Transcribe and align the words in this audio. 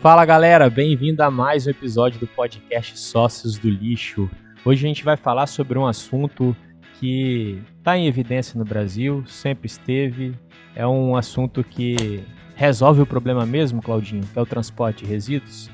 Fala 0.00 0.24
galera, 0.24 0.70
bem-vindo 0.70 1.24
a 1.24 1.30
mais 1.30 1.66
um 1.66 1.70
episódio 1.70 2.20
do 2.20 2.26
podcast 2.28 2.96
Sócios 2.96 3.58
do 3.58 3.68
Lixo. 3.68 4.30
Hoje 4.64 4.86
a 4.86 4.88
gente 4.88 5.02
vai 5.02 5.16
falar 5.16 5.48
sobre 5.48 5.76
um 5.76 5.84
assunto 5.84 6.54
que 7.00 7.60
está 7.78 7.98
em 7.98 8.06
evidência 8.06 8.56
no 8.56 8.64
Brasil, 8.64 9.24
sempre 9.26 9.66
esteve. 9.66 10.38
É 10.76 10.86
um 10.86 11.16
assunto 11.16 11.64
que 11.64 12.22
resolve 12.54 13.02
o 13.02 13.06
problema 13.06 13.44
mesmo, 13.44 13.82
Claudinho, 13.82 14.22
que 14.32 14.38
é 14.38 14.40
o 14.40 14.46
transporte 14.46 15.04
de 15.04 15.10
resíduos. 15.10 15.68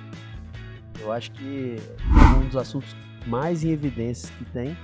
Eu 1.03 1.13
acho 1.13 1.31
que 1.33 1.77
é 1.79 2.39
um 2.39 2.47
dos 2.47 2.57
assuntos 2.57 2.97
mais 3.27 3.63
em 3.63 3.73
evidência 3.73 4.33
que 4.39 4.47
tem, 4.47 4.75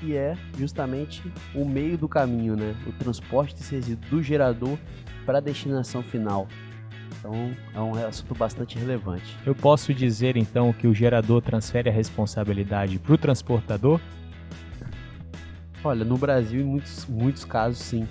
que 0.00 0.16
é 0.16 0.36
justamente 0.58 1.22
o 1.54 1.64
meio 1.64 1.96
do 1.96 2.08
caminho, 2.08 2.56
né? 2.56 2.74
O 2.88 2.92
transporte 2.92 3.54
desse 3.54 3.72
resíduo 3.72 4.10
do 4.10 4.20
gerador 4.20 4.76
para 5.24 5.38
a 5.38 5.40
destinação 5.40 6.02
final. 6.02 6.48
Então 7.20 7.54
é 7.74 7.80
um 7.80 8.06
assunto 8.06 8.34
bastante 8.34 8.78
relevante. 8.78 9.36
Eu 9.44 9.54
posso 9.54 9.92
dizer 9.92 10.36
então 10.36 10.72
que 10.72 10.86
o 10.86 10.94
gerador 10.94 11.42
transfere 11.42 11.88
a 11.88 11.92
responsabilidade 11.92 12.98
para 12.98 13.12
o 13.12 13.18
transportador? 13.18 14.00
Olha, 15.84 16.04
no 16.04 16.16
Brasil, 16.16 16.60
em 16.60 16.64
muitos, 16.64 17.06
muitos 17.06 17.44
casos, 17.44 17.78
sim. 17.78 18.08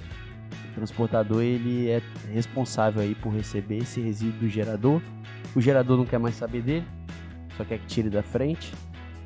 O 0.71 0.75
transportador 0.75 1.41
ele 1.41 1.89
é 1.89 2.01
responsável 2.31 3.01
aí 3.01 3.15
por 3.15 3.33
receber 3.33 3.77
esse 3.79 3.99
resíduo 3.99 4.41
do 4.41 4.49
gerador. 4.49 5.01
O 5.55 5.61
gerador 5.61 5.97
não 5.97 6.05
quer 6.05 6.19
mais 6.19 6.35
saber 6.35 6.61
dele, 6.61 6.85
só 7.57 7.65
quer 7.65 7.79
que 7.79 7.87
tire 7.87 8.09
da 8.09 8.21
frente. 8.21 8.71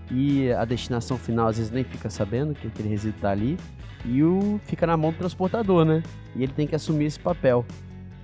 E 0.09 0.51
a 0.51 0.63
destinação 0.65 1.17
final 1.17 1.47
às 1.47 1.57
vezes 1.57 1.71
nem 1.71 1.83
fica 1.83 2.09
sabendo 2.09 2.53
que 2.53 2.67
aquele 2.67 2.89
resíduo 2.89 3.17
está 3.17 3.31
ali. 3.31 3.57
E 4.05 4.21
o 4.23 4.59
fica 4.65 4.85
na 4.85 4.97
mão 4.97 5.11
do 5.11 5.17
transportador, 5.17 5.85
né? 5.85 6.03
E 6.35 6.43
ele 6.43 6.51
tem 6.51 6.67
que 6.67 6.75
assumir 6.75 7.05
esse 7.05 7.19
papel. 7.19 7.65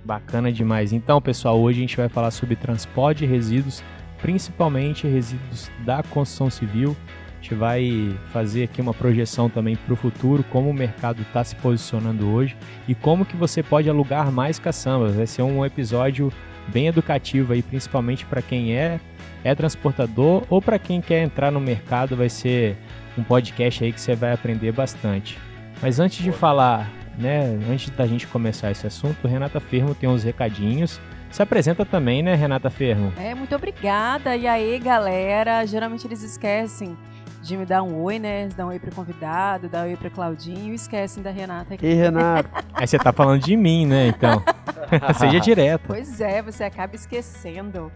Bacana 0.04 0.50
demais. 0.50 0.92
Então, 0.92 1.20
pessoal, 1.20 1.60
hoje 1.60 1.78
a 1.78 1.82
gente 1.82 1.96
vai 1.96 2.08
falar 2.08 2.30
sobre 2.30 2.56
transporte 2.56 3.18
de 3.18 3.26
resíduos, 3.26 3.82
principalmente 4.20 5.06
resíduos 5.06 5.70
da 5.84 6.02
construção 6.02 6.50
civil. 6.50 6.96
A 7.38 7.42
gente 7.42 7.54
vai 7.54 8.18
fazer 8.32 8.64
aqui 8.64 8.80
uma 8.80 8.92
projeção 8.92 9.48
também 9.48 9.76
para 9.76 9.92
o 9.92 9.96
futuro, 9.96 10.44
como 10.44 10.68
o 10.68 10.74
mercado 10.74 11.22
está 11.22 11.42
se 11.42 11.56
posicionando 11.56 12.30
hoje 12.30 12.56
e 12.86 12.94
como 12.94 13.24
que 13.24 13.36
você 13.36 13.62
pode 13.62 13.88
alugar 13.88 14.30
mais 14.30 14.58
caçambas. 14.58 15.14
Vai 15.14 15.26
ser 15.26 15.42
um 15.42 15.64
episódio 15.64 16.30
bem 16.68 16.86
educativo 16.86 17.52
aí, 17.52 17.62
principalmente 17.62 18.26
para 18.26 18.42
quem 18.42 18.76
é, 18.76 19.00
é 19.42 19.54
transportador 19.54 20.44
ou 20.50 20.60
para 20.60 20.78
quem 20.78 21.00
quer 21.00 21.22
entrar 21.22 21.50
no 21.50 21.60
mercado, 21.60 22.16
vai 22.16 22.28
ser 22.28 22.76
um 23.16 23.22
podcast 23.22 23.84
aí 23.84 23.92
que 23.92 24.00
você 24.00 24.14
vai 24.14 24.32
aprender 24.32 24.72
bastante. 24.72 25.38
Mas 25.80 25.98
antes 25.98 26.22
de 26.22 26.30
falar 26.30 26.90
né, 27.18 27.58
antes 27.70 27.90
da 27.90 28.06
gente 28.06 28.26
começar 28.26 28.70
esse 28.70 28.86
assunto, 28.86 29.26
Renata 29.26 29.60
Fermo 29.60 29.94
tem 29.94 30.08
uns 30.08 30.24
recadinhos. 30.24 31.00
Se 31.30 31.42
apresenta 31.42 31.84
também, 31.84 32.22
né, 32.22 32.34
Renata 32.34 32.70
Fermo? 32.70 33.12
É, 33.16 33.34
muito 33.34 33.54
obrigada. 33.54 34.36
E 34.36 34.46
aí, 34.46 34.78
galera? 34.78 35.64
Geralmente 35.64 36.06
eles 36.06 36.22
esquecem 36.22 36.96
de 37.42 37.56
me 37.56 37.64
dar 37.64 37.82
um 37.82 38.02
oi, 38.02 38.18
né? 38.18 38.48
Dar 38.56 38.66
um 38.66 38.68
oi 38.68 38.78
pro 38.78 38.94
convidado, 38.94 39.68
dar 39.68 39.86
um 39.86 39.90
oi 39.90 39.96
pro 39.96 40.10
Claudinho 40.10 40.72
e 40.72 40.74
esquecem 40.74 41.22
da 41.22 41.30
Renata 41.30 41.74
aqui. 41.74 41.86
Ei, 41.86 41.94
Renata. 41.94 42.64
Aí 42.74 42.86
você 42.86 42.98
tá 42.98 43.12
falando 43.12 43.40
de 43.40 43.56
mim, 43.56 43.86
né, 43.86 44.08
então? 44.08 44.42
Seja 45.18 45.38
direto. 45.38 45.84
Pois 45.86 46.20
é, 46.20 46.42
você 46.42 46.64
acaba 46.64 46.94
esquecendo. 46.96 47.92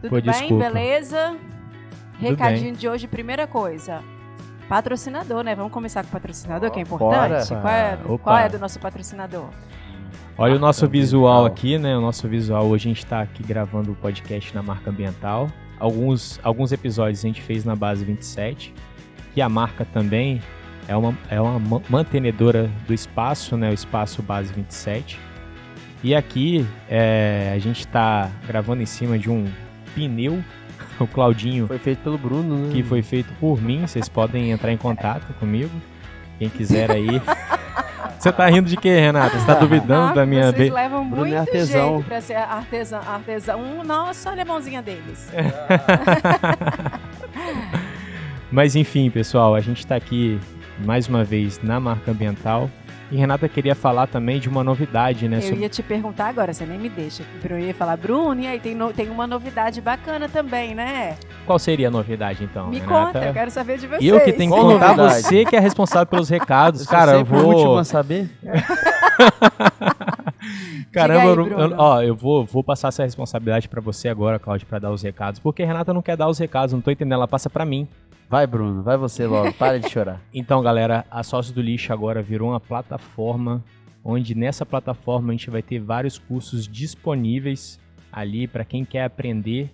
Tudo 0.00 0.10
Pô, 0.10 0.16
bem? 0.16 0.22
desculpa. 0.22 0.64
Beleza? 0.64 1.36
Tudo 2.14 2.30
Recadinho 2.30 2.74
de 2.74 2.88
hoje, 2.88 3.06
primeira 3.06 3.46
coisa. 3.46 4.02
Patrocinador, 4.70 5.42
né? 5.42 5.54
Vamos 5.56 5.72
começar 5.72 6.02
com 6.04 6.08
o 6.08 6.12
patrocinador, 6.12 6.70
que 6.70 6.78
é 6.78 6.82
importante. 6.82 7.48
Bora. 7.48 7.60
Qual 7.60 7.72
é, 7.74 7.98
Opa. 8.04 8.18
qual 8.24 8.38
é 8.38 8.48
do 8.48 8.56
nosso 8.60 8.78
patrocinador? 8.78 9.48
Olha 10.38 10.54
o 10.54 10.58
nosso 10.60 10.82
Marca 10.84 10.92
visual 10.96 11.40
ambiental. 11.40 11.46
aqui, 11.52 11.76
né? 11.78 11.96
O 11.96 12.00
nosso 12.00 12.28
visual, 12.28 12.66
hoje 12.66 12.88
a 12.88 12.94
gente 12.94 13.04
tá 13.04 13.20
aqui 13.20 13.42
gravando 13.42 13.90
o 13.90 13.94
podcast 13.96 14.54
na 14.54 14.62
marca 14.62 14.88
ambiental. 14.90 15.50
Alguns, 15.78 16.38
alguns 16.44 16.70
episódios 16.70 17.18
a 17.24 17.26
gente 17.26 17.42
fez 17.42 17.64
na 17.64 17.74
base 17.74 18.04
27. 18.04 18.72
E 19.34 19.42
a 19.42 19.48
marca 19.48 19.84
também 19.84 20.40
é 20.86 20.96
uma, 20.96 21.18
é 21.28 21.40
uma 21.40 21.58
ma- 21.58 21.80
mantenedora 21.90 22.70
do 22.86 22.94
espaço, 22.94 23.56
né? 23.56 23.70
O 23.70 23.74
espaço 23.74 24.22
base 24.22 24.52
27. 24.52 25.18
E 26.04 26.14
aqui 26.14 26.64
é, 26.88 27.52
a 27.54 27.58
gente 27.58 27.88
tá 27.88 28.30
gravando 28.46 28.82
em 28.82 28.86
cima 28.86 29.18
de 29.18 29.28
um 29.28 29.46
pneu. 29.96 30.42
O 31.00 31.06
Claudinho 31.06 31.66
Foi 31.66 31.78
feito 31.78 32.00
pelo 32.00 32.18
Bruno, 32.18 32.56
né? 32.66 32.72
que 32.72 32.82
foi 32.82 33.02
feito 33.02 33.32
por 33.40 33.60
mim. 33.60 33.86
Vocês 33.86 34.08
podem 34.08 34.50
entrar 34.50 34.70
em 34.72 34.76
contato 34.76 35.32
comigo. 35.40 35.70
Quem 36.38 36.48
quiser 36.48 36.90
aí. 36.90 37.06
Você 38.18 38.30
tá 38.30 38.46
rindo 38.50 38.68
de 38.68 38.76
quê, 38.76 39.00
Renata? 39.00 39.38
Você 39.38 39.46
tá 39.46 39.54
duvidando 39.54 40.10
Ah, 40.10 40.12
da 40.12 40.26
minha. 40.26 40.52
Vocês 40.52 40.68
be- 40.68 40.74
levam 40.74 41.08
Bruno 41.08 41.24
é 41.26 41.30
muito 41.30 41.40
artesão. 41.40 41.94
jeito 41.94 42.04
pra 42.06 42.20
ser 42.20 42.34
artesão. 42.36 43.00
artesão. 43.00 43.60
Um, 43.62 43.82
nossa, 43.82 44.28
olha 44.30 44.42
a 44.42 44.44
mãozinha 44.44 44.82
deles. 44.82 45.32
Mas 48.50 48.74
enfim, 48.76 49.10
pessoal, 49.10 49.54
a 49.54 49.60
gente 49.60 49.86
tá 49.86 49.96
aqui 49.96 50.38
mais 50.84 51.08
uma 51.08 51.24
vez 51.24 51.60
na 51.62 51.78
marca 51.80 52.10
ambiental. 52.10 52.70
E 53.10 53.16
Renata 53.16 53.48
queria 53.48 53.74
falar 53.74 54.06
também 54.06 54.38
de 54.38 54.48
uma 54.48 54.62
novidade, 54.62 55.28
né? 55.28 55.38
Eu 55.38 55.42
sobre- 55.42 55.60
ia 55.62 55.68
te 55.68 55.82
perguntar 55.82 56.28
agora, 56.28 56.52
você 56.52 56.64
nem 56.64 56.78
me 56.78 56.88
deixa. 56.88 57.24
Eu 57.48 57.58
ia 57.58 57.74
falar, 57.74 57.96
Bruno, 57.96 58.40
e 58.40 58.46
aí 58.46 58.60
tem, 58.60 58.72
no- 58.72 58.92
tem 58.92 59.08
uma 59.10 59.26
novidade 59.26 59.80
bacana 59.80 60.28
também, 60.28 60.76
né? 60.76 61.16
Qual 61.44 61.58
seria 61.58 61.88
a 61.88 61.90
novidade, 61.90 62.44
então? 62.44 62.68
me 62.68 62.78
Renata? 62.78 63.06
conta, 63.12 63.24
eu 63.26 63.32
quero 63.32 63.50
saber 63.50 63.78
de 63.78 63.88
vocês. 63.88 64.02
E 64.02 64.06
eu 64.08 64.20
que 64.20 64.32
tenho 64.32 64.52
que 64.52 64.60
contar, 64.60 64.94
você 64.94 65.44
que 65.44 65.56
é 65.56 65.60
responsável 65.60 66.06
pelos 66.06 66.28
recados. 66.28 66.82
Eu 66.82 66.88
Cara, 66.88 67.12
eu 67.12 67.18
sempre 67.18 67.36
o 67.36 67.46
último 67.46 67.64
vou. 67.70 67.78
a 67.78 67.84
saber. 67.84 68.30
Caramba, 70.92 71.42
aí, 71.42 71.50
eu- 71.50 71.74
ó, 71.78 72.02
eu 72.02 72.14
vou, 72.14 72.44
vou 72.44 72.62
passar 72.64 72.88
essa 72.88 73.04
responsabilidade 73.04 73.68
pra 73.68 73.80
você 73.80 74.08
agora, 74.08 74.38
Cláudio, 74.38 74.66
pra 74.66 74.78
dar 74.78 74.90
os 74.90 75.02
recados. 75.02 75.38
Porque 75.40 75.62
a 75.62 75.66
Renata 75.66 75.92
não 75.92 76.02
quer 76.02 76.16
dar 76.16 76.28
os 76.28 76.38
recados, 76.38 76.72
não 76.72 76.80
tô 76.80 76.90
entendendo, 76.90 77.14
ela 77.14 77.28
passa 77.28 77.48
pra 77.50 77.64
mim. 77.64 77.86
Vai, 78.30 78.46
Bruno, 78.46 78.80
vai 78.82 78.96
você 78.96 79.26
logo. 79.26 79.52
Para 79.54 79.78
de 79.80 79.90
chorar. 79.90 80.20
Então, 80.32 80.62
galera, 80.62 81.04
a 81.10 81.22
Sócio 81.24 81.52
do 81.52 81.60
Lixo 81.60 81.92
agora 81.92 82.22
virou 82.22 82.50
uma 82.50 82.60
plataforma 82.60 83.62
onde 84.04 84.34
nessa 84.36 84.64
plataforma 84.64 85.28
a 85.28 85.32
gente 85.32 85.50
vai 85.50 85.60
ter 85.62 85.80
vários 85.80 86.16
cursos 86.18 86.66
disponíveis 86.66 87.78
ali 88.12 88.46
para 88.46 88.64
quem 88.64 88.84
quer 88.84 89.04
aprender. 89.04 89.70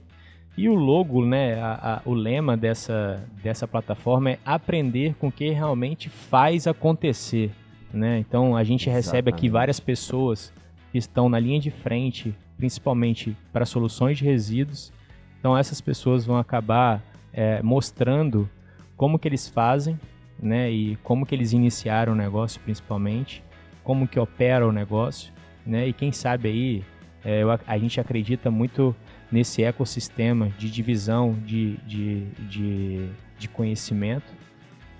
E 0.56 0.68
o 0.70 0.74
logo, 0.74 1.24
né, 1.26 1.60
a- 1.60 1.96
a- 1.96 2.02
o 2.08 2.14
lema 2.14 2.56
dessa, 2.56 3.22
dessa 3.42 3.68
plataforma 3.68 4.30
é 4.30 4.38
aprender 4.44 5.14
com 5.16 5.28
o 5.28 5.32
que 5.32 5.50
realmente 5.50 6.08
faz 6.08 6.66
acontecer. 6.66 7.50
Né? 7.92 8.18
Então 8.18 8.56
a 8.56 8.64
gente 8.64 8.88
recebe 8.90 9.28
aqui 9.30 9.46
Exatamente. 9.46 9.52
várias 9.52 9.80
pessoas 9.80 10.52
que 10.90 10.98
estão 10.98 11.28
na 11.28 11.38
linha 11.38 11.60
de 11.60 11.70
frente, 11.70 12.34
principalmente 12.56 13.36
para 13.52 13.64
soluções 13.66 14.16
de 14.18 14.24
resíduos. 14.24 14.92
Então 15.38 15.56
essas 15.56 15.80
pessoas 15.80 16.24
vão 16.24 16.36
acabar 16.38 17.02
é, 17.36 17.62
mostrando 17.62 18.48
como 18.96 19.18
que 19.18 19.28
eles 19.28 19.46
fazem, 19.46 20.00
né, 20.40 20.70
e 20.70 20.96
como 21.04 21.26
que 21.26 21.34
eles 21.34 21.52
iniciaram 21.52 22.14
o 22.14 22.16
negócio 22.16 22.60
principalmente, 22.62 23.44
como 23.84 24.08
que 24.08 24.18
opera 24.18 24.66
o 24.66 24.72
negócio, 24.72 25.32
né, 25.64 25.86
e 25.86 25.92
quem 25.92 26.10
sabe 26.10 26.48
aí 26.48 26.84
é, 27.24 27.42
eu 27.42 27.50
a 27.50 27.78
gente 27.78 28.00
acredita 28.00 28.50
muito 28.50 28.94
nesse 29.30 29.62
ecossistema 29.62 30.48
de 30.56 30.70
divisão 30.70 31.34
de, 31.44 31.76
de, 31.78 32.24
de, 32.48 33.08
de 33.36 33.48
conhecimento. 33.48 34.32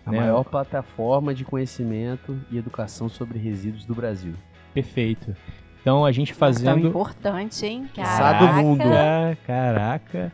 A 0.04 0.10
né? 0.10 0.18
maior 0.18 0.44
plataforma 0.44 1.32
de 1.32 1.44
conhecimento 1.44 2.36
e 2.50 2.58
educação 2.58 3.08
sobre 3.08 3.38
resíduos 3.38 3.84
do 3.84 3.94
Brasil. 3.94 4.34
Perfeito. 4.74 5.36
Então 5.80 6.04
a 6.04 6.10
gente 6.10 6.32
Tão 6.32 6.38
fazendo 6.38 6.88
importante, 6.88 7.64
hein? 7.64 7.88
Sá 7.94 8.32
do 8.32 8.52
mundo. 8.54 8.82
Caraca, 8.82 9.38
Caraca. 9.46 10.32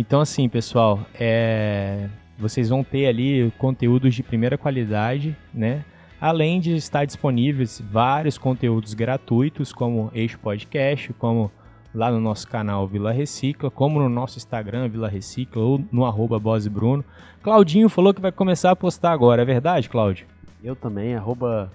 Então, 0.00 0.20
assim, 0.20 0.48
pessoal, 0.48 1.00
é, 1.18 2.08
vocês 2.38 2.68
vão 2.68 2.84
ter 2.84 3.08
ali 3.08 3.52
conteúdos 3.58 4.14
de 4.14 4.22
primeira 4.22 4.56
qualidade, 4.56 5.36
né? 5.52 5.84
Além 6.20 6.60
de 6.60 6.76
estar 6.76 7.04
disponíveis 7.04 7.82
vários 7.90 8.38
conteúdos 8.38 8.94
gratuitos, 8.94 9.72
como 9.72 10.08
este 10.14 10.38
podcast, 10.38 11.12
como 11.14 11.50
lá 11.92 12.12
no 12.12 12.20
nosso 12.20 12.46
canal 12.46 12.86
Vila 12.86 13.10
Recicla, 13.10 13.72
como 13.72 13.98
no 13.98 14.08
nosso 14.08 14.38
Instagram 14.38 14.88
Vila 14.88 15.08
Recicla 15.08 15.60
ou 15.60 15.84
no 15.90 16.06
arroba 16.06 16.38
Bruno. 16.70 17.04
Claudinho 17.42 17.88
falou 17.88 18.14
que 18.14 18.20
vai 18.20 18.30
começar 18.30 18.70
a 18.70 18.76
postar 18.76 19.10
agora, 19.10 19.42
é 19.42 19.44
verdade, 19.44 19.88
Cláudio? 19.88 20.28
Eu 20.62 20.76
também, 20.76 21.16
arroba 21.16 21.72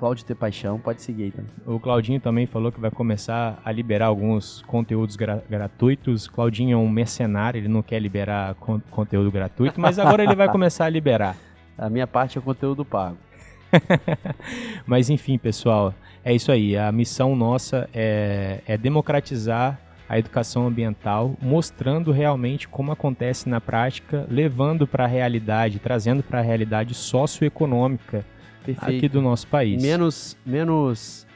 Cláudio 0.00 0.24
T. 0.24 0.34
Paixão, 0.34 0.78
pode 0.78 1.02
seguir 1.02 1.24
aí 1.24 1.30
também. 1.30 1.50
O 1.66 1.78
Claudinho 1.78 2.18
também 2.18 2.46
falou 2.46 2.72
que 2.72 2.80
vai 2.80 2.90
começar 2.90 3.60
a 3.62 3.70
liberar 3.70 4.06
alguns 4.06 4.62
conteúdos 4.66 5.14
gra- 5.14 5.42
gratuitos. 5.48 6.26
Claudinho 6.26 6.72
é 6.72 6.76
um 6.78 6.88
mercenário, 6.88 7.58
ele 7.58 7.68
não 7.68 7.82
quer 7.82 7.98
liberar 8.00 8.54
con- 8.54 8.80
conteúdo 8.90 9.30
gratuito, 9.30 9.78
mas 9.78 9.98
agora 9.98 10.24
ele 10.24 10.34
vai 10.34 10.48
começar 10.50 10.86
a 10.86 10.88
liberar. 10.88 11.36
A 11.76 11.90
minha 11.90 12.06
parte 12.06 12.38
é 12.38 12.40
conteúdo 12.40 12.82
pago. 12.82 13.18
Mas 14.86 15.10
enfim, 15.10 15.36
pessoal, 15.36 15.94
é 16.24 16.34
isso 16.34 16.50
aí. 16.50 16.76
A 16.78 16.90
missão 16.90 17.36
nossa 17.36 17.88
é, 17.92 18.60
é 18.66 18.78
democratizar 18.78 19.78
a 20.08 20.18
educação 20.18 20.66
ambiental, 20.66 21.34
mostrando 21.40 22.10
realmente 22.10 22.66
como 22.66 22.90
acontece 22.90 23.48
na 23.50 23.60
prática, 23.60 24.26
levando 24.30 24.86
para 24.86 25.04
a 25.04 25.06
realidade, 25.06 25.78
trazendo 25.78 26.22
para 26.22 26.38
a 26.40 26.42
realidade 26.42 26.94
socioeconômica 26.94 28.24
Perfeito. 28.64 28.96
aqui 28.98 29.08
do 29.08 29.20
nosso 29.22 29.46
país. 29.46 29.82
Menos, 29.82 30.36
menos 30.44 31.26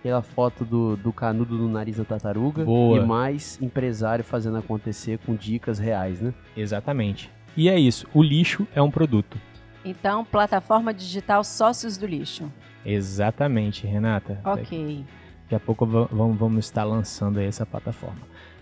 aquela 0.00 0.22
foto 0.22 0.64
do, 0.64 0.96
do 0.96 1.12
canudo 1.12 1.56
no 1.56 1.68
nariz 1.68 1.96
da 1.96 2.04
tartaruga 2.04 2.64
Boa. 2.64 2.98
e 2.98 3.04
mais 3.04 3.58
empresário 3.60 4.24
fazendo 4.24 4.56
acontecer 4.58 5.18
com 5.26 5.34
dicas 5.34 5.78
reais, 5.78 6.20
né? 6.20 6.32
Exatamente. 6.56 7.30
E 7.56 7.68
é 7.68 7.78
isso, 7.78 8.06
o 8.14 8.22
lixo 8.22 8.66
é 8.74 8.80
um 8.80 8.90
produto. 8.90 9.36
Então, 9.84 10.24
plataforma 10.24 10.92
digital 10.94 11.42
Sócios 11.42 11.96
do 11.96 12.06
Lixo. 12.06 12.50
Exatamente, 12.84 13.86
Renata. 13.86 14.40
Ok. 14.44 15.04
Daqui 15.42 15.54
a 15.54 15.60
pouco 15.60 15.86
va- 15.86 16.08
vamos, 16.10 16.36
vamos 16.38 16.64
estar 16.64 16.84
lançando 16.84 17.38
aí 17.38 17.46
essa 17.46 17.64
plataforma. 17.64 18.20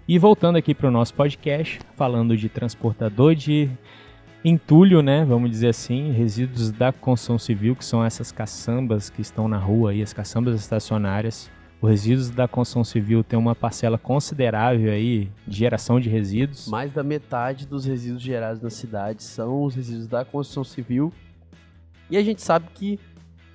E 0.08 0.18
voltando 0.18 0.56
aqui 0.56 0.72
para 0.74 0.86
o 0.88 0.90
nosso 0.90 1.12
podcast, 1.14 1.80
falando 1.96 2.36
de 2.36 2.48
transportador 2.48 3.34
de 3.34 3.68
entulho, 4.44 5.02
né? 5.02 5.24
Vamos 5.24 5.50
dizer 5.50 5.68
assim, 5.68 6.12
resíduos 6.12 6.70
da 6.70 6.92
construção 6.92 7.38
civil, 7.38 7.74
que 7.74 7.84
são 7.84 8.04
essas 8.04 8.30
caçambas 8.30 9.10
que 9.10 9.20
estão 9.20 9.48
na 9.48 9.58
rua 9.58 9.90
aí, 9.90 10.02
as 10.02 10.12
caçambas 10.12 10.58
estacionárias. 10.60 11.50
Os 11.80 11.90
resíduos 11.90 12.30
da 12.30 12.48
construção 12.48 12.82
civil 12.82 13.22
tem 13.22 13.38
uma 13.38 13.54
parcela 13.54 13.98
considerável 13.98 14.90
aí 14.90 15.30
de 15.46 15.58
geração 15.58 16.00
de 16.00 16.08
resíduos. 16.08 16.68
Mais 16.68 16.90
da 16.92 17.02
metade 17.02 17.66
dos 17.66 17.84
resíduos 17.84 18.22
gerados 18.22 18.62
na 18.62 18.70
cidade 18.70 19.22
são 19.22 19.62
os 19.62 19.74
resíduos 19.74 20.06
da 20.06 20.24
construção 20.24 20.64
civil. 20.64 21.12
E 22.08 22.16
a 22.16 22.22
gente 22.22 22.40
sabe 22.40 22.66
que 22.74 22.98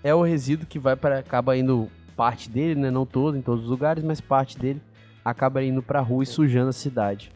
é 0.03 0.13
o 0.13 0.21
resíduo 0.21 0.67
que 0.67 0.77
vai 0.77 0.95
para 0.95 1.19
acaba 1.19 1.57
indo 1.57 1.89
parte 2.15 2.49
dele, 2.49 2.79
né, 2.79 2.91
não 2.91 3.05
todo 3.05 3.37
em 3.37 3.41
todos 3.41 3.63
os 3.63 3.69
lugares, 3.69 4.03
mas 4.03 4.21
parte 4.21 4.57
dele 4.57 4.81
acaba 5.25 5.63
indo 5.63 5.81
para 5.81 5.99
a 5.99 6.03
rua 6.03 6.23
e 6.23 6.27
sujando 6.27 6.69
a 6.69 6.73
cidade. 6.73 7.31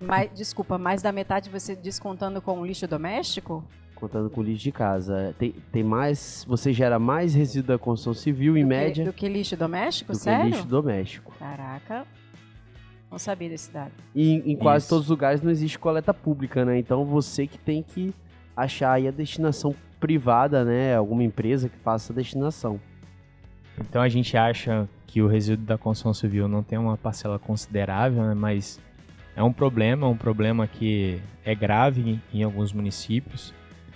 Mais, 0.00 0.30
desculpa, 0.32 0.78
mais 0.78 1.02
da 1.02 1.10
metade 1.12 1.50
você 1.50 1.74
descontando 1.74 2.40
com 2.40 2.60
o 2.60 2.64
lixo 2.66 2.86
doméstico? 2.86 3.64
Contando 3.94 4.30
com 4.30 4.40
o 4.40 4.44
lixo 4.44 4.62
de 4.62 4.72
casa. 4.72 5.34
Tem, 5.38 5.52
tem 5.72 5.82
mais. 5.82 6.44
Você 6.48 6.72
gera 6.72 6.98
mais 7.00 7.34
resíduo 7.34 7.68
da 7.68 7.78
construção 7.78 8.14
civil, 8.14 8.56
em 8.56 8.62
Do 8.62 8.68
que- 8.68 8.74
média, 8.74 9.04
do 9.04 9.12
que 9.12 9.28
lixo 9.28 9.56
doméstico? 9.56 10.12
do 10.12 10.16
que 10.18 10.22
Sério? 10.24 10.46
lixo 10.50 10.66
doméstico. 10.66 11.32
Caraca. 11.38 12.06
Não 13.10 13.18
sabia 13.18 13.48
desse 13.48 13.72
dado. 13.72 13.90
E 14.14 14.34
em, 14.34 14.52
em 14.52 14.56
quase 14.56 14.88
todos 14.88 15.04
os 15.06 15.10
lugares 15.10 15.40
não 15.42 15.50
existe 15.50 15.78
coleta 15.78 16.12
pública, 16.14 16.64
né? 16.64 16.78
Então 16.78 17.04
você 17.04 17.46
que 17.46 17.58
tem 17.58 17.82
que 17.82 18.14
achar 18.56 18.92
aí 18.92 19.08
a 19.08 19.10
destinação 19.10 19.74
privada, 19.98 20.64
né? 20.64 20.94
Alguma 20.94 21.24
empresa 21.24 21.68
que 21.68 21.78
faça 21.78 22.12
a 22.12 22.16
destinação. 22.16 22.78
Então 23.80 24.00
a 24.02 24.08
gente 24.08 24.36
acha 24.36 24.88
que 25.06 25.22
o 25.22 25.26
resíduo 25.26 25.64
da 25.64 25.78
construção 25.78 26.12
civil 26.12 26.46
não 26.46 26.62
tem 26.62 26.78
uma 26.78 26.96
parcela 26.98 27.38
considerável, 27.38 28.22
né, 28.24 28.34
mas 28.34 28.78
é 29.38 29.42
um 29.42 29.52
problema, 29.52 30.04
é 30.04 30.10
um 30.10 30.16
problema 30.16 30.66
que 30.66 31.20
é 31.44 31.54
grave 31.54 32.00
em, 32.00 32.40
em 32.40 32.42
alguns 32.42 32.72
municípios. 32.72 33.54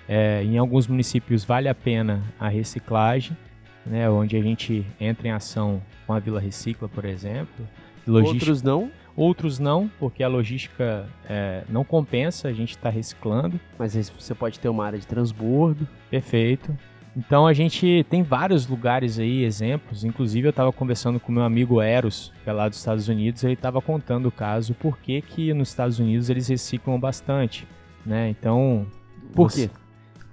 É, 0.08 0.40
em 0.44 0.56
alguns 0.56 0.86
municípios 0.86 1.44
vale 1.44 1.68
a 1.68 1.74
pena 1.74 2.22
a 2.38 2.48
reciclagem, 2.48 3.36
né, 3.84 4.08
onde 4.08 4.36
a 4.36 4.40
gente 4.40 4.86
entra 5.00 5.26
em 5.26 5.30
ação 5.32 5.82
com 6.06 6.12
a 6.12 6.20
Vila 6.20 6.38
Recicla, 6.38 6.88
por 6.88 7.04
exemplo. 7.04 7.68
Logística, 8.06 8.44
Outros 8.44 8.62
não, 8.62 8.90
outros 9.16 9.58
não, 9.58 9.90
porque 9.98 10.22
a 10.22 10.28
logística 10.28 11.08
é, 11.28 11.64
não 11.68 11.82
compensa, 11.82 12.46
a 12.46 12.52
gente 12.52 12.70
está 12.76 12.88
reciclando. 12.88 13.58
mas 13.76 13.94
você 13.94 14.34
pode 14.36 14.60
ter 14.60 14.68
uma 14.68 14.86
área 14.86 14.98
de 14.98 15.06
transbordo. 15.08 15.88
Perfeito. 16.08 16.72
Então 17.16 17.46
a 17.46 17.52
gente 17.52 18.06
tem 18.08 18.22
vários 18.22 18.66
lugares 18.66 19.18
aí, 19.18 19.44
exemplos. 19.44 20.02
Inclusive 20.02 20.48
eu 20.48 20.50
estava 20.50 20.72
conversando 20.72 21.20
com 21.20 21.30
meu 21.30 21.42
amigo 21.42 21.80
Eros, 21.80 22.32
que 22.42 22.48
é 22.48 22.52
lá 22.52 22.68
dos 22.68 22.78
Estados 22.78 23.08
Unidos, 23.08 23.44
ele 23.44 23.52
estava 23.52 23.82
contando 23.82 24.26
o 24.26 24.32
caso 24.32 24.74
por 24.74 24.98
que 24.98 25.20
que 25.20 25.52
nos 25.52 25.68
Estados 25.68 25.98
Unidos 25.98 26.30
eles 26.30 26.48
reciclam 26.48 26.98
bastante, 26.98 27.68
né? 28.04 28.30
Então, 28.30 28.86
Por 29.34 29.52
quê? 29.52 29.68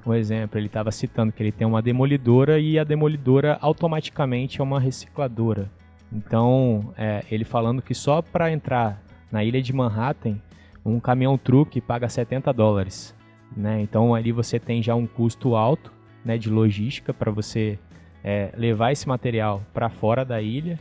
um 0.06 0.14
exemplo, 0.14 0.58
ele 0.58 0.68
estava 0.68 0.92
citando 0.92 1.34
que 1.34 1.44
ele 1.44 1.52
tem 1.52 1.68
uma 1.68 1.82
demolidora 1.82 2.58
e 2.60 2.80
a 2.80 2.86
demolidora 2.86 3.58
automaticamente 3.62 4.62
é 4.62 4.64
uma 4.64 4.80
recicladora. 4.80 5.70
Então, 6.12 6.94
é, 6.98 7.24
ele 7.30 7.44
falando 7.44 7.82
que 7.82 7.94
só 7.94 8.22
para 8.22 8.52
entrar 8.52 9.04
na 9.30 9.44
ilha 9.44 9.62
de 9.62 9.74
Manhattan, 9.74 10.38
um 10.84 11.00
caminhão 11.00 11.38
truque 11.38 11.82
paga 11.82 12.08
70 12.08 12.52
dólares. 12.54 13.14
Né? 13.56 13.82
Então, 13.82 14.16
ali 14.16 14.32
você 14.32 14.58
tem 14.58 14.82
já 14.82 14.96
um 14.96 15.06
custo 15.06 15.56
alto 15.56 15.99
né, 16.24 16.38
de 16.38 16.50
logística 16.50 17.14
para 17.14 17.32
você 17.32 17.78
é, 18.24 18.50
levar 18.58 18.92
esse 18.92 19.08
material 19.08 19.62
para 19.74 19.90
fora 19.90 20.24
da 20.26 20.42
ilha. 20.42 20.80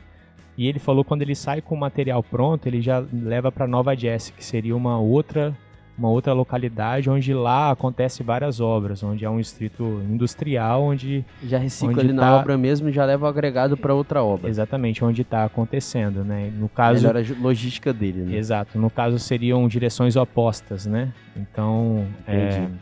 E 0.57 0.67
ele 0.67 0.79
falou 0.79 1.05
que 1.05 1.09
quando 1.09 1.23
ele 1.23 1.35
sai 1.37 1.61
com 1.61 1.75
o 1.75 1.79
material 1.79 2.23
pronto, 2.23 2.67
ele 2.67 2.81
já 2.81 3.05
leva 3.13 3.53
para 3.53 3.67
Nova 3.67 3.95
Jersey, 3.95 4.33
que 4.37 4.45
seria 4.45 4.77
uma 4.77 4.99
outra 4.99 5.57
uma 5.97 6.09
outra 6.09 6.33
localidade 6.33 7.11
onde 7.11 7.35
lá 7.35 7.73
acontece 7.73 8.23
várias 8.23 8.61
obras, 8.61 9.03
onde 9.03 9.25
é 9.25 9.29
um 9.31 9.39
distrito 9.39 9.83
industrial, 10.09 10.81
onde 10.85 11.25
Já 11.43 11.59
recicla 11.59 11.91
Onde 11.91 12.01
ali 12.03 12.13
na 12.13 12.23
tá- 12.23 12.37
obra 12.37 12.57
mesmo 12.57 12.89
e 12.89 12.93
já 12.93 13.05
leva 13.05 13.27
o 13.27 13.29
agregado 13.29 13.77
para 13.77 13.93
outra 13.93 14.23
obra. 14.23 14.49
exatamente 14.49 15.05
onde 15.05 15.23
está 15.23 15.45
acontecendo, 15.45 16.23
né? 16.23 16.53
No 16.57 16.69
caso, 16.69 17.01
Melhora 17.03 17.21
a 17.21 17.43
logística 17.43 17.93
dele, 17.93 18.21
né? 18.21 18.37
exato, 18.37 18.79
no 18.79 18.89
caso 18.89 19.19
seriam 19.19 19.67
direções 19.67 20.15
opostas, 20.15 20.87
né? 20.87 21.13
Então, 21.37 22.07
é, 22.29 22.47
Entendi. 22.49 22.73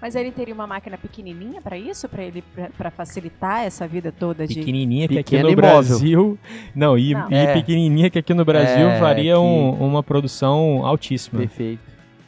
Mas 0.00 0.14
ele 0.14 0.30
teria 0.30 0.52
uma 0.54 0.66
máquina 0.66 0.98
pequenininha 0.98 1.60
para 1.62 1.78
isso? 1.78 2.08
Para 2.08 2.22
ele 2.22 2.42
para 2.76 2.90
facilitar 2.90 3.64
essa 3.64 3.86
vida 3.88 4.12
toda 4.12 4.46
de 4.46 4.54
pequenininha 4.56 5.08
que 5.08 5.18
aqui 5.18 5.34
no 5.42 5.50
e 5.50 5.56
móvel. 5.56 5.56
Brasil, 5.56 6.38
não, 6.74 6.98
e, 6.98 7.14
Não. 7.14 7.30
e 7.30 7.34
É. 7.34 7.52
pequenininha 7.54 8.10
que 8.10 8.18
aqui 8.18 8.34
no 8.34 8.44
Brasil 8.44 8.88
É, 8.88 8.98
faria 8.98 9.32
que- 9.34 9.38
um- 9.38 9.70
uma 9.84 10.02
produção 10.02 10.84
altíssima. 10.84 11.40
Perfeito. 11.40 11.80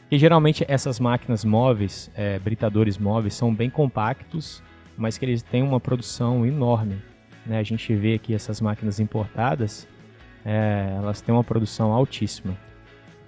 E 0.09 0.17
geralmente 0.17 0.65
essas 0.67 0.99
máquinas 0.99 1.43
móveis, 1.43 2.09
é, 2.15 2.39
britadores 2.39 2.97
móveis, 2.97 3.33
são 3.33 3.53
bem 3.53 3.69
compactos, 3.69 4.63
mas 4.97 5.17
que 5.17 5.25
eles 5.25 5.41
têm 5.43 5.61
uma 5.63 5.79
produção 5.79 6.45
enorme. 6.45 6.97
né? 7.45 7.59
A 7.59 7.63
gente 7.63 7.93
vê 7.95 8.15
aqui 8.15 8.33
essas 8.33 8.59
máquinas 8.59 8.99
importadas, 8.99 9.87
é, 10.45 10.93
elas 10.97 11.21
têm 11.21 11.33
uma 11.33 11.43
produção 11.45 11.93
altíssima. 11.93 12.53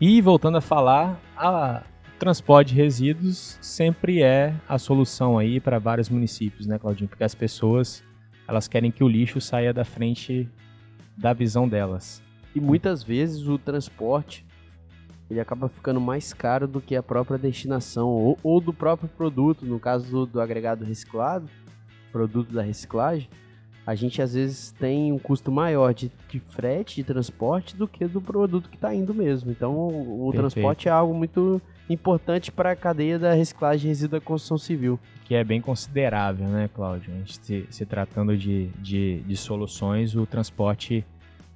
E 0.02 0.20
voltando 0.22 0.58
a 0.58 0.62
falar, 0.62 1.18
a 1.38 1.82
transporte 2.20 2.70
de 2.70 2.76
resíduos 2.76 3.58
sempre 3.62 4.22
é 4.22 4.54
a 4.68 4.78
solução 4.78 5.40
aí 5.40 5.60
para 5.60 5.80
vários 5.80 6.10
municípios, 6.10 6.68
né, 6.68 6.78
Claudinho? 6.78 7.10
Porque 7.10 7.24
as 7.24 7.34
pessoas 7.34 8.04
elas 8.48 8.68
querem 8.68 8.92
que 8.92 9.04
o 9.04 9.08
lixo 9.08 9.40
saia 9.40 9.74
da 9.74 9.86
frente 9.86 10.50
da 11.16 11.34
visão 11.34 11.68
delas. 11.68 12.22
E 12.56 12.60
muitas 12.60 13.04
vezes 13.04 13.48
o 13.48 13.58
transporte 13.58 14.46
ele 15.30 15.40
acaba 15.40 15.70
ficando 15.70 16.02
mais 16.02 16.34
caro 16.34 16.68
do 16.68 16.82
que 16.82 16.96
a 16.96 17.04
própria 17.04 17.38
destinação 17.38 18.10
ou, 18.10 18.40
ou 18.42 18.60
do 18.60 18.74
próprio 18.74 19.08
produto. 19.08 19.66
No 19.66 19.80
caso 19.80 20.10
do, 20.10 20.26
do 20.26 20.42
agregado 20.42 20.84
reciclado, 20.84 21.48
produto 22.12 22.52
da 22.52 22.64
reciclagem, 22.64 23.30
a 23.86 23.94
gente 23.94 24.22
às 24.22 24.34
vezes 24.34 24.72
tem 24.72 25.12
um 25.12 25.20
custo 25.20 25.52
maior 25.52 25.94
de, 25.94 26.12
de 26.28 26.40
frete, 26.40 26.96
de 26.96 27.04
transporte, 27.04 27.78
do 27.78 27.88
que 27.88 28.08
do 28.08 28.20
produto 28.20 28.70
que 28.70 28.76
está 28.76 28.94
indo 28.94 29.14
mesmo. 29.14 29.52
Então 29.52 29.76
o, 29.76 30.28
o 30.28 30.32
transporte 30.32 30.88
é 30.88 30.92
algo 30.92 31.14
muito 31.14 31.62
importante 31.90 32.52
para 32.52 32.72
a 32.72 32.76
cadeia 32.76 33.18
da 33.18 33.34
reciclagem 33.34 33.82
de 33.82 33.88
resíduo 33.88 34.20
da 34.20 34.26
construção 34.26 34.58
civil. 34.58 35.00
que 35.26 35.36
é 35.36 35.44
bem 35.44 35.62
considerável, 35.62 36.48
né, 36.48 36.70
Cláudio? 36.74 37.12
Se, 37.28 37.66
se 37.70 37.86
tratando 37.86 38.38
de, 38.38 38.68
de, 38.80 39.22
de 39.22 39.38
soluções, 39.38 40.16
o 40.16 40.26
transporte 40.26 41.06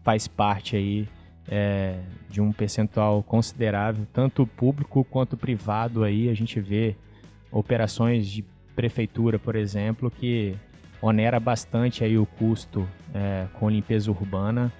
faz 0.04 0.28
parte 0.28 0.76
aí 0.76 1.08
é, 1.48 2.00
de 2.30 2.42
um 2.42 2.52
percentual 2.52 3.24
considerável, 3.24 4.06
tanto 4.14 4.46
público 4.46 5.04
quanto 5.04 5.38
privado 5.38 6.04
aí. 6.04 6.30
A 6.30 6.34
gente 6.34 6.60
vê 6.60 6.96
operações 7.52 8.28
de 8.28 8.44
prefeitura, 8.76 9.38
por 9.38 9.56
exemplo, 9.56 10.10
que 10.12 10.56
onera 11.02 11.40
bastante 11.40 12.04
aí 12.04 12.18
o 12.18 12.26
custo 12.26 12.88
é, 13.14 13.46
com 13.54 13.70
limpeza 13.70 14.10
urbana. 14.10 14.72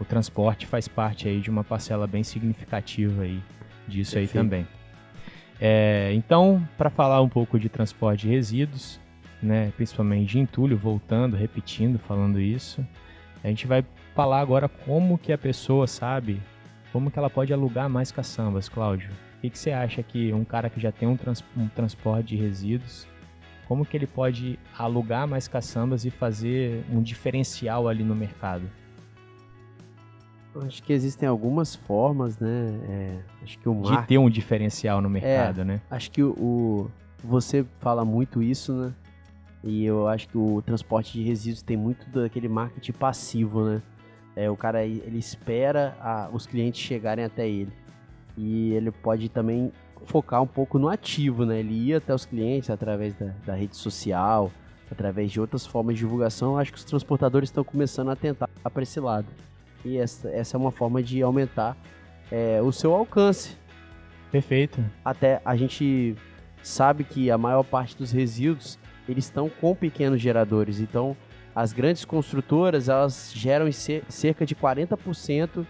O 0.00 0.04
transporte 0.04 0.66
faz 0.66 0.86
parte 0.86 1.28
aí 1.28 1.40
de 1.40 1.50
uma 1.50 1.64
parcela 1.64 2.06
bem 2.06 2.22
significativa 2.22 3.22
aí 3.22 3.42
disso 3.86 4.16
aí 4.16 4.24
Perfeito. 4.26 4.44
também. 4.44 4.77
É, 5.60 6.12
então, 6.14 6.66
para 6.76 6.90
falar 6.90 7.20
um 7.20 7.28
pouco 7.28 7.58
de 7.58 7.68
transporte 7.68 8.26
de 8.26 8.28
resíduos, 8.32 9.00
né, 9.42 9.72
principalmente 9.76 10.30
de 10.30 10.38
entulho, 10.38 10.76
voltando, 10.76 11.36
repetindo, 11.36 11.98
falando 11.98 12.40
isso, 12.40 12.84
a 13.42 13.48
gente 13.48 13.66
vai 13.66 13.84
falar 14.14 14.40
agora 14.40 14.68
como 14.68 15.18
que 15.18 15.32
a 15.32 15.38
pessoa 15.38 15.86
sabe, 15.86 16.40
como 16.92 17.10
que 17.10 17.18
ela 17.18 17.30
pode 17.30 17.52
alugar 17.52 17.88
mais 17.88 18.10
caçambas, 18.10 18.68
Cláudio. 18.68 19.10
O 19.38 19.40
que, 19.40 19.50
que 19.50 19.58
você 19.58 19.70
acha 19.70 20.02
que 20.02 20.32
um 20.32 20.44
cara 20.44 20.68
que 20.68 20.80
já 20.80 20.90
tem 20.90 21.08
um, 21.08 21.16
trans- 21.16 21.44
um 21.56 21.68
transporte 21.68 22.28
de 22.28 22.36
resíduos, 22.36 23.06
como 23.68 23.84
que 23.84 23.96
ele 23.96 24.06
pode 24.06 24.58
alugar 24.76 25.28
mais 25.28 25.46
caçambas 25.46 26.04
e 26.04 26.10
fazer 26.10 26.82
um 26.90 27.02
diferencial 27.02 27.86
ali 27.86 28.02
no 28.02 28.14
mercado? 28.14 28.68
Acho 30.66 30.82
que 30.82 30.92
existem 30.92 31.28
algumas 31.28 31.74
formas, 31.74 32.38
né? 32.38 32.48
É, 32.88 33.18
acho 33.42 33.58
que 33.58 33.68
o 33.68 33.74
De 33.74 33.80
marketing 33.90 34.06
ter 34.06 34.18
um 34.18 34.30
diferencial 34.30 35.00
no 35.00 35.08
mercado, 35.08 35.64
né? 35.64 35.80
Acho 35.90 36.10
que 36.10 36.22
o, 36.22 36.30
o- 36.32 36.90
você 37.22 37.64
fala 37.80 38.04
muito 38.04 38.42
isso, 38.42 38.72
né? 38.72 38.92
E 39.64 39.84
eu 39.84 40.06
acho 40.06 40.28
que 40.28 40.38
o 40.38 40.62
transporte 40.62 41.12
de 41.12 41.22
resíduos 41.24 41.62
tem 41.62 41.76
muito 41.76 42.08
daquele 42.10 42.48
marketing 42.48 42.92
passivo, 42.92 43.64
né? 43.64 43.82
É, 44.36 44.48
o 44.48 44.56
cara 44.56 44.84
ele 44.84 45.18
espera 45.18 45.96
a- 46.00 46.28
os 46.32 46.46
clientes 46.46 46.80
chegarem 46.80 47.24
até 47.24 47.48
ele. 47.48 47.72
E 48.36 48.72
ele 48.72 48.90
pode 48.92 49.28
também 49.28 49.72
focar 50.06 50.40
um 50.40 50.46
pouco 50.46 50.78
no 50.78 50.88
ativo, 50.88 51.44
né? 51.44 51.58
Ele 51.58 51.74
ir 51.90 51.94
até 51.94 52.14
os 52.14 52.24
clientes 52.24 52.70
através 52.70 53.14
da, 53.14 53.32
da 53.44 53.54
rede 53.54 53.76
social, 53.76 54.50
através 54.90 55.30
de 55.32 55.40
outras 55.40 55.66
formas 55.66 55.96
de 55.96 56.00
divulgação, 56.00 56.56
acho 56.56 56.72
que 56.72 56.78
os 56.78 56.84
transportadores 56.84 57.48
estão 57.48 57.64
começando 57.64 58.10
a 58.10 58.16
tentar 58.16 58.48
para 58.48 58.82
esse 58.82 59.00
lado. 59.00 59.26
E 59.84 59.96
essa, 59.96 60.28
essa 60.30 60.56
é 60.56 60.58
uma 60.58 60.70
forma 60.70 61.02
de 61.02 61.22
aumentar 61.22 61.76
é, 62.30 62.60
o 62.62 62.72
seu 62.72 62.94
alcance. 62.94 63.56
Perfeito. 64.30 64.84
Até 65.04 65.40
a 65.44 65.56
gente 65.56 66.14
sabe 66.62 67.04
que 67.04 67.30
a 67.30 67.38
maior 67.38 67.62
parte 67.62 67.96
dos 67.96 68.10
resíduos 68.10 68.78
eles 69.08 69.24
estão 69.24 69.48
com 69.48 69.74
pequenos 69.74 70.20
geradores. 70.20 70.80
Então, 70.80 71.16
as 71.54 71.72
grandes 71.72 72.04
construtoras 72.04 72.88
elas 72.88 73.32
geram 73.34 73.66
cerca 73.72 74.44
de 74.44 74.54
40% 74.54 75.66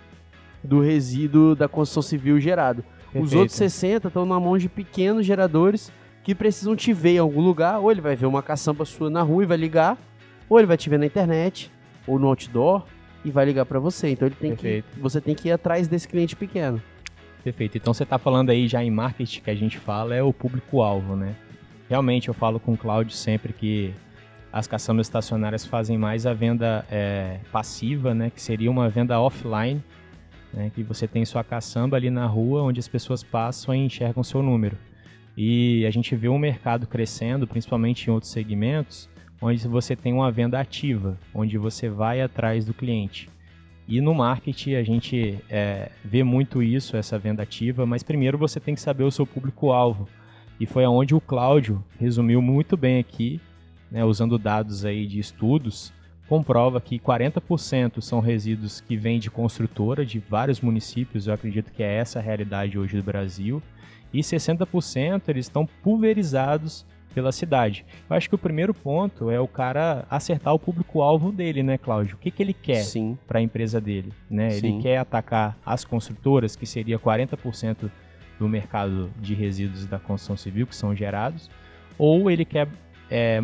do 0.62 0.81
resíduo 0.81 1.55
da 1.55 1.69
construção 1.69 2.03
civil 2.03 2.41
gerado. 2.41 2.83
Perfeito. 3.05 3.25
Os 3.25 3.33
outros 3.33 3.57
60 3.57 4.09
estão 4.09 4.27
na 4.27 4.41
mão 4.41 4.59
de 4.59 4.69
pequenos 4.69 5.25
geradores 5.25 5.93
que 6.25 6.35
precisam 6.35 6.77
te 6.77 6.93
ver 6.93 7.15
em 7.15 7.19
algum 7.19 7.41
lugar, 7.41 7.79
ou 7.79 7.91
ele 7.91 8.00
vai 8.00 8.15
ver 8.15 8.27
uma 8.27 8.43
caçamba 8.43 8.85
sua 8.85 9.09
na 9.09 9.23
rua 9.23 9.45
e 9.45 9.47
vai 9.47 9.57
ligar, 9.57 9.97
ou 10.49 10.59
ele 10.59 10.67
vai 10.67 10.77
te 10.77 10.91
ver 10.91 10.99
na 10.99 11.07
internet 11.07 11.73
ou 12.07 12.19
no 12.19 12.27
outdoor 12.27 12.85
e 13.25 13.31
vai 13.31 13.45
ligar 13.45 13.67
para 13.67 13.79
você. 13.79 14.11
Então 14.11 14.27
ele 14.27 14.35
tem 14.35 14.51
Perfeito. 14.51 14.85
que 14.93 15.01
você 15.01 15.21
tem 15.21 15.35
que 15.35 15.49
ir 15.49 15.53
atrás 15.53 15.89
desse 15.89 16.07
cliente 16.09 16.37
pequeno. 16.37 16.81
Perfeito. 17.43 17.79
Então 17.79 17.95
você 17.95 18.03
está 18.03 18.19
falando 18.19 18.51
aí 18.51 18.69
já 18.69 18.83
em 18.83 18.91
marketing 18.91 19.41
que 19.43 19.51
a 19.51 19.55
gente 19.55 19.79
fala 19.79 20.15
é 20.15 20.23
o 20.23 20.33
público-alvo, 20.33 21.17
né? 21.17 21.35
Realmente 21.89 22.29
eu 22.29 22.35
falo 22.35 22.61
com 22.61 22.73
o 22.73 22.77
Cláudio 22.77 23.13
sempre 23.13 23.53
que 23.53 23.95
as 24.53 24.67
caçambas 24.67 25.07
estacionárias 25.07 25.65
fazem 25.65 25.97
mais 25.97 26.27
a 26.27 26.33
venda 26.33 26.85
é, 26.91 27.39
passiva, 27.53 28.15
né? 28.15 28.31
Que 28.31 28.41
seria 28.41 28.71
uma 28.71 28.89
venda 28.89 29.19
offline, 29.21 29.83
né? 30.53 30.71
Que 30.75 30.83
você 30.83 31.07
tem 31.07 31.25
sua 31.25 31.45
caçamba 31.45 31.97
ali 31.97 32.11
na 32.11 32.27
rua 32.27 32.63
onde 32.63 32.81
as 32.81 32.89
pessoas 32.89 33.23
passam 33.23 33.75
e 33.75 33.79
enxergam 33.79 34.23
seu 34.23 34.43
número. 34.43 34.77
E 35.37 35.87
a 35.87 35.91
gente 35.91 36.17
vê 36.17 36.29
um 36.29 36.39
mercado 36.39 36.87
crescendo, 36.87 37.47
principalmente 37.47 38.09
em 38.09 38.11
outros 38.11 38.33
segmentos, 38.33 39.09
onde 39.40 39.66
você 39.68 39.95
tem 39.95 40.12
uma 40.12 40.30
venda 40.30 40.59
ativa, 40.59 41.18
onde 41.35 41.57
você 41.57 41.88
vai 41.88 42.21
atrás 42.21 42.64
do 42.64 42.75
cliente. 42.75 43.28
E 43.87 44.00
no 44.00 44.14
marketing 44.14 44.75
a 44.75 44.83
gente 44.83 45.38
é, 45.49 45.90
vê 46.04 46.23
muito 46.23 46.62
isso, 46.62 46.97
essa 46.97 47.18
venda 47.18 47.42
ativa, 47.42 47.87
mas 47.87 48.02
primeiro 48.02 48.37
você 48.37 48.61
tem 48.61 48.75
que 48.75 48.80
saber 48.80 49.04
o 49.04 49.11
seu 49.11 49.26
público-alvo. 49.26 50.09
E 50.61 50.66
foi 50.66 50.85
aonde 50.85 51.14
o 51.14 51.21
Cláudio 51.21 51.83
resumiu 51.99 52.42
muito 52.42 52.76
bem 52.76 52.99
aqui, 52.99 53.40
né, 53.90 54.04
usando 54.04 54.38
dados 54.38 54.85
aí 54.85 55.07
de 55.07 55.18
estudos, 55.18 55.92
comprova 56.28 56.80
que 56.80 56.99
40% 56.99 58.02
são 58.02 58.21
resíduos 58.21 58.83
que 58.83 58.97
vêm 58.97 59.18
de 59.18 59.30
construtora 59.30 60.04
de 60.04 60.18
vários 60.18 60.61
municípios, 60.61 61.26
eu 61.26 61.33
acredito 61.33 61.73
que 61.73 61.83
é 61.83 61.95
essa 61.95 62.18
a 62.18 62.23
realidade 62.23 62.78
hoje 62.78 62.97
do 62.97 63.02
Brasil, 63.02 63.62
e 64.12 64.21
60% 64.21 65.23
eles 65.28 65.47
estão 65.47 65.66
pulverizados 65.83 66.85
pela 67.15 67.33
cidade. 67.33 67.85
Eu 68.09 68.17
acho 68.17 68.29
que 68.29 68.35
o 68.35 68.38
primeiro 68.38 68.73
ponto 68.73 69.31
é 69.31 69.41
o 69.41 69.49
cara 69.49 70.05
acertar 70.11 70.55
o 70.55 70.59
público-alvo 70.59 71.33
dele, 71.33 71.62
né, 71.62 71.79
Cláudio? 71.79 72.17
O 72.17 72.19
que, 72.19 72.31
que 72.31 72.43
ele 72.43 72.53
quer 72.53 72.85
para 73.27 73.38
a 73.38 73.43
empresa 73.43 73.81
dele? 73.81 74.12
Né? 74.31 74.57
Ele 74.57 74.81
quer 74.81 74.99
atacar 74.99 75.57
as 75.65 75.85
construtoras, 75.85 76.55
que 76.55 76.67
seria 76.67 76.99
40% 76.99 77.91
do 78.38 78.49
mercado 78.49 79.11
de 79.21 79.35
resíduos 79.35 79.87
da 79.87 79.99
construção 79.99 80.37
civil 80.37 80.67
que 80.67 80.77
são 80.77 80.95
gerados, 80.95 81.50
ou 81.99 82.31
ele 82.31 82.45
quer 82.45 82.69
é, 83.11 83.43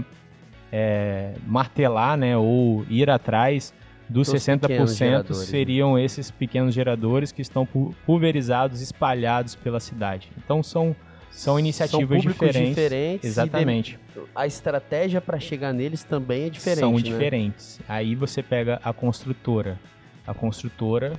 é, 0.70 1.34
martelar 1.46 2.16
né, 2.16 2.36
ou 2.36 2.84
ir 2.88 3.10
atrás 3.10 3.74
dos 4.08 4.28
60% 4.28 5.32
seriam 5.32 5.98
esses 5.98 6.30
pequenos 6.30 6.74
geradores 6.74 7.32
que 7.32 7.40
estão 7.40 7.66
pulverizados, 8.06 8.80
espalhados 8.80 9.54
pela 9.54 9.80
cidade. 9.80 10.30
Então 10.36 10.62
são 10.62 10.94
são 11.34 11.58
iniciativas 11.58 12.22
São 12.22 12.32
diferentes. 12.32 12.68
diferentes. 12.68 13.24
Exatamente. 13.28 13.98
A 14.34 14.46
estratégia 14.46 15.20
para 15.20 15.40
chegar 15.40 15.72
neles 15.72 16.04
também 16.04 16.44
é 16.44 16.48
diferente. 16.48 16.80
São 16.80 16.92
né? 16.92 17.02
diferentes. 17.02 17.80
Aí 17.88 18.14
você 18.14 18.40
pega 18.42 18.80
a 18.82 18.92
construtora. 18.92 19.78
A 20.24 20.32
construtora, 20.32 21.12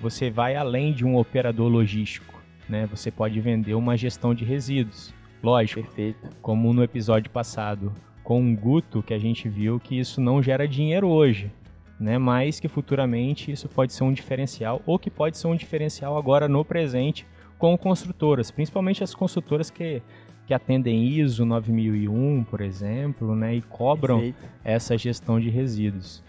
você 0.00 0.30
vai 0.30 0.56
além 0.56 0.92
de 0.92 1.04
um 1.04 1.14
operador 1.16 1.68
logístico. 1.68 2.42
Né? 2.68 2.86
Você 2.86 3.10
pode 3.10 3.38
vender 3.38 3.74
uma 3.74 3.96
gestão 3.98 4.34
de 4.34 4.44
resíduos. 4.44 5.12
Lógico. 5.42 5.82
Perfeito. 5.82 6.30
Como 6.40 6.72
no 6.72 6.82
episódio 6.82 7.30
passado 7.30 7.92
com 8.24 8.52
o 8.52 8.56
Guto, 8.56 9.02
que 9.02 9.12
a 9.12 9.18
gente 9.18 9.46
viu 9.48 9.78
que 9.78 9.98
isso 9.98 10.22
não 10.22 10.42
gera 10.42 10.66
dinheiro 10.66 11.06
hoje. 11.06 11.50
Né, 11.98 12.16
mas 12.16 12.58
que 12.58 12.66
futuramente 12.66 13.52
isso 13.52 13.68
pode 13.68 13.92
ser 13.92 14.04
um 14.04 14.12
diferencial, 14.12 14.80
ou 14.86 14.98
que 14.98 15.10
pode 15.10 15.36
ser 15.36 15.48
um 15.48 15.54
diferencial 15.54 16.16
agora 16.16 16.48
no 16.48 16.64
presente, 16.64 17.26
com 17.60 17.76
construtoras, 17.76 18.50
principalmente 18.50 19.04
as 19.04 19.14
construtoras 19.14 19.70
que, 19.70 20.02
que 20.46 20.54
atendem 20.54 21.04
ISO 21.04 21.44
9001, 21.44 22.42
por 22.44 22.62
exemplo, 22.62 23.36
né, 23.36 23.54
e 23.54 23.60
cobram 23.60 24.16
Perfeito. 24.16 24.48
essa 24.64 24.96
gestão 24.96 25.38
de 25.38 25.50
resíduos. 25.50 26.24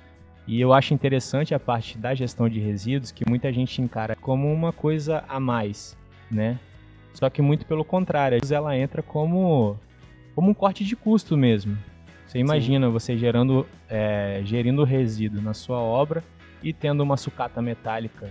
E 0.46 0.60
eu 0.60 0.74
acho 0.74 0.94
interessante 0.94 1.56
a 1.56 1.60
parte 1.60 1.98
da 1.98 2.14
gestão 2.14 2.50
de 2.50 2.60
resíduos, 2.60 3.12
que 3.12 3.24
muita 3.28 3.52
gente 3.54 3.82
encara 3.82 4.14
como 4.14 4.52
uma 4.52 4.74
coisa 4.74 5.24
a 5.30 5.40
mais, 5.40 5.98
né? 6.30 6.60
Só 7.14 7.30
que 7.30 7.42
muito 7.42 7.66
pelo 7.66 7.86
contrário, 7.86 8.38
ela 8.52 8.78
entra 8.78 9.02
como, 9.02 9.80
como 10.36 10.50
um 10.50 10.54
corte 10.54 10.84
de 10.84 10.98
custo 10.98 11.38
mesmo. 11.38 11.78
Você 12.28 12.40
imagina 12.40 12.88
Sim. 12.88 12.92
você 12.92 13.18
gerando, 13.18 13.66
é, 13.88 14.42
gerindo 14.44 14.84
resíduo 14.84 15.42
na 15.42 15.54
sua 15.54 15.80
obra 15.80 16.22
e 16.62 16.74
tendo 16.74 17.02
uma 17.02 17.16
sucata 17.16 17.62
metálica, 17.62 18.30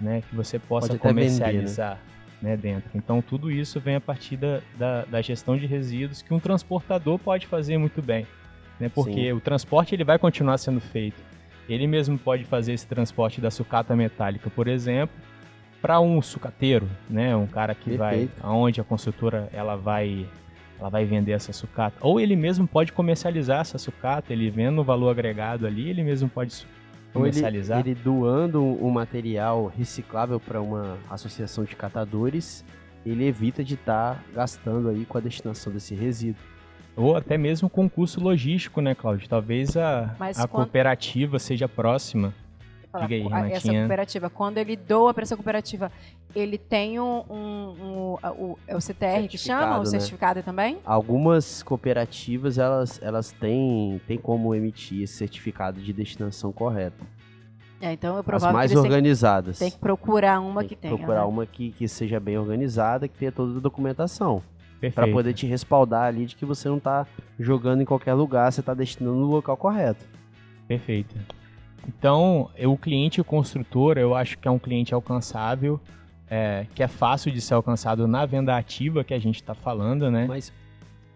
né, 0.00 0.22
que 0.28 0.36
você 0.36 0.60
possa 0.60 0.96
comercializar. 0.96 1.96
Vender, 1.96 2.06
né? 2.06 2.15
Né, 2.40 2.56
dentro. 2.56 2.90
Então 2.94 3.22
tudo 3.22 3.50
isso 3.50 3.80
vem 3.80 3.96
a 3.96 4.00
partir 4.00 4.36
da, 4.36 4.60
da, 4.78 5.04
da, 5.04 5.22
gestão 5.22 5.56
de 5.56 5.66
resíduos 5.66 6.22
que 6.22 6.32
um 6.34 6.40
transportador 6.40 7.18
pode 7.18 7.46
fazer 7.46 7.78
muito 7.78 8.02
bem, 8.02 8.26
né, 8.78 8.88
porque 8.88 9.26
Sim. 9.26 9.32
o 9.32 9.40
transporte 9.40 9.94
ele 9.94 10.04
vai 10.04 10.18
continuar 10.18 10.58
sendo 10.58 10.80
feito. 10.80 11.24
Ele 11.68 11.86
mesmo 11.86 12.16
pode 12.16 12.44
fazer 12.44 12.74
esse 12.74 12.86
transporte 12.86 13.40
da 13.40 13.50
sucata 13.50 13.96
metálica, 13.96 14.48
por 14.48 14.68
exemplo, 14.68 15.16
para 15.82 16.00
um 16.00 16.22
sucateiro, 16.22 16.88
né, 17.08 17.34
um 17.34 17.46
cara 17.46 17.74
que 17.74 17.96
Perfeito. 17.96 17.98
vai 17.98 18.28
aonde 18.40 18.80
a 18.80 18.84
construtora 18.84 19.48
ela 19.52 19.76
vai 19.76 20.26
ela 20.78 20.90
vai 20.90 21.06
vender 21.06 21.32
essa 21.32 21.54
sucata, 21.54 21.96
ou 22.02 22.20
ele 22.20 22.36
mesmo 22.36 22.66
pode 22.68 22.92
comercializar 22.92 23.60
essa 23.60 23.78
sucata, 23.78 24.30
ele 24.32 24.50
vendo 24.50 24.82
o 24.82 24.84
valor 24.84 25.08
agregado 25.08 25.66
ali, 25.66 25.88
ele 25.88 26.04
mesmo 26.04 26.28
pode 26.28 26.66
comercializar. 27.16 27.80
Ele, 27.80 27.90
ele 27.90 28.00
doando 28.02 28.62
o 28.62 28.86
um 28.86 28.90
material 28.90 29.66
reciclável 29.66 30.38
para 30.38 30.60
uma 30.60 30.98
associação 31.10 31.64
de 31.64 31.74
catadores, 31.74 32.64
ele 33.04 33.24
evita 33.26 33.62
de 33.62 33.74
estar 33.74 34.14
tá 34.14 34.20
gastando 34.34 34.88
aí 34.88 35.04
com 35.04 35.18
a 35.18 35.20
destinação 35.20 35.72
desse 35.72 35.94
resíduo. 35.94 36.42
Ou 36.96 37.14
até 37.14 37.36
mesmo 37.36 37.68
com 37.68 37.88
custo 37.90 38.20
logístico, 38.20 38.80
né, 38.80 38.94
Cláudio? 38.94 39.28
Talvez 39.28 39.76
a, 39.76 40.16
a 40.18 40.48
quando... 40.48 40.48
cooperativa 40.48 41.38
seja 41.38 41.68
próxima. 41.68 42.32
Diga 43.00 43.14
aí, 43.14 43.22
Renatinha. 43.22 43.56
Essa 43.56 43.72
cooperativa, 43.72 44.30
quando 44.30 44.58
ele 44.58 44.76
doa 44.76 45.12
para 45.12 45.22
essa 45.22 45.36
cooperativa, 45.36 45.90
ele 46.34 46.58
tem 46.58 47.00
um, 47.00 47.22
um, 47.28 47.74
um, 47.80 48.16
um 48.38 48.56
é 48.66 48.76
o 48.76 48.80
CTR 48.80 49.26
que 49.28 49.38
chama, 49.38 49.76
o 49.76 49.80
né? 49.80 49.86
certificado 49.86 50.42
também? 50.42 50.78
Algumas 50.84 51.62
cooperativas, 51.62 52.58
elas, 52.58 53.00
elas 53.02 53.32
têm, 53.32 54.00
têm 54.06 54.18
como 54.18 54.54
emitir 54.54 55.02
esse 55.02 55.14
certificado 55.14 55.80
de 55.80 55.92
destinação 55.92 56.52
correta. 56.52 57.04
É, 57.80 57.92
então 57.92 58.18
é 58.18 58.22
provável 58.22 58.48
As 58.48 58.54
mais 58.54 58.72
que 58.72 58.78
organizadas. 58.78 59.58
Tem 59.58 59.70
que 59.70 59.78
procurar 59.78 60.40
uma 60.40 60.60
tem 60.60 60.68
que, 60.68 60.74
que 60.74 60.80
tenha. 60.80 60.96
Procurar 60.96 61.20
né? 61.20 61.26
uma 61.26 61.46
que, 61.46 61.72
que 61.72 61.86
seja 61.86 62.18
bem 62.18 62.38
organizada, 62.38 63.06
que 63.06 63.18
tenha 63.18 63.32
toda 63.32 63.58
a 63.58 63.60
documentação. 63.60 64.42
Para 64.94 65.08
poder 65.08 65.32
te 65.32 65.46
respaldar 65.46 66.04
ali 66.04 66.26
de 66.26 66.36
que 66.36 66.44
você 66.44 66.68
não 66.68 66.76
está 66.76 67.06
jogando 67.38 67.80
em 67.80 67.84
qualquer 67.84 68.14
lugar, 68.14 68.52
você 68.52 68.60
está 68.60 68.74
destinando 68.74 69.16
no 69.16 69.26
local 69.26 69.56
correto. 69.56 70.04
Perfeito. 70.68 71.14
Então, 71.86 72.50
eu, 72.56 72.72
o 72.72 72.78
cliente 72.78 73.22
construtor, 73.22 73.96
eu 73.98 74.14
acho 74.14 74.38
que 74.38 74.48
é 74.48 74.50
um 74.50 74.58
cliente 74.58 74.92
alcançável, 74.92 75.80
é, 76.28 76.66
que 76.74 76.82
é 76.82 76.88
fácil 76.88 77.30
de 77.30 77.40
ser 77.40 77.54
alcançado 77.54 78.06
na 78.08 78.26
venda 78.26 78.56
ativa 78.56 79.04
que 79.04 79.14
a 79.14 79.18
gente 79.18 79.36
está 79.36 79.54
falando, 79.54 80.10
né? 80.10 80.26
Mas 80.28 80.52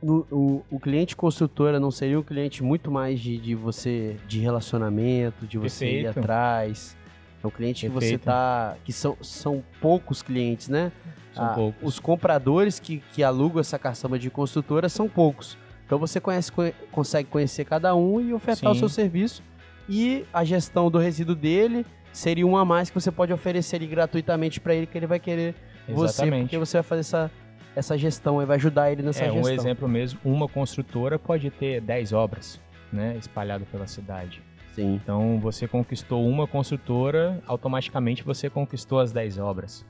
no, 0.03 0.27
o, 0.31 0.65
o, 0.71 0.79
cliente 0.79 1.17
construtora 1.17 1.81
não 1.81 1.91
seria 1.91 2.19
um 2.19 2.23
cliente 2.23 2.63
muito 2.63 2.91
mais 2.91 3.21
de, 3.21 3.37
de 3.39 3.55
você, 3.55 4.17
de 4.27 4.39
relacionamento, 4.39 5.47
de 5.47 5.59
você 5.59 5.85
Perfeito. 5.85 6.05
ir 6.05 6.07
atrás? 6.07 6.97
É 7.43 7.47
um 7.47 7.51
cliente 7.51 7.89
Perfeito. 7.89 8.01
que 8.01 8.19
você 8.19 8.19
tá. 8.19 8.77
que 8.85 8.93
são, 8.93 9.17
são 9.21 9.65
poucos 9.81 10.23
clientes, 10.23 10.69
né? 10.69 10.93
São 11.35 11.45
ah, 11.45 11.55
poucos. 11.55 11.81
Os 11.83 11.99
compradores 11.99 12.79
que, 12.79 13.03
que 13.13 13.23
alugam 13.23 13.61
essa 13.61 13.79
caçamba 13.79 14.19
de 14.19 14.31
construtora 14.31 14.89
são 14.89 15.09
poucos. 15.09 15.59
Então 15.85 15.99
você 15.99 16.21
conhece, 16.21 16.53
consegue 16.93 17.29
conhecer 17.29 17.65
cada 17.65 17.95
um 17.97 18.21
e 18.21 18.33
ofertar 18.33 18.73
Sim. 18.73 18.77
o 18.77 18.79
seu 18.79 18.89
serviço 18.89 19.43
e 19.91 20.25
a 20.33 20.45
gestão 20.45 20.89
do 20.89 20.99
resíduo 20.99 21.35
dele 21.35 21.85
seria 22.13 22.47
um 22.47 22.57
a 22.57 22.65
mais 22.65 22.89
que 22.89 22.95
você 22.95 23.11
pode 23.11 23.33
oferecer 23.33 23.85
gratuitamente 23.87 24.61
para 24.61 24.73
ele, 24.73 24.87
que 24.87 24.97
ele 24.97 25.07
vai 25.07 25.19
querer 25.19 25.55
Exatamente. 25.89 25.97
você, 25.97 26.41
porque 26.43 26.59
você 26.59 26.77
vai 26.77 26.83
fazer 26.85 27.01
essa, 27.01 27.31
essa 27.75 27.99
gestão 27.99 28.41
e 28.41 28.47
vai 28.47 28.57
ajudar 28.57 28.93
ele 28.93 29.03
nessa 29.03 29.25
é, 29.25 29.33
gestão. 29.33 29.51
Um 29.51 29.55
exemplo 29.55 29.89
mesmo, 29.89 30.21
uma 30.25 30.49
construtora 30.49 31.19
pode 31.19 31.51
ter 31.51 31.81
10 31.81 32.13
obras 32.13 32.61
né, 32.93 33.17
espalhadas 33.19 33.67
pela 33.69 33.89
cidade. 33.89 34.41
Sim. 34.77 34.95
Então 34.95 35.41
você 35.41 35.67
conquistou 35.67 36.25
uma 36.25 36.47
construtora, 36.47 37.43
automaticamente 37.45 38.23
você 38.23 38.49
conquistou 38.49 39.01
as 39.01 39.11
10 39.11 39.39
obras. 39.39 39.85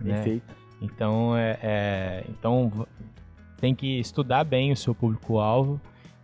Né? 0.00 0.14
Perfeito. 0.14 0.48
Né? 0.48 0.56
Então, 0.80 1.36
é, 1.36 1.58
é, 1.62 2.24
então 2.30 2.86
tem 3.60 3.74
que 3.74 4.00
estudar 4.00 4.42
bem 4.44 4.72
o 4.72 4.76
seu 4.76 4.94
público-alvo 4.94 5.78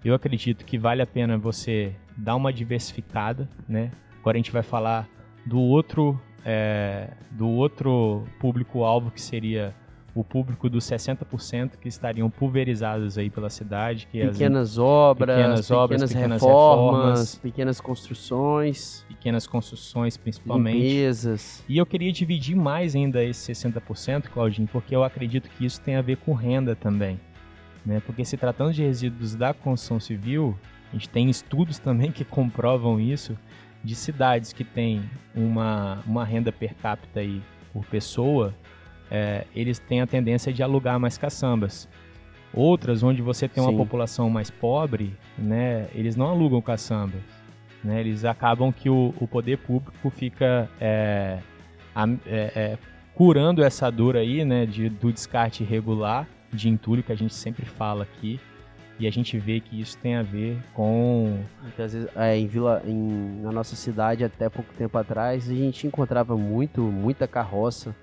eu 0.04 0.14
acredito 0.14 0.64
que 0.64 0.78
vale 0.78 1.02
a 1.02 1.06
pena 1.06 1.36
você 1.36 1.94
dar 2.20 2.36
uma 2.36 2.52
diversificada, 2.52 3.48
né? 3.68 3.90
Agora 4.20 4.36
a 4.36 4.38
gente 4.38 4.52
vai 4.52 4.62
falar 4.62 5.08
do 5.44 5.58
outro, 5.58 6.20
é, 6.44 7.08
do 7.30 7.48
outro 7.48 8.24
público-alvo 8.38 9.10
que 9.10 9.20
seria 9.20 9.74
o 10.14 10.24
público 10.24 10.68
dos 10.68 10.84
60% 10.84 11.76
que 11.80 11.88
estariam 11.88 12.28
pulverizados 12.28 13.16
aí 13.16 13.30
pela 13.30 13.48
cidade. 13.48 14.08
Que 14.10 14.26
pequenas, 14.26 14.72
as, 14.72 14.78
obras, 14.78 15.36
pequenas 15.36 15.70
obras, 15.70 15.88
pequenas, 15.88 16.12
pequenas 16.12 16.42
reformas, 16.42 17.02
reformas, 17.02 17.34
pequenas 17.36 17.80
construções. 17.80 19.04
Pequenas 19.08 19.46
construções, 19.46 20.16
principalmente. 20.16 20.78
Limpezas. 20.78 21.64
E 21.68 21.78
eu 21.78 21.86
queria 21.86 22.12
dividir 22.12 22.56
mais 22.56 22.94
ainda 22.94 23.22
esse 23.24 23.52
60%, 23.52 24.28
Claudinho, 24.28 24.68
porque 24.70 24.94
eu 24.94 25.04
acredito 25.04 25.48
que 25.50 25.64
isso 25.64 25.80
tem 25.80 25.96
a 25.96 26.02
ver 26.02 26.16
com 26.18 26.32
renda 26.34 26.74
também. 26.74 27.18
Né? 27.86 28.02
Porque 28.04 28.24
se 28.24 28.36
tratando 28.36 28.72
de 28.72 28.82
resíduos 28.82 29.34
da 29.34 29.54
construção 29.54 30.00
civil, 30.00 30.56
a 30.90 30.92
gente 30.92 31.08
tem 31.08 31.30
estudos 31.30 31.78
também 31.78 32.10
que 32.10 32.24
comprovam 32.24 33.00
isso, 33.00 33.38
de 33.82 33.94
cidades 33.94 34.52
que 34.52 34.64
têm 34.64 35.02
uma, 35.34 36.02
uma 36.06 36.24
renda 36.24 36.52
per 36.52 36.74
capita 36.74 37.20
aí 37.20 37.40
por 37.72 37.84
pessoa, 37.86 38.54
é, 39.10 39.46
eles 39.54 39.78
têm 39.78 40.00
a 40.00 40.06
tendência 40.06 40.52
de 40.52 40.62
alugar 40.62 40.98
mais 41.00 41.16
caçambas. 41.16 41.88
Outras, 42.52 43.02
onde 43.02 43.22
você 43.22 43.48
tem 43.48 43.62
uma 43.62 43.70
Sim. 43.70 43.76
população 43.76 44.28
mais 44.28 44.50
pobre, 44.50 45.16
né, 45.38 45.88
eles 45.94 46.16
não 46.16 46.26
alugam 46.26 46.60
caçambas. 46.60 47.22
Né, 47.82 48.00
eles 48.00 48.24
acabam 48.24 48.72
que 48.72 48.90
o, 48.90 49.14
o 49.18 49.26
poder 49.26 49.58
público 49.58 50.10
fica 50.10 50.68
é, 50.80 51.38
a, 51.94 52.06
é, 52.26 52.52
é, 52.54 52.78
curando 53.14 53.62
essa 53.62 53.90
dor 53.90 54.16
aí, 54.16 54.44
né, 54.44 54.66
de, 54.66 54.88
do 54.88 55.12
descarte 55.12 55.62
irregular 55.62 56.26
de 56.52 56.68
entulho 56.68 57.02
que 57.02 57.12
a 57.12 57.16
gente 57.16 57.34
sempre 57.34 57.64
fala 57.64 58.02
aqui. 58.02 58.40
E 59.00 59.06
a 59.06 59.10
gente 59.10 59.38
vê 59.38 59.60
que 59.60 59.80
isso 59.80 59.96
tem 59.96 60.14
a 60.14 60.22
ver 60.22 60.58
com. 60.74 61.42
Muitas 61.62 61.94
vezes, 61.94 62.08
é, 62.14 62.36
em 62.36 62.46
Vila, 62.46 62.82
em, 62.84 63.40
na 63.40 63.50
nossa 63.50 63.74
cidade, 63.74 64.22
até 64.22 64.50
pouco 64.50 64.74
tempo 64.74 64.98
atrás, 64.98 65.48
a 65.48 65.54
gente 65.54 65.86
encontrava 65.86 66.36
muito, 66.36 66.82
muita 66.82 67.26
carroça 67.26 67.96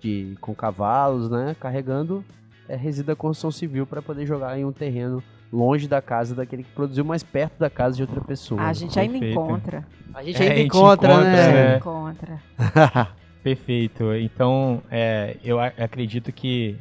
de, 0.00 0.38
com 0.40 0.54
cavalos, 0.54 1.28
né? 1.28 1.54
Carregando 1.60 2.24
é, 2.66 2.74
resíduo 2.76 3.08
da 3.08 3.14
construção 3.14 3.50
civil 3.50 3.86
para 3.86 4.00
poder 4.00 4.24
jogar 4.24 4.58
em 4.58 4.64
um 4.64 4.72
terreno 4.72 5.22
longe 5.52 5.86
da 5.86 6.00
casa 6.00 6.34
daquele 6.34 6.62
que 6.62 6.70
produziu, 6.70 7.04
mais 7.04 7.22
perto 7.22 7.58
da 7.58 7.68
casa 7.68 7.96
de 7.96 8.02
outra 8.02 8.22
pessoa. 8.22 8.62
A 8.62 8.72
gente 8.72 8.98
ainda 8.98 9.18
encontra. 9.18 9.86
A 10.14 10.22
gente 10.22 10.42
ainda 10.42 10.54
é, 10.54 10.62
encontra, 10.62 11.12
encontra, 11.12 11.24
né? 11.24 11.52
né? 11.52 11.76
encontra. 11.76 12.42
Perfeito. 13.44 14.14
Então, 14.14 14.82
é, 14.90 15.36
eu 15.44 15.60
acredito 15.60 16.32
que 16.32 16.78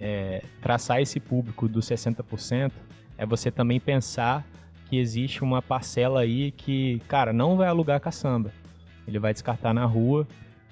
é, 0.00 0.42
traçar 0.62 1.00
esse 1.00 1.20
público 1.20 1.68
dos 1.68 1.86
60% 1.86 2.72
é 3.18 3.26
você 3.26 3.50
também 3.50 3.78
pensar 3.78 4.46
que 4.88 4.96
existe 4.96 5.44
uma 5.44 5.60
parcela 5.60 6.20
aí 6.20 6.50
que, 6.50 7.00
cara, 7.06 7.32
não 7.32 7.56
vai 7.56 7.68
alugar 7.68 8.00
caçamba. 8.00 8.50
Ele 9.06 9.18
vai 9.18 9.32
descartar 9.32 9.74
na 9.74 9.84
rua 9.84 10.26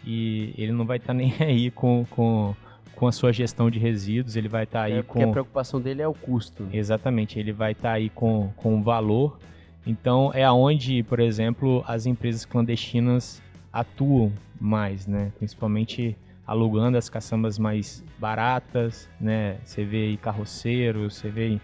e 0.04 0.54
ele 0.56 0.72
não 0.72 0.86
vai 0.86 0.96
estar 0.96 1.08
tá 1.08 1.14
nem 1.14 1.34
aí 1.40 1.70
com, 1.70 2.06
com, 2.10 2.54
com 2.96 3.06
a 3.06 3.12
sua 3.12 3.32
gestão 3.32 3.70
de 3.70 3.78
resíduos, 3.78 4.34
ele 4.34 4.48
vai 4.48 4.64
estar 4.64 4.80
tá 4.80 4.84
aí 4.86 4.94
é, 4.94 5.02
com... 5.02 5.22
a 5.22 5.28
preocupação 5.30 5.80
dele 5.80 6.02
é 6.02 6.08
o 6.08 6.14
custo. 6.14 6.66
Exatamente, 6.72 7.38
ele 7.38 7.52
vai 7.52 7.72
estar 7.72 7.90
tá 7.90 7.94
aí 7.94 8.08
com, 8.08 8.50
com 8.56 8.82
valor. 8.82 9.38
Então 9.86 10.32
é 10.34 10.42
aonde, 10.42 11.02
por 11.02 11.20
exemplo, 11.20 11.84
as 11.86 12.06
empresas 12.06 12.44
clandestinas 12.44 13.42
atuam 13.72 14.32
mais, 14.60 15.06
né? 15.06 15.32
Principalmente 15.38 16.16
alugando 16.48 16.96
as 16.96 17.10
caçambas 17.10 17.58
mais 17.58 18.02
baratas, 18.18 19.08
né? 19.20 19.58
Você 19.62 19.84
vê 19.84 20.06
aí 20.06 20.16
carroceiros, 20.16 21.16
você 21.16 21.28
vê 21.28 21.60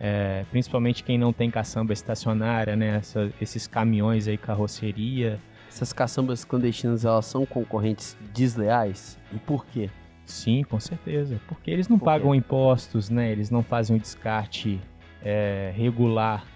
é, 0.00 0.46
principalmente 0.50 1.04
quem 1.04 1.18
não 1.18 1.34
tem 1.34 1.50
caçamba 1.50 1.92
estacionária, 1.92 2.74
né? 2.74 2.96
Essa, 2.96 3.30
esses 3.38 3.66
caminhões 3.66 4.26
aí, 4.26 4.38
carroceria. 4.38 5.38
Essas 5.68 5.92
caçambas 5.92 6.46
clandestinas, 6.46 7.04
elas 7.04 7.26
são 7.26 7.44
concorrentes 7.44 8.16
desleais? 8.32 9.18
E 9.32 9.38
por 9.38 9.66
quê? 9.66 9.90
Sim, 10.24 10.64
com 10.64 10.80
certeza. 10.80 11.38
Porque 11.46 11.70
eles 11.70 11.86
não 11.86 11.98
por 11.98 12.06
pagam 12.06 12.34
impostos, 12.34 13.10
né? 13.10 13.30
Eles 13.30 13.50
não 13.50 13.62
fazem 13.62 13.96
o 13.96 14.00
descarte 14.00 14.80
é, 15.22 15.74
regular. 15.76 16.46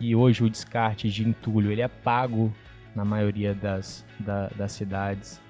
E 0.00 0.16
hoje 0.16 0.42
o 0.42 0.50
descarte 0.50 1.08
de 1.08 1.26
entulho, 1.26 1.70
ele 1.70 1.82
é 1.82 1.88
pago 1.88 2.52
na 2.96 3.04
maioria 3.04 3.54
das, 3.54 4.04
da, 4.18 4.48
das 4.48 4.72
cidades. 4.72 5.40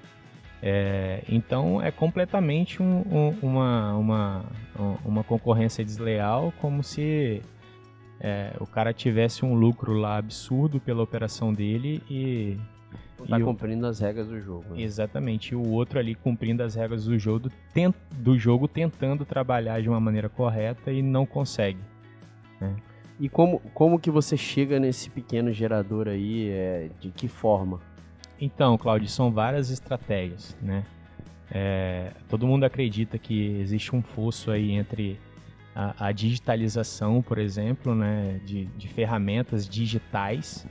É, 0.65 1.21
então 1.27 1.81
é 1.81 1.91
completamente 1.91 2.81
um, 2.81 3.03
um, 3.11 3.37
uma, 3.41 3.93
uma, 3.97 4.45
uma 5.03 5.23
concorrência 5.25 5.83
desleal, 5.83 6.53
como 6.61 6.81
se 6.81 7.41
é, 8.17 8.53
o 8.61 8.65
cara 8.65 8.93
tivesse 8.93 9.43
um 9.43 9.53
lucro 9.53 9.91
lá 9.91 10.15
absurdo 10.15 10.79
pela 10.79 11.03
operação 11.03 11.53
dele 11.53 12.01
e. 12.09 12.57
Não 13.19 13.27
tá 13.27 13.39
cumprindo 13.41 13.85
o, 13.85 13.89
as 13.89 13.99
regras 13.99 14.29
do 14.29 14.39
jogo. 14.39 14.63
Né? 14.69 14.83
Exatamente. 14.83 15.51
E 15.51 15.55
o 15.55 15.69
outro 15.69 15.99
ali 15.99 16.15
cumprindo 16.15 16.63
as 16.63 16.75
regras 16.75 17.03
do 17.05 17.19
jogo, 17.19 17.49
tent, 17.73 17.93
do 18.15 18.39
jogo, 18.39 18.65
tentando 18.65 19.25
trabalhar 19.25 19.81
de 19.81 19.89
uma 19.89 19.99
maneira 19.99 20.29
correta 20.29 20.93
e 20.93 21.01
não 21.01 21.25
consegue. 21.25 21.79
Né? 22.61 22.73
E 23.19 23.27
como, 23.27 23.59
como 23.73 23.99
que 23.99 24.09
você 24.09 24.37
chega 24.37 24.79
nesse 24.79 25.09
pequeno 25.09 25.51
gerador 25.51 26.07
aí? 26.07 26.49
É, 26.49 26.89
de 27.01 27.11
que 27.11 27.27
forma? 27.27 27.81
Então, 28.39 28.77
Claudio, 28.77 29.07
são 29.07 29.31
várias 29.31 29.69
estratégias, 29.69 30.57
né? 30.61 30.83
É, 31.51 32.11
todo 32.27 32.47
mundo 32.47 32.63
acredita 32.63 33.17
que 33.17 33.57
existe 33.59 33.95
um 33.95 34.01
fosso 34.01 34.49
aí 34.49 34.71
entre 34.71 35.19
a, 35.75 36.07
a 36.07 36.11
digitalização, 36.11 37.21
por 37.21 37.37
exemplo, 37.37 37.93
né, 37.93 38.39
de, 38.45 38.65
de, 38.65 38.87
ferramentas 38.87 39.67
digitais, 39.67 40.65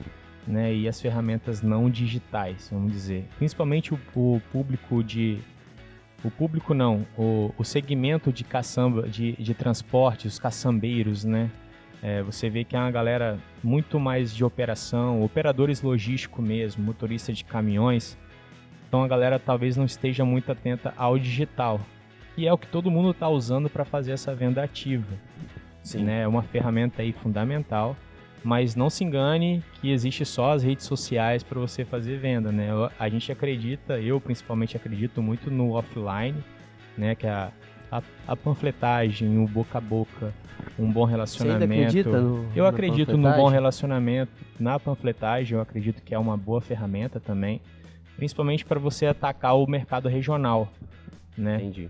né, 0.45 0.73
e 0.73 0.87
as 0.87 0.99
ferramentas 0.99 1.61
não 1.61 1.89
digitais, 1.89 2.69
vamos 2.71 2.91
dizer. 2.91 3.25
Principalmente 3.37 3.93
o, 3.93 3.99
o 4.15 4.41
público 4.51 5.03
de 5.03 5.39
o 6.23 6.31
público 6.31 6.73
não, 6.73 7.05
o, 7.17 7.53
o 7.57 7.63
segmento 7.65 8.31
de 8.31 8.45
caçamba, 8.45 9.09
de, 9.09 9.33
de 9.33 9.53
transporte, 9.53 10.25
os 10.25 10.39
caçambeiros, 10.39 11.25
né? 11.25 11.51
É, 12.03 12.21
você 12.21 12.49
vê 12.49 12.65
que 12.65 12.75
é 12.75 12.79
uma 12.79 12.91
galera 12.91 13.39
muito 13.63 13.97
mais 13.97 14.35
de 14.35 14.43
operação, 14.43 15.23
operadores 15.23 15.81
logísticos 15.81 16.45
mesmo, 16.45 16.83
motorista 16.83 17.31
de 17.31 17.45
caminhões. 17.45 18.17
Então 18.89 19.05
a 19.05 19.07
galera 19.07 19.39
talvez 19.39 19.77
não 19.77 19.85
esteja 19.85 20.25
muito 20.25 20.51
atenta 20.51 20.93
ao 20.97 21.17
digital, 21.17 21.79
que 22.35 22.45
é 22.45 22.51
o 22.51 22.57
que 22.57 22.67
todo 22.67 22.91
mundo 22.91 23.11
está 23.11 23.29
usando 23.29 23.69
para 23.69 23.85
fazer 23.85 24.11
essa 24.11 24.35
venda 24.35 24.61
ativa. 24.61 25.17
Sim. 25.81 26.03
Né? 26.03 26.23
É 26.23 26.27
uma 26.27 26.43
ferramenta 26.43 27.01
aí 27.01 27.13
fundamental, 27.13 27.95
mas 28.43 28.75
não 28.75 28.89
se 28.89 29.05
engane 29.05 29.63
que 29.79 29.89
existe 29.89 30.25
só 30.25 30.51
as 30.51 30.61
redes 30.61 30.85
sociais 30.85 31.41
para 31.41 31.57
você 31.57 31.85
fazer 31.85 32.17
venda. 32.17 32.51
Né? 32.51 32.67
A 32.99 33.07
gente 33.07 33.31
acredita, 33.31 33.97
eu 33.97 34.19
principalmente 34.19 34.75
acredito 34.75 35.21
muito 35.21 35.49
no 35.49 35.71
offline, 35.71 36.43
né? 36.97 37.15
que 37.15 37.25
é 37.25 37.31
a, 37.31 37.49
a, 37.93 38.01
a 38.27 38.35
panfletagem, 38.35 39.37
o 39.37 39.47
boca 39.47 39.77
a 39.77 39.81
boca, 39.81 40.33
um 40.79 40.91
bom 40.91 41.03
relacionamento. 41.03 41.91
Você 41.91 41.99
acredita 41.99 42.21
no, 42.21 42.47
eu 42.55 42.65
acredito 42.65 43.17
no 43.17 43.31
bom 43.33 43.47
relacionamento, 43.47 44.31
na 44.59 44.79
panfletagem, 44.79 45.55
eu 45.55 45.61
acredito 45.61 46.01
que 46.01 46.15
é 46.15 46.17
uma 46.17 46.35
boa 46.35 46.59
ferramenta 46.59 47.19
também, 47.19 47.61
principalmente 48.15 48.65
para 48.65 48.79
você 48.79 49.05
atacar 49.05 49.55
o 49.55 49.67
mercado 49.67 50.09
regional, 50.09 50.67
né? 51.37 51.57
Entendi. 51.57 51.89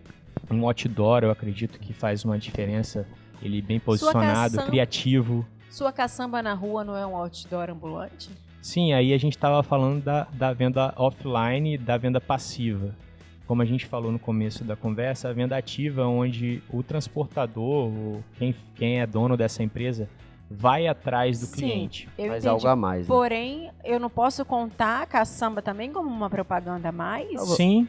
Um 0.52 0.66
outdoor, 0.66 1.24
eu 1.24 1.32
acredito 1.32 1.80
que 1.80 1.94
faz 1.94 2.26
uma 2.26 2.38
diferença, 2.38 3.08
ele 3.42 3.62
bem 3.62 3.80
posicionado, 3.80 4.56
caçamba, 4.56 4.64
criativo. 4.64 5.46
Sua 5.70 5.92
caçamba 5.94 6.42
na 6.42 6.54
rua 6.54 6.84
não 6.84 6.98
é 6.98 7.08
um 7.08 7.16
outdoor 7.16 7.70
ambulante? 7.70 8.30
Sim, 8.62 8.94
aí 8.94 9.14
a 9.14 9.18
gente 9.18 9.36
estava 9.36 9.64
falando 9.64 10.04
da, 10.04 10.28
da 10.34 10.52
venda 10.52 10.94
offline 10.98 11.76
e 11.76 11.78
da 11.78 11.98
venda 11.98 12.20
passiva 12.20 12.94
como 13.48 13.62
a 13.62 13.66
gente 13.66 13.86
falou 13.86 14.12
no 14.12 14.20
começo 14.20 14.64
da 14.64 14.76
conversa, 14.76 15.30
a 15.30 15.34
venda 15.34 15.58
ativa, 15.58 16.06
onde 16.06 16.62
o 16.70 16.82
transportador, 16.82 17.92
quem, 18.38 18.56
quem 18.76 19.02
é 19.02 19.08
dono 19.08 19.36
dessa 19.36 19.62
empresa, 19.62 20.08
vai 20.50 20.88
atrás 20.88 21.40
do 21.40 21.46
Sim, 21.48 21.56
cliente. 21.56 22.10
Eu 22.18 22.28
Faz 22.28 22.46
entendi. 22.46 22.48
algo 22.48 22.68
a 22.68 22.76
mais. 22.76 23.02
Né? 23.02 23.08
Porém, 23.08 23.72
eu 23.84 24.00
não 24.00 24.10
posso 24.10 24.46
contar 24.46 25.02
a 25.02 25.06
caçamba 25.06 25.62
também 25.62 25.92
como 25.92 26.10
uma 26.10 26.30
propaganda 26.30 26.90
a 26.90 26.92
mais? 26.92 27.42
Sim. 27.56 27.88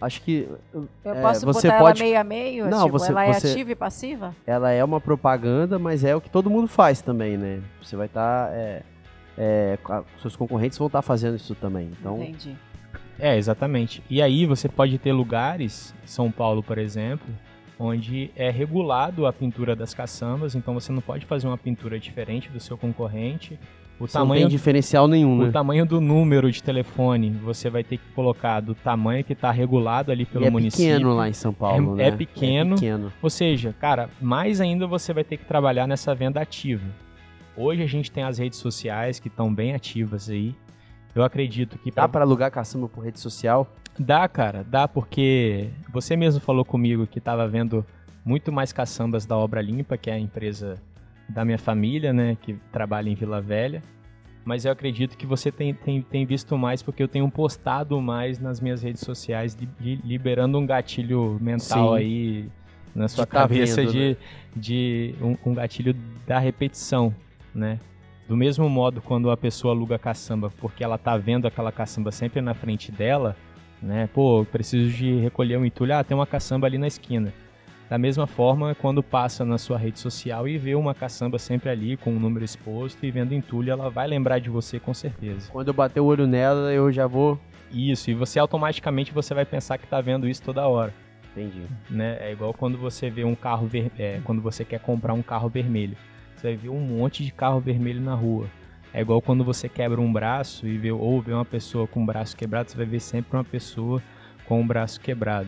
Acho 0.00 0.20
que. 0.22 0.48
Eu 0.74 0.88
é, 1.04 1.22
posso 1.22 1.46
você 1.46 1.68
botar 1.68 1.78
pode... 1.78 2.00
ela 2.00 2.08
meio 2.08 2.20
a 2.20 2.24
meio? 2.24 2.68
Não, 2.68 2.86
tipo, 2.86 2.98
você, 2.98 3.12
ela 3.12 3.24
é 3.24 3.32
você... 3.32 3.52
ativa 3.52 3.70
e 3.70 3.74
passiva? 3.74 4.34
Ela 4.44 4.72
é 4.72 4.82
uma 4.82 5.00
propaganda, 5.00 5.78
mas 5.78 6.02
é 6.02 6.14
o 6.14 6.20
que 6.20 6.28
todo 6.28 6.50
mundo 6.50 6.66
faz 6.66 7.00
também, 7.00 7.36
né? 7.36 7.62
Você 7.80 7.94
vai 7.94 8.06
estar. 8.06 8.48
Tá, 8.48 8.52
é, 8.52 8.82
é, 9.38 9.78
seus 10.20 10.34
concorrentes 10.34 10.76
vão 10.76 10.88
estar 10.88 10.98
tá 10.98 11.02
fazendo 11.02 11.36
isso 11.36 11.54
também. 11.54 11.92
Então, 11.98 12.20
Entendi. 12.20 12.56
É, 13.18 13.36
exatamente. 13.36 14.02
E 14.08 14.20
aí 14.20 14.46
você 14.46 14.68
pode 14.68 14.98
ter 14.98 15.12
lugares, 15.12 15.94
São 16.04 16.30
Paulo, 16.30 16.62
por 16.62 16.78
exemplo, 16.78 17.26
onde 17.78 18.30
é 18.36 18.50
regulado 18.50 19.26
a 19.26 19.32
pintura 19.32 19.74
das 19.74 19.92
caçambas, 19.92 20.54
então 20.54 20.74
você 20.74 20.92
não 20.92 21.00
pode 21.00 21.26
fazer 21.26 21.46
uma 21.46 21.58
pintura 21.58 21.98
diferente 21.98 22.48
do 22.48 22.60
seu 22.60 22.76
concorrente. 22.76 23.58
O 24.00 24.06
você 24.06 24.14
tamanho, 24.14 24.42
não 24.42 24.48
tem 24.48 24.56
diferencial 24.56 25.06
nenhum, 25.06 25.38
o 25.38 25.46
né? 25.46 25.50
tamanho 25.52 25.86
do 25.86 26.00
número 26.00 26.50
de 26.50 26.62
telefone, 26.62 27.30
você 27.30 27.70
vai 27.70 27.84
ter 27.84 27.98
que 27.98 28.04
colocar 28.14 28.60
do 28.60 28.74
tamanho 28.74 29.22
que 29.22 29.32
está 29.32 29.50
regulado 29.50 30.10
ali 30.10 30.24
pelo 30.24 30.44
e 30.44 30.48
é 30.48 30.50
município. 30.50 30.86
É 30.86 30.94
pequeno 30.94 31.14
lá 31.14 31.28
em 31.28 31.32
São 31.32 31.52
Paulo, 31.52 31.94
é, 31.94 31.96
né? 31.96 32.08
É 32.08 32.10
pequeno, 32.10 32.74
é 32.74 32.74
pequeno. 32.76 33.12
Ou 33.22 33.30
seja, 33.30 33.74
cara, 33.78 34.08
mais 34.20 34.60
ainda 34.60 34.86
você 34.86 35.12
vai 35.12 35.22
ter 35.22 35.36
que 35.36 35.44
trabalhar 35.44 35.86
nessa 35.86 36.14
venda 36.14 36.40
ativa. 36.40 36.86
Hoje 37.56 37.82
a 37.82 37.86
gente 37.86 38.10
tem 38.10 38.24
as 38.24 38.38
redes 38.38 38.58
sociais 38.58 39.20
que 39.20 39.28
estão 39.28 39.52
bem 39.54 39.74
ativas 39.74 40.30
aí. 40.30 40.54
Eu 41.14 41.22
acredito 41.22 41.78
que 41.78 41.90
Dá 41.90 42.08
para 42.08 42.24
alugar 42.24 42.50
caçamba 42.50 42.88
por 42.88 43.04
rede 43.04 43.20
social? 43.20 43.66
Dá, 43.98 44.26
cara, 44.26 44.64
dá 44.64 44.88
porque 44.88 45.68
você 45.92 46.16
mesmo 46.16 46.40
falou 46.40 46.64
comigo 46.64 47.06
que 47.06 47.18
estava 47.18 47.46
vendo 47.46 47.84
muito 48.24 48.50
mais 48.50 48.72
caçambas 48.72 49.26
da 49.26 49.36
Obra 49.36 49.60
Limpa, 49.60 49.96
que 49.96 50.10
é 50.10 50.14
a 50.14 50.18
empresa 50.18 50.80
da 51.28 51.44
minha 51.44 51.58
família, 51.58 52.12
né, 52.12 52.36
que 52.40 52.54
trabalha 52.70 53.10
em 53.10 53.14
Vila 53.14 53.40
Velha. 53.40 53.82
Mas 54.44 54.64
eu 54.64 54.72
acredito 54.72 55.16
que 55.16 55.26
você 55.26 55.52
tem, 55.52 55.72
tem, 55.72 56.02
tem 56.02 56.26
visto 56.26 56.56
mais 56.58 56.82
porque 56.82 57.02
eu 57.02 57.08
tenho 57.08 57.30
postado 57.30 58.00
mais 58.00 58.40
nas 58.40 58.60
minhas 58.60 58.82
redes 58.82 59.02
sociais, 59.02 59.56
li, 59.80 60.00
liberando 60.02 60.58
um 60.58 60.66
gatilho 60.66 61.38
mental 61.40 61.90
Sim. 61.90 61.96
aí 61.96 62.48
na 62.94 63.06
sua 63.06 63.24
tá 63.24 63.40
cabeça 63.40 63.82
vendo, 63.82 63.92
de, 63.92 64.08
né? 64.10 64.16
de 64.56 65.14
um, 65.20 65.50
um 65.50 65.54
gatilho 65.54 65.94
da 66.26 66.38
repetição, 66.38 67.14
né? 67.54 67.78
Do 68.28 68.36
mesmo 68.36 68.68
modo, 68.68 69.02
quando 69.02 69.30
a 69.30 69.36
pessoa 69.36 69.74
aluga 69.74 69.98
caçamba 69.98 70.50
porque 70.58 70.84
ela 70.84 70.96
tá 70.96 71.16
vendo 71.16 71.46
aquela 71.46 71.72
caçamba 71.72 72.10
sempre 72.10 72.40
na 72.40 72.54
frente 72.54 72.92
dela, 72.92 73.36
né? 73.82 74.08
Pô, 74.14 74.46
preciso 74.50 74.90
de 74.90 75.18
recolher 75.18 75.58
um 75.58 75.64
entulho. 75.64 75.94
Ah, 75.94 76.04
tem 76.04 76.16
uma 76.16 76.26
caçamba 76.26 76.66
ali 76.66 76.78
na 76.78 76.86
esquina. 76.86 77.32
Da 77.90 77.98
mesma 77.98 78.26
forma, 78.26 78.74
quando 78.74 79.02
passa 79.02 79.44
na 79.44 79.58
sua 79.58 79.76
rede 79.76 79.98
social 79.98 80.48
e 80.48 80.56
vê 80.56 80.74
uma 80.74 80.94
caçamba 80.94 81.38
sempre 81.38 81.68
ali 81.68 81.96
com 81.96 82.10
o 82.10 82.16
um 82.16 82.18
número 82.18 82.42
exposto 82.42 83.04
e 83.04 83.10
vendo 83.10 83.34
entulho, 83.34 83.70
ela 83.70 83.90
vai 83.90 84.06
lembrar 84.06 84.38
de 84.38 84.48
você 84.48 84.80
com 84.80 84.94
certeza. 84.94 85.50
Quando 85.52 85.68
eu 85.68 85.74
bater 85.74 86.00
o 86.00 86.06
olho 86.06 86.26
nela, 86.26 86.72
eu 86.72 86.90
já 86.90 87.06
vou. 87.06 87.38
Isso, 87.70 88.10
e 88.10 88.14
você 88.14 88.38
automaticamente 88.38 89.12
você 89.12 89.34
vai 89.34 89.44
pensar 89.44 89.76
que 89.76 89.84
está 89.84 90.00
vendo 90.00 90.26
isso 90.26 90.42
toda 90.42 90.66
hora. 90.66 90.94
Entendi. 91.32 91.66
Né? 91.90 92.16
É 92.20 92.32
igual 92.32 92.54
quando 92.54 92.78
você 92.78 93.10
vê 93.10 93.24
um 93.24 93.34
carro 93.34 93.66
ver... 93.66 93.90
É, 93.98 94.20
quando 94.24 94.40
você 94.40 94.64
quer 94.64 94.80
comprar 94.80 95.12
um 95.12 95.22
carro 95.22 95.48
vermelho. 95.48 95.96
Você 96.42 96.48
vai 96.48 96.56
ver 96.56 96.70
um 96.70 96.80
monte 96.80 97.22
de 97.24 97.30
carro 97.30 97.60
vermelho 97.60 98.00
na 98.00 98.16
rua. 98.16 98.48
É 98.92 99.00
igual 99.00 99.22
quando 99.22 99.44
você 99.44 99.68
quebra 99.68 100.00
um 100.00 100.12
braço 100.12 100.66
e 100.66 100.76
vê, 100.76 100.90
ou 100.90 101.22
vê 101.22 101.32
uma 101.32 101.44
pessoa 101.44 101.86
com 101.86 102.02
o 102.02 102.06
braço 102.06 102.36
quebrado, 102.36 102.68
você 102.68 102.76
vai 102.76 102.84
ver 102.84 102.98
sempre 102.98 103.36
uma 103.36 103.44
pessoa 103.44 104.02
com 104.44 104.60
o 104.60 104.64
braço 104.64 105.00
quebrado. 105.00 105.46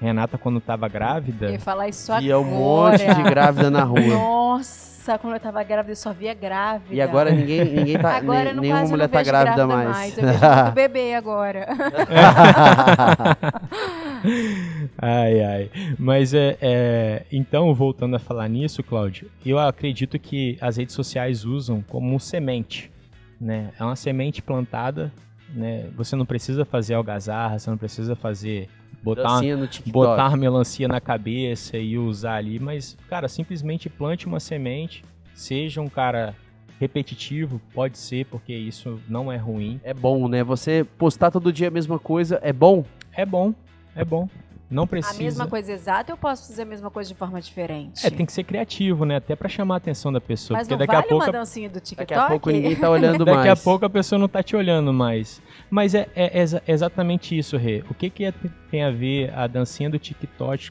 Renata, 0.00 0.38
quando 0.38 0.58
estava 0.58 0.86
grávida. 0.86 1.46
Eu 1.46 1.52
ia 1.54 1.58
falar 1.58 1.88
isso 1.88 2.12
agora. 2.12 2.24
Ia 2.24 2.38
um 2.38 2.44
monte 2.44 3.12
de 3.12 3.22
grávida 3.24 3.70
na 3.72 3.82
rua. 3.82 4.00
Nossa, 4.00 5.18
quando 5.18 5.32
eu 5.32 5.38
estava 5.38 5.64
grávida, 5.64 5.90
eu 5.90 5.96
só 5.96 6.12
via 6.12 6.32
grávida. 6.32 6.94
E 6.94 7.00
agora 7.00 7.32
ninguém, 7.32 7.64
ninguém 7.64 7.98
tá. 7.98 8.16
agora 8.16 8.52
nem, 8.52 8.60
nenhuma 8.60 8.84
mulher 8.84 9.08
tá 9.08 9.24
grávida, 9.24 9.56
grávida 9.56 9.66
mais. 9.66 9.90
mais. 9.96 10.18
Eu 10.18 10.24
vejo 10.26 10.72
bebê 10.74 11.14
agora. 11.14 11.66
ai, 14.98 15.42
ai. 15.42 15.70
Mas 15.98 16.34
é, 16.34 16.56
é, 16.60 17.26
Então, 17.32 17.72
voltando 17.74 18.16
a 18.16 18.18
falar 18.18 18.48
nisso, 18.48 18.82
Cláudio, 18.82 19.30
eu 19.44 19.58
acredito 19.58 20.18
que 20.18 20.56
as 20.60 20.76
redes 20.76 20.94
sociais 20.94 21.44
usam 21.44 21.82
como 21.82 22.18
semente. 22.18 22.90
Né? 23.40 23.70
É 23.78 23.84
uma 23.84 23.96
semente 23.96 24.42
plantada. 24.42 25.12
Né? 25.54 25.88
Você 25.96 26.16
não 26.16 26.26
precisa 26.26 26.64
fazer 26.64 26.94
algazarra, 26.94 27.58
você 27.58 27.70
não 27.70 27.78
precisa 27.78 28.16
fazer 28.16 28.68
botar, 29.02 29.40
botar 29.86 30.36
melancia 30.36 30.88
na 30.88 31.00
cabeça 31.00 31.78
e 31.78 31.96
usar 31.96 32.36
ali, 32.36 32.58
mas, 32.58 32.96
cara, 33.08 33.28
simplesmente 33.28 33.88
plante 33.88 34.26
uma 34.26 34.40
semente, 34.40 35.04
seja 35.34 35.80
um 35.80 35.88
cara 35.88 36.34
repetitivo, 36.80 37.60
pode 37.72 37.98
ser, 37.98 38.26
porque 38.26 38.52
isso 38.52 39.00
não 39.08 39.30
é 39.32 39.36
ruim. 39.36 39.80
É 39.82 39.94
bom, 39.94 40.28
né? 40.28 40.42
Você 40.44 40.84
postar 40.98 41.30
todo 41.30 41.52
dia 41.52 41.68
a 41.68 41.70
mesma 41.70 41.98
coisa 41.98 42.38
é 42.42 42.52
bom? 42.52 42.84
É 43.12 43.24
bom, 43.24 43.54
é 43.96 44.04
bom. 44.04 44.28
Não 44.70 44.86
precisa. 44.86 45.14
A 45.14 45.22
mesma 45.22 45.46
coisa 45.46 45.72
exata 45.72 46.12
eu 46.12 46.16
posso 46.16 46.48
fazer 46.48 46.62
a 46.62 46.64
mesma 46.64 46.90
coisa 46.90 47.08
de 47.08 47.14
forma 47.14 47.40
diferente? 47.40 48.04
É, 48.04 48.10
tem 48.10 48.26
que 48.26 48.32
ser 48.32 48.44
criativo, 48.44 49.04
né? 49.04 49.16
Até 49.16 49.36
para 49.36 49.48
chamar 49.48 49.74
a 49.74 49.78
atenção 49.78 50.12
da 50.12 50.20
pessoa. 50.20 50.58
Mas 50.58 50.66
porque 50.66 50.74
não 50.74 50.78
daqui 50.78 50.92
vale 50.92 51.06
a 51.06 51.08
pouco 51.08 51.24
uma 51.24 51.32
dancinha 51.32 51.68
do 51.68 51.80
TikTok? 51.80 52.08
Daqui 52.08 52.14
a 52.14 52.26
pouco 52.26 52.50
ninguém 52.50 52.74
tá 52.74 52.90
olhando 52.90 53.24
daqui 53.24 53.36
mais. 53.36 53.36
Daqui 53.46 53.60
a 53.60 53.62
pouco 53.62 53.84
a 53.84 53.90
pessoa 53.90 54.18
não 54.18 54.28
tá 54.28 54.42
te 54.42 54.56
olhando 54.56 54.92
mais. 54.92 55.40
Mas 55.70 55.94
é, 55.94 56.08
é, 56.14 56.42
é 56.42 56.72
exatamente 56.72 57.36
isso, 57.36 57.56
Rê. 57.56 57.84
O 57.88 57.94
que, 57.94 58.10
que 58.10 58.24
é, 58.24 58.32
tem 58.70 58.82
a 58.82 58.90
ver 58.90 59.32
a 59.34 59.46
dancinha 59.46 59.88
do 59.88 59.98
TikTok, 59.98 60.70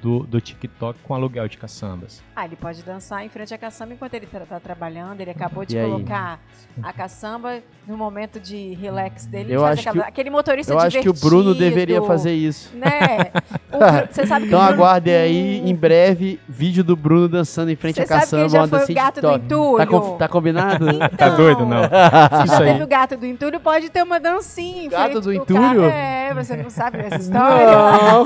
do, 0.00 0.20
do 0.20 0.40
TikTok 0.40 0.98
com 1.02 1.14
aluguel 1.14 1.46
de 1.48 1.58
caçambas? 1.58 2.22
Ah, 2.34 2.44
ele 2.46 2.56
pode 2.56 2.82
dançar 2.82 3.24
em 3.24 3.28
frente 3.28 3.52
à 3.52 3.58
caçamba 3.58 3.94
enquanto 3.94 4.14
ele 4.14 4.24
está 4.24 4.40
tá 4.40 4.60
trabalhando. 4.60 5.20
Ele 5.20 5.30
acabou 5.30 5.64
de 5.64 5.76
colocar 5.76 6.40
a 6.82 6.92
caçamba 6.92 7.62
no 7.86 7.96
momento 7.96 8.40
de 8.40 8.74
relax 8.74 9.26
dele. 9.26 9.52
Eu 9.52 9.64
acho 9.64 9.80
aquela, 9.88 10.04
que, 10.04 10.10
aquele 10.10 10.30
motorista 10.30 10.72
Eu 10.72 10.78
acho 10.78 11.00
que 11.00 11.08
o 11.08 11.14
Bruno 11.14 11.54
deveria 11.54 12.02
fazer 12.02 12.32
isso. 12.32 12.74
Né? 12.76 13.34
O, 13.72 14.12
você 14.12 14.26
sabe 14.26 14.42
que 14.42 14.48
então 14.48 14.60
Bruno... 14.60 14.74
aguardem 14.74 15.14
aí, 15.14 15.68
em 15.68 15.74
breve, 15.74 16.40
vídeo 16.48 16.82
do 16.84 16.96
Bruno 16.96 17.28
dançando 17.28 17.70
em 17.70 17.76
frente 17.76 18.00
à 18.00 18.06
caçamba. 18.06 18.48
Você 18.48 18.56
sabe 18.56 18.70
que 18.70 18.76
já 18.76 18.86
foi 18.86 18.92
o 18.92 18.96
gato 18.96 19.20
do 19.20 19.32
entulho? 19.32 19.76
Tá, 19.78 19.86
com, 19.86 20.16
tá 20.16 20.28
combinado? 20.28 20.88
Então, 20.88 21.08
tá 21.16 21.28
doido, 21.30 21.66
não? 21.66 21.82
Se 21.82 22.46
já 22.48 22.58
teve 22.58 22.82
o 22.82 22.86
gato 22.86 23.16
do 23.16 23.26
entulho, 23.26 23.60
pode 23.60 23.90
ter 23.90 24.02
uma 24.02 24.20
dancinha. 24.20 24.90
Gato 24.90 25.20
do 25.20 25.32
entulho? 25.32 25.84
É, 25.84 26.32
você 26.34 26.56
não 26.56 26.70
sabe 26.70 26.98
dessa 26.98 27.16
história? 27.16 27.66
Não. 27.66 28.24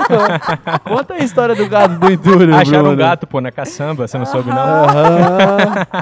Conta 0.79 1.13
a 1.15 1.19
história 1.19 1.55
do 1.55 1.67
gato 1.67 1.95
do 1.95 2.11
entulho, 2.11 2.55
Acharam 2.55 2.83
Bruno. 2.83 2.93
um 2.93 2.97
gato, 2.97 3.27
pô, 3.27 3.41
na 3.41 3.51
caçamba, 3.51 4.07
você 4.07 4.17
não 4.17 4.25
soube, 4.25 4.49
não? 4.49 4.85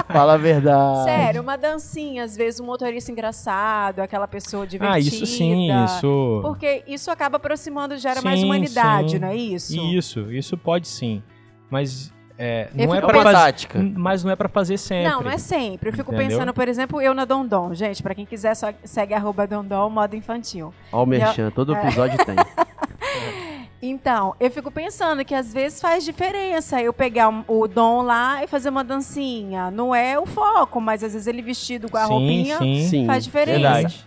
Fala 0.08 0.34
a 0.34 0.36
verdade. 0.36 1.04
Sério, 1.04 1.42
uma 1.42 1.56
dancinha, 1.56 2.24
às 2.24 2.36
vezes 2.36 2.60
um 2.60 2.66
motorista 2.66 3.10
engraçado, 3.10 4.00
aquela 4.00 4.28
pessoa 4.28 4.66
divertida. 4.66 4.96
Ah, 4.96 5.00
isso 5.00 5.26
sim, 5.26 5.68
isso... 5.84 6.40
Porque 6.42 6.82
isso 6.86 7.10
acaba 7.10 7.36
aproximando, 7.36 7.96
gera 7.96 8.20
sim, 8.20 8.24
mais 8.24 8.42
humanidade, 8.42 9.07
sim. 9.10 9.18
não 9.18 9.28
é 9.28 9.36
isso? 9.36 9.76
Isso, 9.76 10.32
isso 10.32 10.56
pode 10.56 10.88
sim. 10.88 11.22
Mas 11.70 12.12
é, 12.38 12.68
não 12.72 12.94
é 12.94 13.00
para 13.00 13.22
fazer, 13.22 13.68
mas 13.96 14.22
não 14.22 14.30
é 14.30 14.36
para 14.36 14.48
fazer 14.48 14.78
sempre. 14.78 15.10
Não, 15.10 15.22
não 15.22 15.30
é 15.30 15.38
sempre. 15.38 15.90
Eu 15.90 15.92
fico 15.92 16.14
Entendeu? 16.14 16.30
pensando, 16.36 16.54
por 16.54 16.68
exemplo, 16.68 17.00
eu 17.00 17.12
na 17.12 17.24
Dondon. 17.24 17.74
Gente, 17.74 18.00
para 18.00 18.14
quem 18.14 18.24
quiser, 18.24 18.54
só 18.54 18.72
segue 18.84 19.12
arroba 19.12 19.44
Dondon, 19.44 19.90
modo 19.90 20.14
infantil. 20.14 20.72
Ó 20.92 21.02
o 21.02 21.06
merchan, 21.06 21.50
todo 21.50 21.74
é. 21.74 21.82
episódio 21.82 22.16
tem. 22.24 22.36
Então, 23.80 24.34
eu 24.40 24.50
fico 24.50 24.72
pensando 24.72 25.24
que 25.24 25.32
às 25.32 25.52
vezes 25.52 25.80
faz 25.80 26.04
diferença 26.04 26.82
eu 26.82 26.92
pegar 26.92 27.28
o 27.46 27.68
Dom 27.68 28.02
lá 28.02 28.42
e 28.42 28.48
fazer 28.48 28.70
uma 28.70 28.82
dancinha. 28.82 29.70
Não 29.70 29.94
é 29.94 30.18
o 30.18 30.26
foco, 30.26 30.80
mas 30.80 31.04
às 31.04 31.12
vezes 31.12 31.28
ele 31.28 31.40
vestido 31.40 31.88
com 31.88 31.96
a 31.96 32.06
sim, 32.06 32.08
roupinha 32.08 32.58
sim. 32.58 33.06
faz 33.06 33.22
diferença. 33.22 33.52
Verdade. 33.60 34.06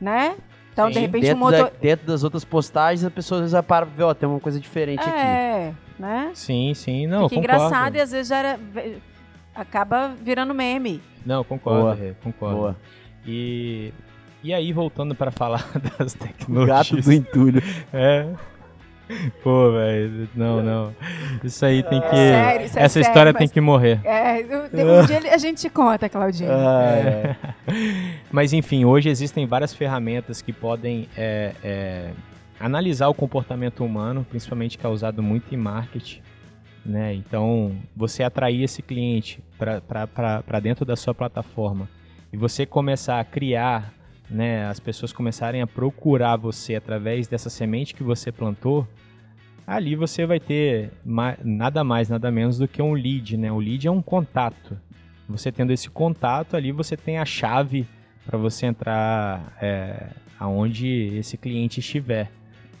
Né? 0.00 0.36
Então, 0.78 0.86
sim. 0.86 0.92
de 0.92 1.00
repente, 1.00 1.22
dentro, 1.22 1.36
o 1.36 1.40
motor... 1.40 1.64
da, 1.64 1.72
dentro 1.80 2.06
das 2.06 2.22
outras 2.22 2.44
postagens, 2.44 3.04
a 3.04 3.10
pessoa 3.10 3.40
às 3.42 3.50
vezes 3.50 3.66
para 3.66 3.84
ver, 3.84 4.04
ó, 4.04 4.14
tem 4.14 4.28
uma 4.28 4.38
coisa 4.38 4.60
diferente 4.60 5.00
é, 5.00 5.08
aqui. 5.08 5.18
É, 5.18 5.74
né? 5.98 6.30
Sim, 6.34 6.72
sim. 6.72 7.08
Não, 7.08 7.28
Fica 7.28 7.40
concordo. 7.40 7.64
engraçado 7.64 7.96
e 7.96 8.00
às 8.00 8.12
vezes 8.12 8.28
já 8.28 8.38
era, 8.38 8.60
acaba 9.52 10.14
virando 10.22 10.54
meme. 10.54 11.02
Não, 11.26 11.42
concordo, 11.42 12.00
Boa. 12.00 12.16
concordo. 12.22 12.56
Boa. 12.56 12.76
E, 13.26 13.92
e 14.40 14.54
aí, 14.54 14.72
voltando 14.72 15.16
para 15.16 15.32
falar 15.32 15.68
das 15.98 16.14
tecnologias. 16.14 16.90
O 16.90 16.94
gato 16.94 17.02
do 17.04 17.12
entulho. 17.12 17.62
É. 17.92 18.28
Pô, 19.42 19.72
velho, 19.72 20.28
não, 20.34 20.62
não. 20.62 20.94
Isso 21.42 21.64
aí 21.64 21.82
tem 21.82 22.00
que. 22.00 22.16
Sério, 22.16 22.66
isso 22.66 22.78
é 22.78 22.82
essa 22.82 22.94
sério, 22.94 23.08
história 23.08 23.34
tem 23.34 23.48
que 23.48 23.60
morrer. 23.60 24.00
É, 24.04 24.40
um 24.42 25.06
dia 25.06 25.32
a 25.32 25.38
gente 25.38 25.68
conta, 25.70 26.08
Claudinho. 26.08 26.50
Ah, 26.50 26.92
é. 26.96 27.36
Mas 28.30 28.52
enfim, 28.52 28.84
hoje 28.84 29.08
existem 29.08 29.46
várias 29.46 29.74
ferramentas 29.74 30.42
que 30.42 30.52
podem 30.52 31.08
é, 31.16 31.52
é, 31.62 32.10
analisar 32.60 33.08
o 33.08 33.14
comportamento 33.14 33.84
humano, 33.84 34.26
principalmente 34.28 34.76
causado 34.76 35.22
muito 35.22 35.54
em 35.54 35.58
marketing. 35.58 36.20
Né? 36.84 37.14
Então, 37.14 37.76
você 37.94 38.22
atrair 38.22 38.62
esse 38.62 38.82
cliente 38.82 39.42
para 39.58 40.60
dentro 40.60 40.84
da 40.84 40.96
sua 40.96 41.14
plataforma 41.14 41.88
e 42.32 42.36
você 42.36 42.64
começar 42.64 43.20
a 43.20 43.24
criar 43.24 43.92
né, 44.30 44.66
as 44.66 44.78
pessoas 44.78 45.12
começarem 45.12 45.62
a 45.62 45.66
procurar 45.66 46.36
você 46.36 46.74
através 46.74 47.26
dessa 47.26 47.48
semente 47.48 47.94
que 47.94 48.02
você 48.02 48.30
plantou, 48.30 48.86
ali 49.66 49.94
você 49.94 50.26
vai 50.26 50.40
ter 50.40 50.90
nada 51.44 51.84
mais, 51.84 52.08
nada 52.08 52.30
menos 52.30 52.58
do 52.58 52.66
que 52.66 52.80
um 52.80 52.92
lead, 52.92 53.36
né? 53.36 53.52
O 53.52 53.58
lead 53.58 53.86
é 53.86 53.90
um 53.90 54.02
contato. 54.02 54.78
Você 55.28 55.52
tendo 55.52 55.72
esse 55.72 55.90
contato 55.90 56.56
ali, 56.56 56.72
você 56.72 56.96
tem 56.96 57.18
a 57.18 57.24
chave 57.24 57.86
para 58.24 58.38
você 58.38 58.66
entrar 58.66 59.56
é, 59.60 60.08
aonde 60.38 61.16
esse 61.16 61.36
cliente 61.36 61.80
estiver. 61.80 62.30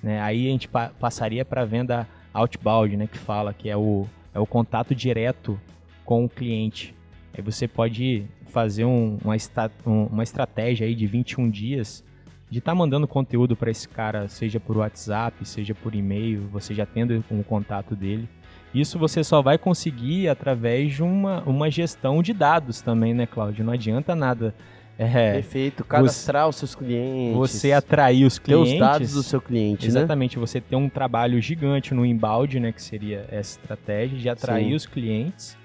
Né? 0.02 0.20
Aí 0.20 0.46
a 0.46 0.50
gente 0.50 0.68
pa 0.68 0.90
passaria 0.98 1.44
para 1.44 1.62
a 1.62 1.64
venda 1.64 2.08
outbound, 2.32 2.96
né? 2.96 3.06
Que 3.06 3.18
fala 3.18 3.52
que 3.52 3.68
é 3.68 3.76
o, 3.76 4.06
é 4.32 4.38
o 4.38 4.46
contato 4.46 4.94
direto 4.94 5.60
com 6.04 6.24
o 6.24 6.28
cliente. 6.28 6.94
Aí 7.36 7.42
você 7.42 7.68
pode 7.68 8.26
fazer 8.48 8.84
um, 8.84 9.18
uma, 9.24 9.36
esta, 9.36 9.70
um, 9.86 10.04
uma 10.04 10.22
estratégia 10.22 10.86
aí 10.86 10.94
de 10.94 11.06
21 11.06 11.50
dias 11.50 12.04
de 12.50 12.58
estar 12.58 12.72
tá 12.72 12.74
mandando 12.74 13.06
conteúdo 13.06 13.54
para 13.54 13.70
esse 13.70 13.88
cara, 13.88 14.26
seja 14.28 14.58
por 14.58 14.78
WhatsApp, 14.78 15.46
seja 15.46 15.74
por 15.74 15.94
e-mail, 15.94 16.48
você 16.50 16.74
já 16.74 16.86
tendo 16.86 17.22
um 17.30 17.42
contato 17.42 17.94
dele. 17.94 18.28
Isso 18.74 18.98
você 18.98 19.24
só 19.24 19.40
vai 19.40 19.58
conseguir 19.58 20.28
através 20.28 20.94
de 20.94 21.02
uma, 21.02 21.42
uma 21.44 21.70
gestão 21.70 22.22
de 22.22 22.32
dados 22.32 22.80
também, 22.80 23.14
né, 23.14 23.26
Cláudio? 23.26 23.64
Não 23.64 23.72
adianta 23.72 24.14
nada. 24.14 24.54
É, 24.98 25.34
Perfeito, 25.34 25.84
cadastrar 25.84 26.44
você, 26.44 26.48
os 26.48 26.56
seus 26.56 26.74
clientes. 26.74 27.36
Você 27.36 27.72
atrair 27.72 28.24
os 28.24 28.38
clientes. 28.38 28.70
Ter 28.70 28.74
os 28.74 28.80
dados 28.80 29.12
do 29.12 29.22
seu 29.22 29.40
cliente, 29.40 29.82
né? 29.82 29.88
Exatamente, 29.88 30.36
né? 30.36 30.40
você 30.40 30.60
ter 30.60 30.74
um 30.74 30.88
trabalho 30.88 31.40
gigante 31.40 31.94
no 31.94 32.04
inbound, 32.04 32.58
né, 32.58 32.72
que 32.72 32.82
seria 32.82 33.24
essa 33.30 33.58
estratégia 33.60 34.18
de 34.18 34.28
atrair 34.28 34.70
Sim. 34.70 34.74
os 34.74 34.86
clientes 34.86 35.56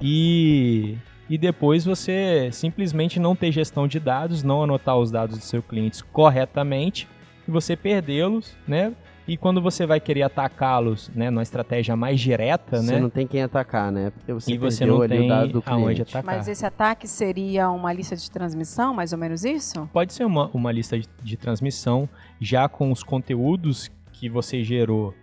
e 0.00 0.96
e 1.30 1.38
depois 1.38 1.84
você 1.84 2.50
simplesmente 2.50 3.20
não 3.20 3.36
ter 3.36 3.52
gestão 3.52 3.86
de 3.86 4.00
dados, 4.00 4.42
não 4.42 4.64
anotar 4.64 4.98
os 4.98 5.12
dados 5.12 5.38
dos 5.38 5.46
seus 5.46 5.64
clientes 5.64 6.02
corretamente 6.02 7.06
e 7.46 7.50
você 7.52 7.76
perdê-los, 7.76 8.56
né? 8.66 8.92
E 9.28 9.36
quando 9.36 9.62
você 9.62 9.86
vai 9.86 10.00
querer 10.00 10.22
atacá-los, 10.22 11.08
né, 11.14 11.30
numa 11.30 11.44
estratégia 11.44 11.94
mais 11.94 12.18
direta, 12.18 12.78
Você 12.78 12.94
né? 12.94 12.98
não 12.98 13.08
tem 13.08 13.28
quem 13.28 13.44
atacar, 13.44 13.92
né? 13.92 14.10
Porque 14.10 14.32
você 14.32 14.52
e 14.52 14.58
você 14.58 14.78
perdeu 14.80 14.96
não 14.96 15.02
ali 15.04 15.16
tem 15.18 15.26
o 15.26 15.28
dado 15.28 15.52
do 15.52 15.62
aonde 15.66 15.84
cliente. 15.84 16.02
atacar. 16.02 16.24
Mas 16.24 16.48
esse 16.48 16.66
ataque 16.66 17.06
seria 17.06 17.70
uma 17.70 17.92
lista 17.92 18.16
de 18.16 18.28
transmissão, 18.28 18.92
mais 18.92 19.12
ou 19.12 19.18
menos 19.18 19.44
isso? 19.44 19.88
Pode 19.92 20.12
ser 20.12 20.24
uma, 20.24 20.50
uma 20.52 20.72
lista 20.72 20.98
de, 20.98 21.08
de 21.22 21.36
transmissão 21.36 22.08
já 22.40 22.68
com 22.68 22.90
os 22.90 23.04
conteúdos 23.04 23.88
que 24.12 24.28
você 24.28 24.64
gerou, 24.64 25.14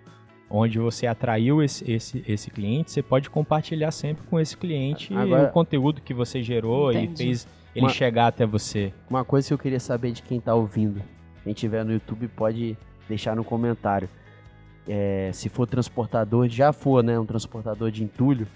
onde 0.49 0.79
você 0.79 1.05
atraiu 1.07 1.61
esse, 1.61 1.89
esse, 1.91 2.23
esse 2.27 2.49
cliente, 2.49 2.91
você 2.91 3.01
pode 3.01 3.29
compartilhar 3.29 3.91
sempre 3.91 4.25
com 4.27 4.39
esse 4.39 4.55
cliente 4.55 5.13
Agora- 5.13 5.43
o 5.49 5.51
conteúdo 5.51 6.01
que 6.01 6.13
você 6.13 6.41
gerou 6.41 6.91
e 6.93 6.97
Entendi. 6.97 7.23
fez 7.25 7.47
ele 7.75 7.85
Uma- 7.85 7.91
chegar 7.91 8.27
até 8.27 8.45
você. 8.45 8.93
Uma 9.09 9.25
coisa 9.25 9.47
que 9.47 9.53
eu 9.53 9.57
queria 9.57 9.79
saber 9.79 10.11
de 10.11 10.21
quem 10.23 10.39
tá 10.39 10.55
ouvindo. 10.55 11.01
Quem 11.43 11.53
tiver 11.53 11.83
no 11.83 11.91
YouTube 11.91 12.27
pode 12.29 12.77
deixar 13.09 13.35
no 13.35 13.43
comentário. 13.43 14.09
É, 14.87 15.29
se 15.33 15.49
for 15.49 15.67
transportador, 15.67 16.47
já 16.47 16.71
for, 16.71 17.03
né? 17.03 17.19
Um 17.19 17.25
transportador 17.25 17.91
de 17.91 18.03
entulho. 18.03 18.47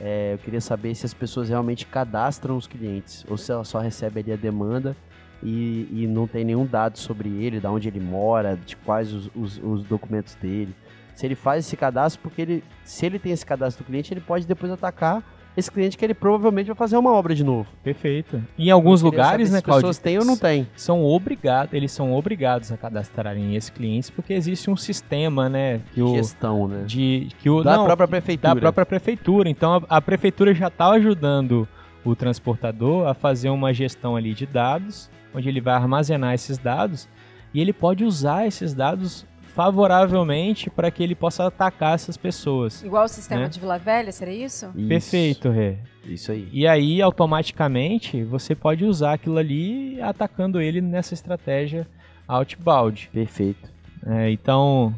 é, 0.00 0.34
eu 0.34 0.38
queria 0.38 0.60
saber 0.60 0.94
se 0.94 1.04
as 1.06 1.12
pessoas 1.12 1.48
realmente 1.48 1.84
cadastram 1.86 2.56
os 2.56 2.66
clientes. 2.68 3.24
Ou 3.28 3.36
se 3.36 3.50
ela 3.50 3.64
só 3.64 3.80
recebe 3.80 4.20
ali 4.20 4.32
a 4.32 4.36
demanda 4.36 4.96
e, 5.42 5.88
e 5.90 6.06
não 6.06 6.26
tem 6.28 6.44
nenhum 6.44 6.64
dado 6.64 6.96
sobre 6.98 7.28
ele, 7.42 7.58
de 7.58 7.66
onde 7.66 7.88
ele 7.88 7.98
mora, 7.98 8.56
de 8.64 8.76
quais 8.76 9.12
os, 9.12 9.28
os- 9.34 9.58
os 9.60 9.82
documentos 9.82 10.36
dele. 10.36 10.72
Se 11.18 11.26
ele 11.26 11.34
faz 11.34 11.66
esse 11.66 11.76
cadastro, 11.76 12.22
porque 12.22 12.40
ele, 12.40 12.64
se 12.84 13.04
ele 13.04 13.18
tem 13.18 13.32
esse 13.32 13.44
cadastro 13.44 13.82
do 13.82 13.88
cliente, 13.88 14.14
ele 14.14 14.20
pode 14.20 14.46
depois 14.46 14.70
atacar 14.70 15.20
esse 15.56 15.68
cliente 15.68 15.98
que 15.98 16.04
ele 16.04 16.14
provavelmente 16.14 16.68
vai 16.68 16.76
fazer 16.76 16.96
uma 16.96 17.10
obra 17.10 17.34
de 17.34 17.42
novo. 17.42 17.68
Perfeito. 17.82 18.40
Em 18.56 18.70
alguns 18.70 19.02
lugares, 19.02 19.50
né, 19.50 19.56
se 19.56 19.56
as 19.56 19.62
Claudio? 19.64 19.80
pessoas 19.88 19.98
têm 19.98 20.16
ou 20.16 20.24
não 20.24 20.36
têm. 20.36 20.68
São 20.76 21.04
obrigados, 21.04 21.74
eles 21.74 21.90
são 21.90 22.12
obrigados 22.14 22.70
a 22.70 22.76
cadastrarem 22.76 23.56
esses 23.56 23.68
clientes 23.68 24.10
porque 24.10 24.32
existe 24.32 24.70
um 24.70 24.76
sistema, 24.76 25.48
né, 25.48 25.80
que 25.92 26.00
o 26.00 26.14
Gestão, 26.14 26.68
né? 26.68 26.84
de 26.86 27.26
que 27.40 27.50
o 27.50 27.64
Da 27.64 27.78
não, 27.78 27.84
própria 27.86 28.06
prefeitura. 28.06 28.54
da 28.54 28.60
própria 28.60 28.86
prefeitura. 28.86 29.50
Então 29.50 29.74
a, 29.88 29.96
a 29.96 30.00
prefeitura 30.00 30.54
já 30.54 30.68
está 30.68 30.88
ajudando 30.92 31.66
o 32.04 32.14
transportador 32.14 33.08
a 33.08 33.12
fazer 33.12 33.50
uma 33.50 33.74
gestão 33.74 34.14
ali 34.14 34.34
de 34.34 34.46
dados, 34.46 35.10
onde 35.34 35.48
ele 35.48 35.60
vai 35.60 35.74
armazenar 35.74 36.32
esses 36.32 36.58
dados 36.58 37.08
e 37.52 37.60
ele 37.60 37.72
pode 37.72 38.04
usar 38.04 38.46
esses 38.46 38.72
dados 38.72 39.26
favoravelmente 39.58 40.70
para 40.70 40.88
que 40.88 41.02
ele 41.02 41.16
possa 41.16 41.44
atacar 41.44 41.96
essas 41.96 42.16
pessoas. 42.16 42.80
Igual 42.84 43.06
o 43.06 43.08
sistema 43.08 43.42
Né? 43.42 43.48
de 43.48 43.58
Vila 43.58 43.76
Velha, 43.76 44.12
seria 44.12 44.46
isso? 44.46 44.66
Isso. 44.76 44.88
Perfeito, 44.88 45.48
Rê. 45.50 45.78
Isso 46.04 46.30
aí. 46.30 46.48
E 46.52 46.64
aí, 46.64 47.02
automaticamente, 47.02 48.22
você 48.22 48.54
pode 48.54 48.84
usar 48.84 49.14
aquilo 49.14 49.36
ali 49.36 50.00
atacando 50.00 50.60
ele 50.60 50.80
nessa 50.80 51.12
estratégia 51.12 51.88
outbound. 52.28 53.10
Perfeito. 53.12 53.68
É, 54.06 54.30
então, 54.30 54.94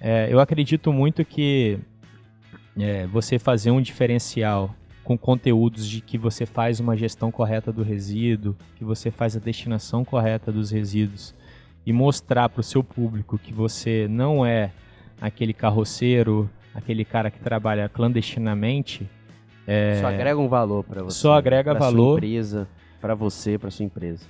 é, 0.00 0.28
eu 0.30 0.38
acredito 0.38 0.92
muito 0.92 1.24
que 1.24 1.76
é, 2.78 3.08
você 3.08 3.40
fazer 3.40 3.72
um 3.72 3.82
diferencial 3.82 4.72
com 5.02 5.18
conteúdos 5.18 5.84
de 5.84 6.00
que 6.00 6.16
você 6.16 6.46
faz 6.46 6.78
uma 6.78 6.96
gestão 6.96 7.32
correta 7.32 7.72
do 7.72 7.82
resíduo, 7.82 8.54
que 8.76 8.84
você 8.84 9.10
faz 9.10 9.36
a 9.36 9.40
destinação 9.40 10.04
correta 10.04 10.52
dos 10.52 10.70
resíduos 10.70 11.34
e 11.86 11.92
mostrar 11.92 12.48
para 12.48 12.60
o 12.60 12.64
seu 12.64 12.82
público 12.82 13.38
que 13.38 13.52
você 13.52 14.08
não 14.10 14.44
é 14.44 14.72
aquele 15.20 15.54
carroceiro, 15.54 16.50
aquele 16.74 17.04
cara 17.04 17.30
que 17.30 17.38
trabalha 17.38 17.88
clandestinamente, 17.88 19.08
Só 20.00 20.08
agrega 20.08 20.38
um 20.38 20.48
valor 20.48 20.84
para 20.84 21.02
você. 21.02 21.18
É. 21.18 21.20
Só 21.20 21.34
agrega 21.34 21.70
pra 21.70 21.86
valor. 21.86 22.18
Sua 22.18 22.26
empresa, 22.26 22.68
para 23.00 23.14
você, 23.14 23.58
para 23.58 23.70
sua 23.70 23.84
empresa. 23.84 24.26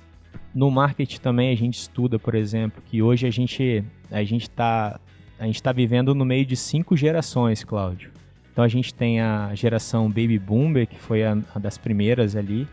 No 0.53 0.71
marketing 0.71 1.19
também 1.19 1.51
a 1.51 1.55
gente 1.55 1.77
estuda, 1.77 2.17
por 2.17 2.35
exemplo, 2.35 2.81
que 2.85 3.01
hoje 3.01 3.27
a 3.27 3.31
gente 3.31 3.83
a 4.09 4.23
gente 4.23 4.43
está 4.43 4.99
a 5.39 5.45
gente 5.45 5.61
tá 5.61 5.71
vivendo 5.71 6.15
no 6.15 6.25
meio 6.25 6.45
de 6.45 6.55
cinco 6.55 6.95
gerações, 6.95 7.63
Cláudio. 7.63 8.11
Então 8.51 8.63
a 8.63 8.67
gente 8.67 8.93
tem 8.93 9.21
a 9.21 9.53
geração 9.53 10.07
Baby 10.07 10.39
Boomer, 10.39 10.87
que 10.87 10.97
foi 10.97 11.23
a, 11.23 11.37
a 11.53 11.59
das 11.59 11.77
primeiras 11.77 12.35
ali. 12.35 12.67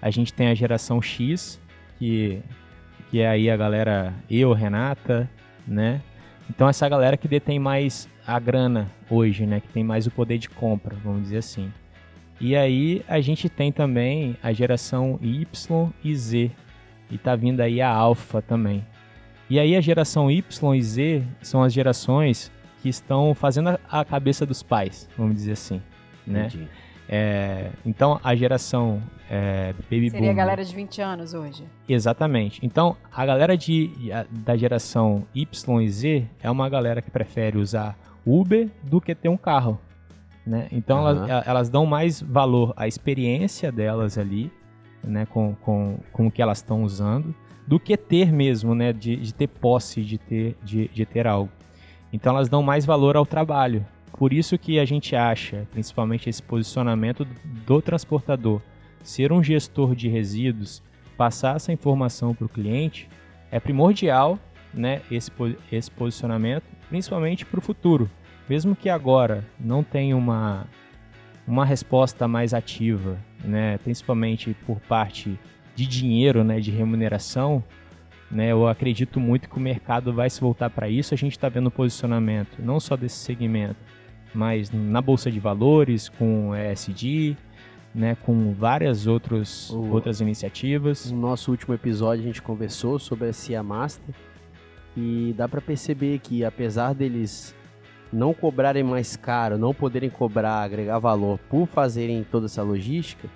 A 0.00 0.10
gente 0.10 0.34
tem 0.34 0.48
a 0.48 0.54
geração 0.54 1.00
X, 1.00 1.58
que 1.98 2.42
que 3.12 3.20
é 3.20 3.28
aí 3.28 3.50
a 3.50 3.56
galera 3.58 4.14
eu, 4.30 4.54
Renata, 4.54 5.28
né? 5.68 6.00
Então 6.48 6.66
essa 6.68 6.88
galera 6.88 7.14
que 7.16 7.28
detém 7.28 7.58
mais 7.58 8.08
a 8.26 8.38
grana 8.40 8.90
hoje, 9.10 9.44
né, 9.46 9.60
que 9.60 9.68
tem 9.68 9.84
mais 9.84 10.06
o 10.06 10.10
poder 10.10 10.38
de 10.38 10.48
compra, 10.48 10.96
vamos 11.04 11.24
dizer 11.24 11.36
assim. 11.38 11.70
E 12.40 12.56
aí 12.56 13.04
a 13.06 13.20
gente 13.20 13.48
tem 13.50 13.70
também 13.70 14.34
a 14.42 14.50
geração 14.52 15.18
Y 15.22 15.92
e 16.02 16.16
Z, 16.16 16.50
e 17.10 17.18
tá 17.18 17.36
vindo 17.36 17.60
aí 17.60 17.82
a 17.82 17.88
Alpha 17.90 18.40
também. 18.40 18.82
E 19.50 19.58
aí 19.58 19.76
a 19.76 19.80
geração 19.82 20.30
Y 20.30 20.74
e 20.74 20.82
Z 20.82 21.22
são 21.42 21.62
as 21.62 21.72
gerações 21.72 22.50
que 22.80 22.88
estão 22.88 23.34
fazendo 23.34 23.78
a- 23.90 24.04
cabeça 24.06 24.46
dos 24.46 24.62
pais, 24.62 25.06
vamos 25.18 25.34
dizer 25.36 25.52
assim, 25.52 25.82
né? 26.26 26.46
Entendi. 26.46 26.66
É, 27.14 27.68
então 27.84 28.18
a 28.24 28.34
geração 28.34 29.02
é, 29.30 29.74
Baby 29.90 30.08
Seria 30.08 30.08
a 30.08 30.20
Boomer- 30.20 30.34
galera 30.34 30.64
de 30.64 30.74
20 30.74 31.02
anos 31.02 31.34
hoje. 31.34 31.62
Exatamente. 31.86 32.58
Então, 32.64 32.96
a 33.14 33.26
galera 33.26 33.54
de, 33.54 34.10
a- 34.10 34.24
da 34.30 34.56
geração 34.56 35.24
Y 35.34 35.82
e 35.82 35.88
Z 35.90 36.24
é 36.42 36.50
uma 36.50 36.70
galera 36.70 37.02
que 37.02 37.10
prefere 37.10 37.58
usar 37.58 37.98
Uber 38.24 38.66
do 38.82 38.98
que 38.98 39.14
ter 39.14 39.28
um 39.28 39.36
carro. 39.36 39.78
Né? 40.46 40.68
Então, 40.72 41.00
elas, 41.00 41.18
Aham. 41.18 41.38
a- 41.38 41.42
elas 41.46 41.68
dão 41.68 41.84
mais 41.84 42.22
valor 42.22 42.72
à 42.76 42.88
experiência 42.88 43.70
delas 43.70 44.16
ali, 44.16 44.50
né? 45.04 45.26
com, 45.26 45.54
com, 45.56 45.98
com 46.12 46.26
o 46.28 46.30
que 46.30 46.40
elas 46.40 46.58
estão 46.58 46.82
usando, 46.82 47.34
do 47.66 47.78
que 47.78 47.94
ter 47.94 48.32
mesmo, 48.32 48.74
né? 48.74 48.90
de, 48.90 49.16
de 49.16 49.34
ter 49.34 49.48
posse, 49.48 50.02
de 50.02 50.16
ter, 50.16 50.56
de, 50.64 50.88
de 50.88 51.04
ter 51.04 51.26
algo. 51.26 51.50
Então, 52.10 52.34
elas 52.34 52.48
dão 52.48 52.62
mais 52.62 52.86
valor 52.86 53.16
ao 53.18 53.26
trabalho. 53.26 53.84
Por 54.16 54.32
isso 54.32 54.58
que 54.58 54.78
a 54.78 54.84
gente 54.84 55.16
acha, 55.16 55.66
principalmente 55.72 56.28
esse 56.28 56.42
posicionamento 56.42 57.24
do, 57.24 57.34
do 57.66 57.82
transportador, 57.82 58.60
ser 59.02 59.32
um 59.32 59.42
gestor 59.42 59.94
de 59.94 60.08
resíduos 60.08 60.82
passar 61.16 61.56
essa 61.56 61.72
informação 61.72 62.34
para 62.34 62.46
o 62.46 62.48
cliente 62.48 63.08
é 63.50 63.60
primordial, 63.60 64.38
né, 64.72 65.02
esse, 65.10 65.30
esse 65.70 65.90
posicionamento, 65.90 66.64
principalmente 66.88 67.44
para 67.44 67.58
o 67.58 67.62
futuro. 67.62 68.10
Mesmo 68.48 68.74
que 68.74 68.88
agora 68.88 69.44
não 69.60 69.84
tenha 69.84 70.16
uma, 70.16 70.66
uma 71.46 71.64
resposta 71.64 72.26
mais 72.26 72.54
ativa, 72.54 73.18
né, 73.44 73.78
principalmente 73.78 74.56
por 74.66 74.80
parte 74.80 75.38
de 75.74 75.86
dinheiro, 75.86 76.42
né, 76.42 76.60
de 76.60 76.70
remuneração, 76.70 77.62
né, 78.30 78.50
eu 78.50 78.66
acredito 78.66 79.20
muito 79.20 79.48
que 79.48 79.56
o 79.58 79.60
mercado 79.60 80.12
vai 80.12 80.30
se 80.30 80.40
voltar 80.40 80.70
para 80.70 80.88
isso. 80.88 81.12
A 81.12 81.16
gente 81.16 81.32
está 81.32 81.48
vendo 81.48 81.66
o 81.66 81.70
posicionamento 81.70 82.58
não 82.58 82.80
só 82.80 82.96
desse 82.96 83.16
segmento, 83.16 83.76
mas 84.34 84.70
na 84.70 85.00
bolsa 85.00 85.30
de 85.30 85.38
valores, 85.38 86.08
com 86.08 86.54
ESG, 86.54 87.36
né, 87.94 88.16
com 88.24 88.52
várias 88.54 89.06
outros, 89.06 89.70
O- 89.70 89.90
outras 89.92 90.20
iniciativas. 90.20 91.10
No 91.10 91.20
nosso 91.20 91.50
último 91.50 91.74
episódio 91.74 92.22
a 92.24 92.26
gente 92.26 92.40
conversou 92.42 92.98
sobre 92.98 93.28
a 93.28 93.32
CIA 93.32 93.62
Master 93.62 94.14
e 94.96 95.34
dá 95.36 95.48
para 95.48 95.60
perceber 95.60 96.18
que 96.18 96.44
apesar 96.44 96.94
deles 96.94 97.54
não 98.12 98.34
cobrarem 98.34 98.82
mais 98.82 99.16
caro, 99.16 99.56
não 99.56 99.72
poderem 99.74 100.10
cobrar, 100.10 100.62
agregar 100.62 100.98
valor 100.98 101.38
por 101.50 101.66
fazerem 101.66 102.24
toda 102.30 102.46
essa 102.46 102.62
logística, 102.62 103.28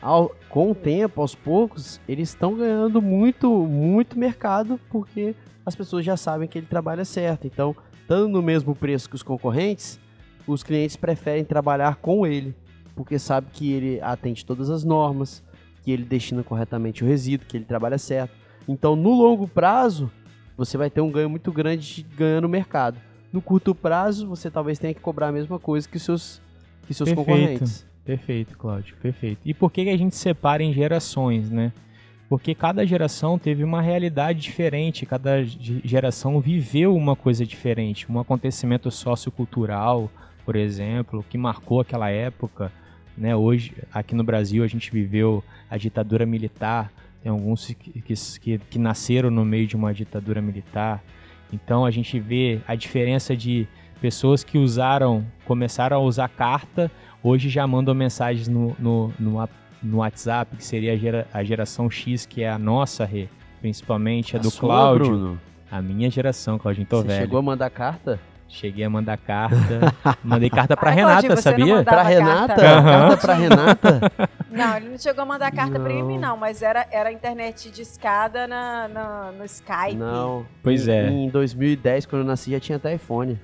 ao- 0.00 0.34
com 0.48 0.70
o 0.70 0.74
tempo, 0.74 1.20
aos 1.20 1.34
poucos, 1.34 2.00
eles 2.08 2.28
estão 2.30 2.54
ganhando 2.56 3.00
muito, 3.00 3.48
muito 3.66 4.18
mercado 4.18 4.78
porque 4.90 5.34
as 5.64 5.74
pessoas 5.76 6.04
já 6.04 6.16
sabem 6.16 6.48
que 6.48 6.58
ele 6.58 6.66
trabalha 6.66 7.04
certo. 7.04 7.46
Então, 7.46 7.74
estando 8.02 8.28
no 8.28 8.42
mesmo 8.42 8.74
preço 8.74 9.08
que 9.08 9.14
os 9.14 9.22
concorrentes, 9.22 9.98
os 10.46 10.62
clientes 10.62 10.96
preferem 10.96 11.44
trabalhar 11.44 11.96
com 11.96 12.26
ele, 12.26 12.54
porque 12.94 13.18
sabe 13.18 13.48
que 13.52 13.72
ele 13.72 14.00
atende 14.00 14.44
todas 14.44 14.70
as 14.70 14.84
normas, 14.84 15.42
que 15.82 15.90
ele 15.90 16.04
destina 16.04 16.42
corretamente 16.42 17.02
o 17.02 17.06
resíduo, 17.06 17.46
que 17.46 17.56
ele 17.56 17.64
trabalha 17.64 17.98
certo. 17.98 18.34
Então, 18.68 18.94
no 18.94 19.10
longo 19.10 19.48
prazo, 19.48 20.10
você 20.56 20.76
vai 20.76 20.90
ter 20.90 21.00
um 21.00 21.10
ganho 21.10 21.28
muito 21.30 21.50
grande 21.50 22.06
ganhando 22.16 22.42
no 22.42 22.48
mercado. 22.48 22.98
No 23.32 23.40
curto 23.40 23.74
prazo, 23.74 24.26
você 24.26 24.50
talvez 24.50 24.78
tenha 24.78 24.92
que 24.92 25.00
cobrar 25.00 25.28
a 25.28 25.32
mesma 25.32 25.58
coisa 25.58 25.88
que 25.88 25.98
seus, 25.98 26.40
que 26.86 26.92
seus 26.94 27.08
Perfeito. 27.08 27.26
concorrentes. 27.26 27.86
Perfeito, 28.04 28.58
Cláudio, 28.58 28.96
perfeito. 29.00 29.40
E 29.44 29.54
por 29.54 29.70
que 29.70 29.84
que 29.84 29.90
a 29.90 29.96
gente 29.96 30.14
separa 30.16 30.62
em 30.62 30.72
gerações, 30.72 31.50
né? 31.50 31.72
Porque 32.28 32.54
cada 32.54 32.84
geração 32.84 33.38
teve 33.38 33.62
uma 33.62 33.80
realidade 33.80 34.40
diferente, 34.40 35.06
cada 35.06 35.44
ge- 35.44 35.80
geração 35.84 36.40
viveu 36.40 36.96
uma 36.96 37.14
coisa 37.14 37.46
diferente, 37.46 38.10
um 38.10 38.18
acontecimento 38.18 38.90
sociocultural, 38.90 40.10
por 40.44 40.56
exemplo, 40.56 41.24
que 41.28 41.38
marcou 41.38 41.80
aquela 41.80 42.10
época. 42.10 42.72
Né? 43.16 43.34
Hoje, 43.34 43.74
aqui 43.92 44.14
no 44.14 44.24
Brasil, 44.24 44.64
a 44.64 44.66
gente 44.66 44.90
viveu 44.90 45.42
a 45.70 45.76
ditadura 45.76 46.26
militar, 46.26 46.90
tem 47.22 47.30
alguns 47.30 47.66
que, 47.66 48.02
que, 48.02 48.58
que 48.58 48.78
nasceram 48.78 49.30
no 49.30 49.44
meio 49.44 49.66
de 49.66 49.76
uma 49.76 49.94
ditadura 49.94 50.40
militar. 50.40 51.02
Então 51.52 51.84
a 51.84 51.90
gente 51.90 52.18
vê 52.18 52.60
a 52.66 52.74
diferença 52.74 53.36
de 53.36 53.68
pessoas 54.00 54.42
que 54.42 54.58
usaram, 54.58 55.24
começaram 55.44 55.96
a 55.96 56.00
usar 56.00 56.28
carta, 56.28 56.90
hoje 57.22 57.48
já 57.48 57.64
mandam 57.66 57.94
mensagens 57.94 58.48
no, 58.48 58.74
no, 58.78 59.12
no, 59.18 59.48
no 59.82 59.98
WhatsApp, 59.98 60.56
que 60.56 60.64
seria 60.64 60.94
a, 60.94 60.96
gera, 60.96 61.28
a 61.32 61.44
geração 61.44 61.88
X, 61.88 62.26
que 62.26 62.42
é 62.42 62.50
a 62.50 62.58
nossa, 62.58 63.04
Rê, 63.04 63.28
principalmente 63.60 64.36
a, 64.36 64.40
A 64.40 64.42
do 64.42 64.50
sua, 64.50 64.68
Cláudio. 64.68 65.06
Bruno? 65.06 65.40
A 65.70 65.80
minha 65.80 66.10
geração, 66.10 66.58
Claudinho, 66.58 66.86
tô 66.86 66.98
Você 66.98 67.08
velho. 67.08 67.20
chegou 67.20 67.38
a 67.38 67.42
mandar 67.42 67.70
carta? 67.70 68.20
Cheguei 68.54 68.84
a 68.84 68.90
mandar 68.90 69.16
carta. 69.16 69.56
Mandei 70.22 70.50
carta 70.50 70.76
pra 70.76 70.90
Ai, 70.90 70.96
Renata, 70.96 71.12
Claudinho, 71.26 71.36
você 71.42 71.50
não 71.50 71.58
sabia? 71.58 71.82
Pra 71.84 72.02
Renata? 72.02 72.54
carta? 72.54 72.82
Carta 72.82 73.16
pra 73.16 73.34
Renata? 73.34 74.12
Não, 74.52 74.76
ele 74.76 74.90
não 74.90 74.98
chegou 74.98 75.22
a 75.22 75.24
mandar 75.24 75.50
carta 75.50 75.80
pra 75.80 75.88
Não. 75.88 76.06
mim, 76.06 76.18
não, 76.18 76.36
mas 76.36 76.60
era, 76.60 76.86
era 76.90 77.10
internet 77.10 77.70
de 77.70 77.80
escada 77.80 78.46
na, 78.46 78.86
na- 78.86 79.32
no 79.32 79.46
Skype. 79.46 79.94
Não. 79.96 80.44
Pois 80.62 80.86
é. 80.88 81.08
Em 81.08 81.30
2010, 81.30 82.04
quando 82.04 82.20
eu 82.20 82.26
nasci, 82.28 82.50
já 82.50 82.60
tinha 82.60 82.76
até 82.76 82.92
iPhone. 82.94 83.40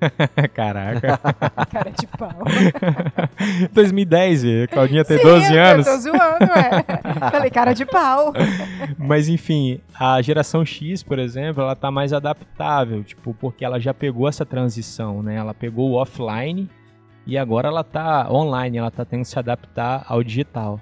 Caraca. 0.54 1.18
Cara 1.70 1.90
de 1.90 2.06
pau. 2.06 2.42
2010, 3.72 4.42
Rê. 4.42 4.66
Claudinha 4.66 5.04
tem 5.04 5.18
Sim, 5.18 5.24
12 5.24 5.54
eu 5.54 5.62
anos. 5.64 5.86
tô 5.86 5.96
zoando, 5.98 6.52
ué. 6.54 7.30
Falei, 7.30 7.50
cara 7.50 7.72
de 7.72 7.84
pau. 7.86 8.32
Mas 8.96 9.28
enfim, 9.28 9.80
a 9.98 10.20
geração 10.22 10.64
X, 10.64 11.02
por 11.02 11.18
exemplo, 11.18 11.62
ela 11.62 11.74
tá 11.76 11.90
mais 11.90 12.12
adaptável, 12.12 13.02
tipo, 13.02 13.34
porque 13.34 13.64
ela 13.64 13.78
já 13.80 13.92
pegou 13.94 14.28
essa 14.28 14.44
transição, 14.46 15.22
né? 15.22 15.36
Ela 15.36 15.54
pegou 15.54 15.90
o 15.90 15.94
offline 15.94 16.68
e 17.26 17.36
agora 17.36 17.68
ela 17.68 17.84
tá 17.84 18.28
online, 18.30 18.78
ela 18.78 18.90
tá 18.90 19.04
tendo 19.04 19.22
que 19.22 19.28
se 19.28 19.38
adaptar 19.38 20.04
ao 20.08 20.22
digital. 20.22 20.80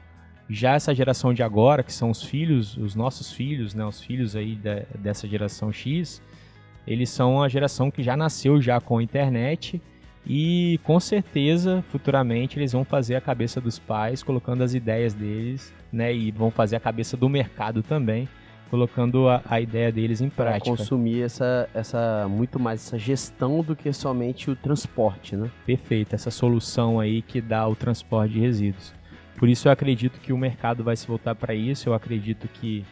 Já 0.49 0.75
essa 0.75 0.95
geração 0.95 1.35
de 1.35 1.43
agora, 1.43 1.83
que 1.83 1.93
são 1.93 2.09
os 2.11 2.23
filhos, 2.23 2.77
os 2.77 2.95
nossos 2.95 3.33
filhos, 3.33 3.75
né, 3.75 3.85
os 3.85 4.01
filhos 4.01 4.37
aí 4.37 4.55
da- 4.55 4.83
dessa 4.97 5.27
geração 5.27 5.73
X, 5.73 6.23
eles 6.87 7.11
são 7.11 7.43
a 7.43 7.49
geração 7.49 7.91
que 7.91 8.03
já 8.03 8.17
nasceu 8.17 8.61
já 8.61 8.81
com 8.81 8.99
a 8.99 9.03
internet 9.03 9.81
e 10.27 10.81
com 10.83 10.99
certeza 10.99 11.85
futuramente 11.91 12.59
eles 12.59 12.73
vão 12.73 12.85
fazer 12.85 13.15
a 13.15 13.21
cabeça 13.21 13.61
dos 13.61 13.79
pais 13.79 14.23
colocando 14.23 14.63
as 14.63 14.75
ideias 14.75 15.15
deles, 15.15 15.73
né, 15.93 16.13
e 16.15 16.31
vão 16.31 16.51
fazer 16.51 16.77
a 16.77 16.81
cabeça 16.81 17.17
do 17.17 17.29
mercado 17.29 17.83
também, 17.83 18.29
colocando 18.69 19.29
a, 19.29 19.41
a 19.49 19.61
ideia 19.61 19.93
deles 19.93 20.21
em 20.21 20.29
Pra 20.29 20.47
prática. 20.47 20.71
consumir 20.77 21.23
essa, 21.23 21.69
essa, 21.73 22.27
muito 22.29 22.59
mais 22.59 22.85
essa 22.85 22.99
gestão 22.99 23.63
do 23.63 23.77
que 23.77 23.93
somente 23.93 24.51
o 24.51 24.57
transporte, 24.57 25.37
né? 25.37 25.49
Perfeito, 25.65 26.15
essa 26.15 26.31
solução 26.33 26.99
aí 26.99 27.23
que 27.23 27.41
dá 27.41 27.67
o 27.69 27.77
transporte 27.77 28.35
de 28.35 28.41
resíduos. 28.41 28.93
Por 29.37 29.49
isso 29.49 29.69
eu 29.69 29.73
acredito 29.73 30.19
que 30.19 30.33
o 30.33 30.39
mercado 30.39 30.83
vai 30.83 30.97
se 30.97 31.07
voltar 31.07 31.35
para 31.35 31.55
isso. 31.55 31.89
Eu 31.89 31.95
acredito 31.95 32.49
que 32.49 32.85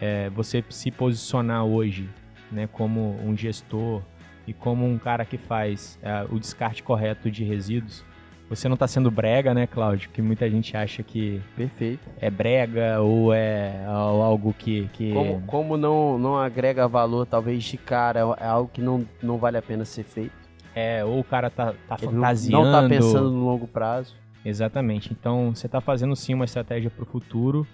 é, 0.00 0.28
você 0.30 0.64
se 0.70 0.90
posicionar 0.90 1.64
hoje, 1.64 2.08
né, 2.50 2.68
como 2.70 3.16
um 3.24 3.36
gestor 3.36 4.02
e 4.46 4.52
como 4.52 4.86
um 4.86 4.98
cara 4.98 5.24
que 5.24 5.36
faz 5.38 5.98
é, 6.02 6.26
o 6.30 6.38
descarte 6.38 6.82
correto 6.82 7.30
de 7.30 7.44
resíduos, 7.44 8.04
você 8.48 8.68
não 8.68 8.74
está 8.74 8.88
sendo 8.88 9.10
brega, 9.12 9.54
né, 9.54 9.64
Cláudio? 9.66 10.10
Que 10.10 10.20
muita 10.20 10.50
gente 10.50 10.76
acha 10.76 11.04
que 11.04 11.40
Perfeito. 11.56 12.00
é 12.20 12.28
brega 12.28 13.00
ou 13.00 13.32
é 13.32 13.84
algo 13.86 14.52
que, 14.52 14.88
que 14.92 15.12
Como, 15.12 15.40
como 15.46 15.76
não, 15.76 16.18
não 16.18 16.36
agrega 16.36 16.88
valor, 16.88 17.26
talvez 17.26 17.62
de 17.62 17.76
cara, 17.76 18.20
é 18.40 18.46
algo 18.46 18.68
que 18.72 18.82
não, 18.82 19.06
não 19.22 19.38
vale 19.38 19.56
a 19.56 19.62
pena 19.62 19.84
ser 19.84 20.02
feito. 20.02 20.32
é 20.74 21.04
ou 21.04 21.20
o 21.20 21.24
cara 21.24 21.48
tá, 21.48 21.74
tá 21.86 21.96
Ele 22.02 22.06
não, 22.06 22.22
fantasiando. 22.22 22.64
não 22.64 22.72
tá 22.72 22.88
pensando 22.88 23.30
no 23.30 23.44
longo 23.44 23.68
prazo. 23.68 24.16
Exatamente. 24.44 25.12
Então, 25.12 25.54
você 25.54 25.66
está 25.66 25.80
fazendo 25.80 26.16
sim 26.16 26.34
uma 26.34 26.44
estratégia 26.46 26.90
para 26.90 27.02
o 27.04 27.06
futuro 27.06 27.64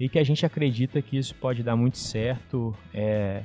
e 0.00 0.08
que 0.08 0.18
a 0.18 0.24
gente 0.24 0.46
acredita 0.46 1.02
que 1.02 1.18
isso 1.18 1.34
pode 1.34 1.62
dar 1.62 1.76
muito 1.76 1.98
certo. 1.98 2.74
É, 2.94 3.42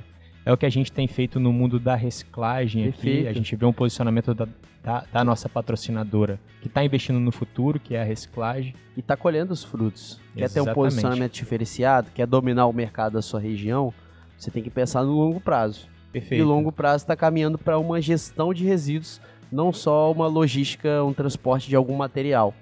é 0.48 0.52
o 0.52 0.56
que 0.56 0.64
a 0.64 0.70
gente 0.70 0.90
tem 0.90 1.06
feito 1.06 1.38
no 1.38 1.52
mundo 1.52 1.78
da 1.78 1.94
reciclagem 1.94 2.84
aqui. 2.88 3.02
Perfeito. 3.02 3.28
A 3.28 3.32
gente 3.34 3.54
vê 3.54 3.66
um 3.66 3.72
posicionamento 3.72 4.32
da, 4.32 4.48
da, 4.82 5.04
da 5.12 5.22
nossa 5.22 5.46
patrocinadora 5.46 6.40
que 6.62 6.68
está 6.68 6.82
investindo 6.82 7.20
no 7.20 7.30
futuro, 7.30 7.78
que 7.78 7.94
é 7.94 8.00
a 8.00 8.04
reciclagem. 8.04 8.74
E 8.96 9.02
tá 9.02 9.14
colhendo 9.14 9.52
os 9.52 9.62
frutos. 9.62 10.18
Quer 10.34 10.48
ter 10.48 10.60
um 10.60 10.62
Exatamente. 10.62 10.74
posicionamento 10.74 11.32
diferenciado, 11.34 12.10
quer 12.14 12.26
dominar 12.26 12.64
o 12.64 12.72
mercado 12.72 13.12
da 13.12 13.20
sua 13.20 13.38
região, 13.38 13.92
você 14.38 14.50
tem 14.50 14.62
que 14.62 14.70
pensar 14.70 15.04
no 15.04 15.12
longo 15.12 15.38
prazo. 15.38 15.86
Perfeito. 16.10 16.40
E 16.40 16.42
longo 16.42 16.72
prazo 16.72 17.04
está 17.04 17.14
caminhando 17.14 17.58
para 17.58 17.78
uma 17.78 18.00
gestão 18.00 18.54
de 18.54 18.64
resíduos, 18.64 19.20
não 19.52 19.70
só 19.70 20.10
uma 20.10 20.28
logística, 20.28 21.04
um 21.04 21.12
transporte 21.12 21.68
de 21.68 21.76
algum 21.76 21.94
material. 21.94 22.54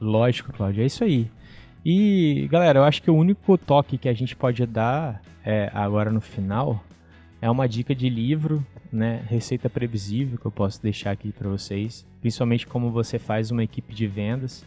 Lógico, 0.00 0.50
Cláudio, 0.50 0.82
é 0.82 0.86
isso 0.86 1.04
aí. 1.04 1.30
E, 1.84 2.48
galera, 2.50 2.78
eu 2.78 2.84
acho 2.84 3.02
que 3.02 3.10
o 3.10 3.14
único 3.14 3.58
toque 3.58 3.98
que 3.98 4.08
a 4.08 4.14
gente 4.14 4.34
pode 4.34 4.64
dar 4.64 5.20
é, 5.44 5.70
agora 5.74 6.10
no 6.10 6.22
final 6.22 6.82
é 7.40 7.50
uma 7.50 7.68
dica 7.68 7.94
de 7.94 8.08
livro, 8.08 8.64
né? 8.92 9.22
Receita 9.28 9.70
previsível 9.70 10.38
que 10.38 10.46
eu 10.46 10.50
posso 10.50 10.82
deixar 10.82 11.12
aqui 11.12 11.32
para 11.32 11.48
vocês, 11.48 12.06
principalmente 12.20 12.66
como 12.66 12.90
você 12.90 13.18
faz 13.18 13.50
uma 13.50 13.62
equipe 13.62 13.94
de 13.94 14.06
vendas. 14.06 14.64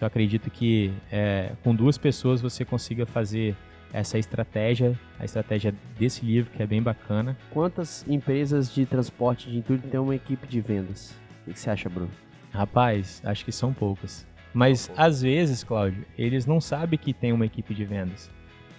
Eu 0.00 0.06
acredito 0.06 0.50
que 0.50 0.92
é, 1.10 1.52
com 1.62 1.74
duas 1.74 1.96
pessoas 1.96 2.42
você 2.42 2.64
consiga 2.64 3.06
fazer 3.06 3.56
essa 3.92 4.18
estratégia, 4.18 4.98
a 5.18 5.24
estratégia 5.24 5.72
desse 5.98 6.26
livro 6.26 6.50
que 6.50 6.62
é 6.62 6.66
bem 6.66 6.82
bacana. 6.82 7.36
Quantas 7.50 8.04
empresas 8.08 8.74
de 8.74 8.84
transporte 8.84 9.48
de 9.48 9.56
entulho 9.56 9.80
têm 9.80 10.00
uma 10.00 10.14
equipe 10.14 10.46
de 10.46 10.60
vendas? 10.60 11.16
O 11.46 11.52
que 11.52 11.58
você 11.58 11.70
acha, 11.70 11.88
Bruno? 11.88 12.10
Rapaz, 12.50 13.22
acho 13.24 13.44
que 13.44 13.52
são 13.52 13.72
poucas. 13.72 14.26
Mas 14.52 14.90
às 14.96 15.22
vezes, 15.22 15.64
Cláudio, 15.64 16.04
eles 16.18 16.44
não 16.44 16.60
sabem 16.60 16.98
que 16.98 17.14
tem 17.14 17.32
uma 17.32 17.46
equipe 17.46 17.72
de 17.72 17.84
vendas. 17.84 18.30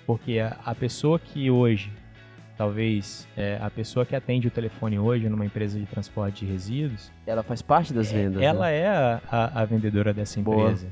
Porque 0.06 0.38
a, 0.38 0.58
a 0.64 0.76
pessoa 0.76 1.18
que 1.18 1.50
hoje, 1.50 1.92
talvez, 2.58 3.28
é, 3.36 3.58
a 3.62 3.70
pessoa 3.70 4.06
que 4.06 4.16
atende 4.16 4.48
o 4.48 4.52
telefone 4.52 4.98
hoje 4.98 5.28
numa 5.30 5.46
empresa 5.46 5.80
de 5.80 5.86
transporte 5.86 6.46
de 6.46 6.52
resíduos, 6.52 7.12
Ela 7.28 7.44
faz 7.44 7.62
parte 7.62 7.94
das 7.94 8.12
vendas. 8.12 8.42
ela 8.42 8.66
né? 8.68 8.78
é 8.80 8.88
a, 8.88 9.22
a- 9.32 9.62
a 9.62 9.66
vendedora 9.66 10.14
dessa 10.14 10.40
empresa. 10.40 10.88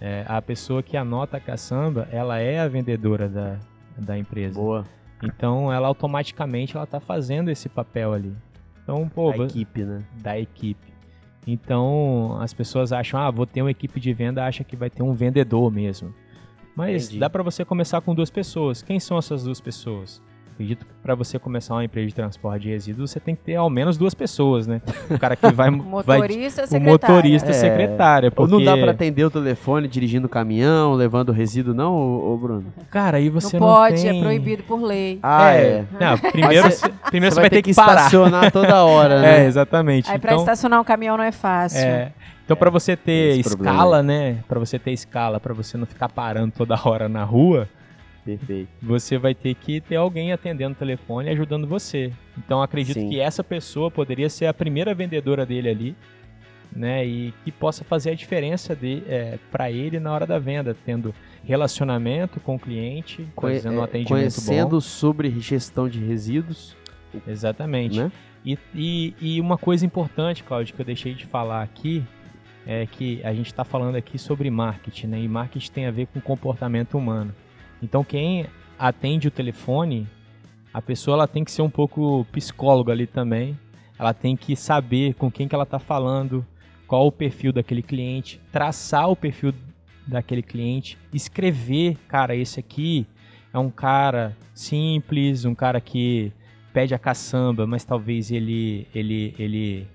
É, 0.00 0.24
a 0.28 0.42
pessoa 0.42 0.82
que 0.82 0.96
anota 0.96 1.36
a 1.38 1.40
caçamba, 1.40 2.06
ela 2.12 2.38
é 2.38 2.58
a 2.60 2.68
vendedora 2.68 3.28
da, 3.28 3.56
da 3.96 4.18
empresa. 4.18 4.54
Boa. 4.60 4.84
Então, 5.22 5.72
ela 5.72 5.88
automaticamente 5.88 6.76
ela 6.76 6.86
tá 6.86 7.00
fazendo 7.00 7.50
esse 7.50 7.68
papel 7.68 8.12
ali. 8.12 8.34
Então, 8.82 9.08
pô, 9.08 9.30
a 9.30 9.36
vo- 9.36 9.44
equipe, 9.44 9.84
né? 9.84 10.02
da 10.20 10.38
equipe. 10.38 10.92
Então, 11.46 12.36
as 12.40 12.52
pessoas 12.52 12.92
acham, 12.92 13.20
ah, 13.20 13.30
vou 13.30 13.46
ter 13.46 13.62
uma 13.62 13.70
equipe 13.70 13.98
de 14.00 14.12
venda, 14.12 14.44
acha 14.44 14.64
que 14.64 14.74
vai 14.76 14.90
ter 14.90 15.02
um 15.02 15.14
vendedor 15.14 15.70
mesmo. 15.72 16.12
Mas 16.74 17.04
Entendi. 17.06 17.20
dá 17.20 17.30
para 17.30 17.42
você 17.42 17.64
começar 17.64 18.00
com 18.02 18.14
duas 18.14 18.28
pessoas. 18.30 18.82
Quem 18.82 19.00
são 19.00 19.16
essas 19.16 19.44
duas 19.44 19.60
pessoas? 19.60 20.20
Acredito 20.56 20.86
que 20.86 20.92
para 21.02 21.14
você 21.14 21.38
começar 21.38 21.74
uma 21.74 21.84
empresa 21.84 22.06
de 22.08 22.14
transporte 22.14 22.62
de 22.62 22.70
resíduos, 22.70 23.10
você 23.10 23.20
tem 23.20 23.34
que 23.36 23.42
ter 23.42 23.56
ao 23.56 23.68
menos 23.68 23.98
duas 23.98 24.14
pessoas, 24.14 24.66
né? 24.66 24.80
O 25.10 25.18
cara 25.18 25.36
que 25.36 25.52
vai, 25.52 25.68
vai 26.02 26.18
Motorista, 26.18 26.62
o 26.64 26.66
secretária. 26.66 26.92
motorista 26.92 27.50
É. 27.50 27.52
secretária, 27.52 28.26
Ou 28.28 28.32
porque 28.32 28.52
não 28.54 28.64
dá 28.64 28.74
para 28.74 28.92
atender 28.92 29.22
o 29.24 29.30
telefone 29.30 29.86
dirigindo 29.86 30.26
o 30.26 30.30
caminhão, 30.30 30.94
levando 30.94 31.28
o 31.28 31.32
resíduo, 31.32 31.74
não, 31.74 31.94
ô, 31.94 32.38
Bruno? 32.38 32.72
cara, 32.90 33.18
aí 33.18 33.26
Não 33.28 33.38
você 33.38 33.60
não, 33.60 33.66
pode, 33.66 34.00
tem... 34.00 34.18
é 34.18 34.22
proibido 34.22 34.62
por 34.62 34.80
lei. 34.82 35.18
Ah, 35.22 35.50
é. 35.52 35.84
Não, 36.00 36.16
primeiro, 36.18 36.70
você, 36.70 36.88
primeiro 37.10 37.34
Você 37.34 37.40
vai 37.42 37.50
ter 37.50 37.60
que, 37.60 37.74
parar. 37.74 37.96
estacionar 38.06 38.50
toda 38.50 38.82
hora, 38.82 39.14
É, 39.20 39.20
né? 39.40 39.44
exatamente. 39.44 40.10
Aí 40.10 40.18
pra 40.18 40.32
então, 40.32 40.42
estacionar 40.42 40.80
um 40.80 40.84
caminhão 40.84 41.18
não 41.18 41.24
é 41.24 41.32
fácil. 41.32 41.80
É, 41.80 42.12
então 42.46 42.56
para 42.56 42.70
você 42.70 42.96
ter 42.96 43.38
esse 43.40 43.50
problema 43.50 43.74
escala, 43.76 44.02
né? 44.02 44.38
Para 44.48 44.58
você 44.58 44.78
ter 44.78 44.92
escala, 44.92 45.38
para 45.38 45.52
você 45.52 45.76
não 45.76 45.84
ficar 45.84 46.08
parando 46.08 46.54
toda 46.56 46.80
hora 46.82 47.10
na 47.10 47.24
rua, 47.24 47.68
Perfeito. 48.26 48.68
você 48.82 49.16
vai 49.16 49.34
ter 49.34 49.54
que 49.54 49.80
ter 49.80 49.96
alguém 49.96 50.32
atendendo 50.32 50.72
o 50.74 50.78
telefone 50.78 51.28
e 51.28 51.32
ajudando 51.32 51.66
você. 51.66 52.12
Então 52.36 52.60
acredito 52.60 52.98
Sim. 53.00 53.08
que 53.08 53.20
essa 53.20 53.42
pessoa 53.42 53.90
poderia 53.90 54.28
ser 54.28 54.46
a 54.46 54.52
primeira 54.52 54.92
vendedora 54.92 55.46
dele 55.46 55.68
ali, 55.70 55.96
né? 56.74 57.06
E 57.06 57.32
que 57.44 57.50
possa 57.52 57.84
fazer 57.84 58.10
a 58.10 58.14
diferença 58.14 58.74
de, 58.76 59.02
é, 59.08 59.38
para 59.50 59.70
ele 59.70 59.98
na 60.00 60.12
hora 60.12 60.26
da 60.26 60.38
venda, 60.38 60.76
tendo 60.84 61.14
relacionamento 61.44 62.40
com 62.40 62.56
o 62.56 62.58
cliente, 62.58 63.26
Conhe- 63.34 63.54
fazendo 63.56 63.76
um 63.76 63.80
é, 63.80 63.84
atendimento 63.84 64.08
Conhecendo 64.08 64.70
bom. 64.70 64.80
sobre 64.80 65.30
gestão 65.40 65.88
de 65.88 66.00
resíduos, 66.04 66.76
Exatamente. 67.26 67.96
né? 67.98 68.10
E, 68.44 68.58
e, 68.74 69.14
e 69.20 69.40
uma 69.40 69.56
coisa 69.56 69.86
importante, 69.86 70.42
Claudio, 70.44 70.74
que 70.74 70.80
eu 70.80 70.86
deixei 70.86 71.14
de 71.14 71.24
falar 71.24 71.62
aqui, 71.62 72.02
é 72.66 72.84
que 72.86 73.20
a 73.24 73.32
gente 73.32 73.46
está 73.46 73.64
falando 73.64 73.94
aqui 73.96 74.18
sobre 74.18 74.50
marketing, 74.50 75.06
né? 75.06 75.20
E 75.20 75.28
marketing 75.28 75.70
tem 75.72 75.86
a 75.86 75.90
ver 75.90 76.06
com 76.08 76.20
comportamento 76.20 76.98
humano. 76.98 77.32
Então, 77.82 78.02
quem 78.02 78.46
atende 78.78 79.28
o 79.28 79.30
telefone, 79.30 80.06
a 80.72 80.82
pessoa 80.82 81.16
ela 81.16 81.28
tem 81.28 81.44
que 81.44 81.50
ser 81.50 81.62
um 81.62 81.70
pouco 81.70 82.26
psicóloga 82.32 82.92
ali 82.92 83.06
também. 83.06 83.58
Ela 83.98 84.12
tem 84.12 84.36
que 84.36 84.54
saber 84.54 85.14
com 85.14 85.30
quem 85.30 85.48
que 85.48 85.54
ela 85.54 85.64
está 85.64 85.78
falando, 85.78 86.46
qual 86.86 87.06
o 87.06 87.12
perfil 87.12 87.52
daquele 87.52 87.82
cliente, 87.82 88.40
traçar 88.52 89.08
o 89.10 89.16
perfil 89.16 89.54
daquele 90.06 90.42
cliente, 90.42 90.98
escrever, 91.12 91.96
cara, 92.06 92.36
esse 92.36 92.60
aqui 92.60 93.06
é 93.52 93.58
um 93.58 93.70
cara 93.70 94.36
simples, 94.54 95.44
um 95.44 95.54
cara 95.54 95.80
que 95.80 96.32
pede 96.72 96.94
a 96.94 96.98
caçamba, 96.98 97.66
mas 97.66 97.84
talvez 97.84 98.30
ele 98.30 98.86
ele 98.94 99.34
ele 99.38 99.86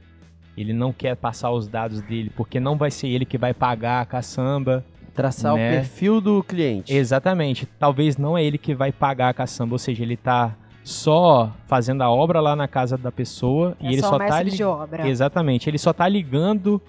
ele 0.58 0.74
não 0.74 0.92
quer 0.92 1.16
passar 1.16 1.52
os 1.52 1.68
dados 1.68 2.02
dele, 2.02 2.32
porque 2.36 2.60
não 2.60 2.76
vai 2.76 2.92
ser 2.92 3.08
ele 3.08 3.26
que 3.26 3.38
vai 3.38 3.54
pagar 3.54 4.02
a 4.02 4.06
caçamba. 4.06 4.84
Traçar 5.14 5.56
Né? 5.56 5.70
o 5.70 5.74
perfil 5.74 6.22
do 6.22 6.42
cliente. 6.44 6.94
Exatamente. 6.96 7.66
Talvez 7.80 8.18
não 8.18 8.38
é 8.38 8.44
ele 8.44 8.58
que 8.58 8.74
vai 8.74 8.92
pagar 8.92 9.30
a 9.30 9.34
caçamba, 9.34 9.74
ou 9.76 9.80
seja, 9.80 10.04
ele 10.04 10.16
tá 10.18 10.56
só 10.84 11.52
fazendo 11.68 12.02
a 12.02 12.10
obra 12.10 12.40
lá 12.40 12.56
na 12.56 12.68
casa 12.68 12.98
da 12.98 13.12
pessoa 13.12 13.76
É 13.80 13.86
e 13.90 13.94
ele 13.94 14.02
só, 14.02 14.10
só 14.10 14.18
tá 14.18 14.42
de 14.44 14.64
obra. 14.64 15.08
Exatamente. 15.08 15.70
Ele 15.70 15.78
só 15.78 15.94
tá 15.94 16.08
ligando 16.08 16.82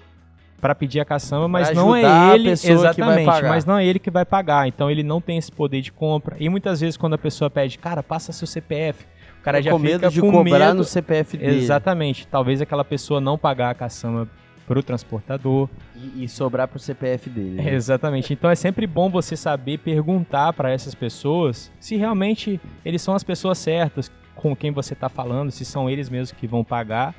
para 0.61 0.75
pedir 0.75 1.01
a 1.01 1.05
caçamba, 1.05 1.49
mas 1.49 1.70
Pra 1.70 1.75
não 1.75 1.95
é 1.95 2.35
ele 2.35 2.51
pessoa 2.51 2.70
que 2.70 2.77
vai 2.77 2.85
exatamente, 3.11 3.27
pagar. 3.27 3.49
mas 3.49 3.64
não 3.66 3.77
é 3.79 3.85
ele 3.85 3.99
que 3.99 4.11
vai 4.11 4.25
pagar. 4.25 4.68
Então 4.68 4.89
ele 4.91 5.03
não 5.03 5.20
tem 5.20 5.37
esse 5.37 5.51
poder 5.51 5.81
de 5.81 5.91
compra. 5.93 6.37
E 6.39 6.49
muitas 6.49 6.81
vezes 6.81 6.97
quando 6.97 7.14
a 7.14 7.18
pessoa 7.18 7.51
pede, 7.51 7.77
cara, 7.79 8.03
passa 8.03 8.33
seu 8.33 8.47
CPF, 8.47 9.05
o 9.41 9.43
cara 9.43 9.59
Tô 9.59 9.64
já 9.64 9.70
com 9.73 9.79
fica 9.81 9.91
medo 9.99 10.09
de 10.11 10.20
com 10.20 10.31
cobrar 10.31 10.66
medo. 10.68 10.75
no 10.75 10.85
CPF 10.85 11.37
dele. 11.37 11.57
Exatamente. 11.59 12.27
Talvez 12.29 12.61
aquela 12.62 12.85
pessoa 12.85 13.20
não 13.20 13.37
pagar 13.37 13.70
a 13.70 13.75
caçamba 13.75 14.29
pro 14.67 14.83
transportador. 14.83 15.69
E, 15.95 16.25
e 16.25 16.29
sobrar 16.29 16.69
pro 16.69 16.79
CPF 16.79 17.29
dele. 17.29 17.63
né? 17.63 17.73
Exatamente. 17.75 18.33
Então 18.33 18.51
é 18.51 18.55
sempre 18.55 18.87
bom 18.87 19.11
você 19.11 19.37
saber 19.37 19.79
perguntar 19.79 20.53
para 20.53 20.71
essas 20.71 20.95
pessoas 20.95 21.71
se 21.81 21.97
realmente 21.97 22.61
eles 22.85 23.03
são 23.03 23.15
as 23.15 23.23
pessoas 23.23 23.59
certas 23.59 24.11
com 24.35 24.57
quem 24.57 24.71
você 24.71 24.95
está 24.95 25.09
falando, 25.09 25.51
se 25.51 25.65
são 25.65 25.89
eles 25.89 26.09
mesmos 26.09 26.33
que 26.33 26.47
vão 26.47 26.65
pagar 26.65 27.15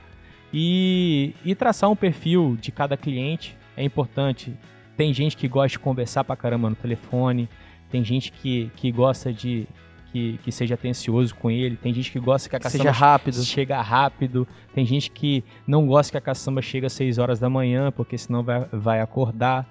e, 0.54 1.34
e 1.44 1.56
traçar 1.56 1.90
um 1.90 1.96
perfil 1.96 2.58
de 2.60 2.72
cada 2.72 2.96
cliente 2.96 3.58
é 3.76 3.84
importante. 3.84 4.54
Tem 4.96 5.14
gente 5.14 5.36
que 5.36 5.48
gosta 5.48 5.70
de 5.70 5.80
conversar 5.80 6.24
pra 6.24 6.36
caramba 6.36 6.70
no 6.70 6.76
telefone, 6.76 7.50
tem 7.90 8.04
gente 8.04 8.32
que, 8.32 8.72
que 8.76 8.92
gosta 8.92 9.34
de 9.34 9.68
que, 10.14 10.38
que 10.44 10.52
seja 10.52 10.76
atencioso 10.76 11.34
com 11.34 11.50
ele, 11.50 11.76
tem 11.76 11.92
gente 11.92 12.12
que 12.12 12.20
gosta 12.20 12.48
que 12.48 12.56
a 12.56 12.60
caçamba 12.60 12.84
seja 12.84 12.92
rápido. 12.92 13.44
chega 13.44 13.82
rápido. 13.82 14.48
Tem 14.74 14.86
gente 14.86 15.10
que 15.10 15.44
não 15.66 15.88
gosta 15.88 16.12
que 16.12 16.18
a 16.18 16.22
caçamba 16.22 16.62
chegue 16.62 16.86
às 16.86 16.94
6 16.94 17.18
horas 17.18 17.40
da 17.40 17.50
manhã, 17.50 17.92
porque 17.92 18.16
senão 18.16 18.44
vai, 18.44 18.66
vai 18.72 19.02
acordar. 19.02 19.68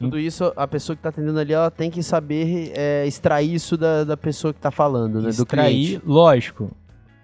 Tudo 0.00 0.18
isso, 0.18 0.52
a 0.56 0.66
pessoa 0.66 0.96
que 0.96 1.02
tá 1.02 1.08
atendendo 1.10 1.38
ali, 1.38 1.52
ela 1.52 1.70
tem 1.70 1.90
que 1.90 2.02
saber 2.02 2.72
é, 2.74 3.06
extrair 3.06 3.54
isso 3.54 3.76
da, 3.76 4.02
da 4.02 4.16
pessoa 4.16 4.52
que 4.52 4.60
tá 4.60 4.70
falando, 4.70 5.22
né? 5.22 5.30
Do 5.30 5.42
Extrair, 5.42 6.02
lógico. 6.04 6.70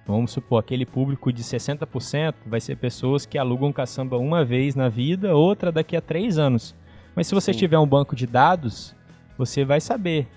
Vamos 0.07 0.33
supor, 0.33 0.61
aquele 0.61 0.87
público 0.87 1.33
de 1.33 1.43
60% 1.43 2.35
vai 2.47 2.61
ser 2.61 2.77
pessoas 2.77 3.27
que 3.27 3.39
alugam 3.39 3.73
caçamba 3.73 4.17
uma 4.19 4.45
vez 4.45 4.75
na 4.75 4.89
vida, 4.89 5.35
outra 5.35 5.73
daqui 5.73 5.97
a 5.97 6.01
três 6.01 6.39
anos. 6.39 6.75
Mas 7.17 7.27
se 7.27 7.35
você 7.35 7.53
Sim. 7.53 7.61
tiver 7.61 7.79
um 7.79 7.87
banco 7.87 8.15
de 8.15 8.27
dados, 8.27 8.95
você 9.37 9.65
vai 9.65 9.81
saber. 9.81 10.29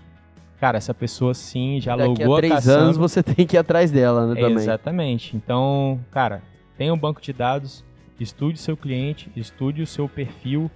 Cara, 0.59 0.77
essa 0.77 0.93
pessoa 0.93 1.33
sim 1.33 1.79
já 1.79 1.95
Daqui 1.95 2.09
alugou 2.09 2.35
a 2.35 2.37
três 2.39 2.53
caçamba. 2.53 2.83
anos 2.83 2.97
você 2.97 3.21
tem 3.21 3.45
que 3.45 3.55
ir 3.55 3.59
atrás 3.59 3.91
dela, 3.91 4.27
né, 4.27 4.41
também. 4.41 4.57
Exatamente. 4.57 5.35
Então, 5.35 5.99
cara, 6.11 6.41
tenha 6.77 6.93
um 6.93 6.97
banco 6.97 7.21
de 7.21 7.31
dados, 7.31 7.85
estude 8.19 8.57
seu 8.57 8.75
cliente, 8.75 9.31
estude 9.35 9.83
o 9.83 9.87
seu 9.87 10.09
perfil 10.09 10.69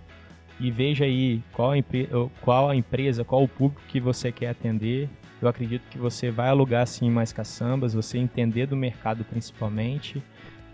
e 0.60 0.70
veja 0.70 1.06
aí 1.06 1.42
qual 1.52 1.72
qual 2.42 2.70
a 2.70 2.76
empresa, 2.76 3.24
qual 3.24 3.44
o 3.44 3.48
público 3.48 3.82
que 3.88 4.00
você 4.00 4.32
quer 4.32 4.50
atender. 4.50 5.10
Eu 5.42 5.48
acredito 5.48 5.82
que 5.90 5.98
você 5.98 6.30
vai 6.30 6.50
alugar 6.50 6.86
sim 6.86 7.10
mais 7.10 7.34
caçambas, 7.34 7.96
você 7.96 8.20
entender 8.20 8.68
do 8.68 8.78
mercado 8.78 9.24
principalmente 9.24 10.22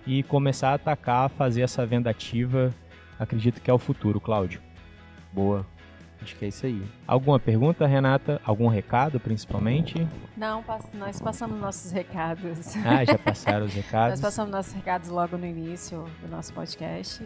e 0.05 0.23
começar 0.23 0.71
a 0.71 0.73
atacar, 0.73 1.29
fazer 1.29 1.61
essa 1.61 1.85
venda 1.85 2.09
ativa. 2.09 2.73
Acredito 3.17 3.61
que 3.61 3.71
é 3.71 3.73
o 3.73 3.77
futuro, 3.77 4.19
Cláudio. 4.19 4.59
Boa. 5.31 5.65
Acho 6.21 6.35
que 6.35 6.45
é 6.45 6.47
isso 6.47 6.65
aí. 6.65 6.81
Alguma 7.07 7.39
pergunta, 7.39 7.85
Renata? 7.87 8.41
Algum 8.43 8.67
recado, 8.67 9.19
principalmente? 9.19 10.07
Não, 10.35 10.63
nós 10.93 11.21
passamos 11.21 11.59
nossos 11.59 11.91
recados. 11.91 12.75
Ah, 12.85 13.05
já 13.05 13.17
passaram 13.19 13.65
os 13.65 13.75
Nós 13.75 13.85
recados. 13.85 14.19
passamos 14.21 14.51
nossos 14.51 14.73
recados 14.73 15.09
logo 15.09 15.37
no 15.37 15.45
início 15.45 16.03
do 16.21 16.27
nosso 16.27 16.51
podcast. 16.53 17.23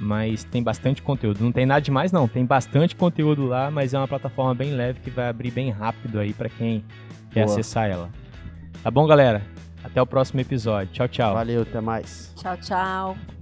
mas 0.00 0.42
tem 0.44 0.62
bastante 0.62 1.02
conteúdo. 1.02 1.44
Não 1.44 1.52
tem 1.52 1.64
nada 1.66 1.80
demais 1.80 2.10
não, 2.12 2.26
tem 2.26 2.44
bastante 2.44 2.96
conteúdo 2.96 3.46
lá, 3.46 3.70
mas 3.70 3.94
é 3.94 3.98
uma 3.98 4.08
plataforma 4.08 4.54
bem 4.54 4.72
leve 4.72 5.00
que 5.00 5.10
vai 5.10 5.28
abrir 5.28 5.50
bem 5.52 5.70
rápido 5.70 6.18
aí 6.18 6.32
pra 6.32 6.48
quem 6.48 6.82
quer 7.30 7.44
Boa. 7.44 7.52
acessar 7.52 7.88
ela. 7.88 8.10
Tá 8.82 8.90
bom, 8.90 9.06
galera? 9.06 9.42
Até 9.84 10.02
o 10.02 10.06
próximo 10.06 10.40
episódio. 10.40 10.92
Tchau, 10.92 11.06
tchau. 11.08 11.34
Valeu, 11.34 11.62
até 11.62 11.80
mais. 11.80 12.32
Tchau, 12.36 12.56
tchau. 12.56 13.35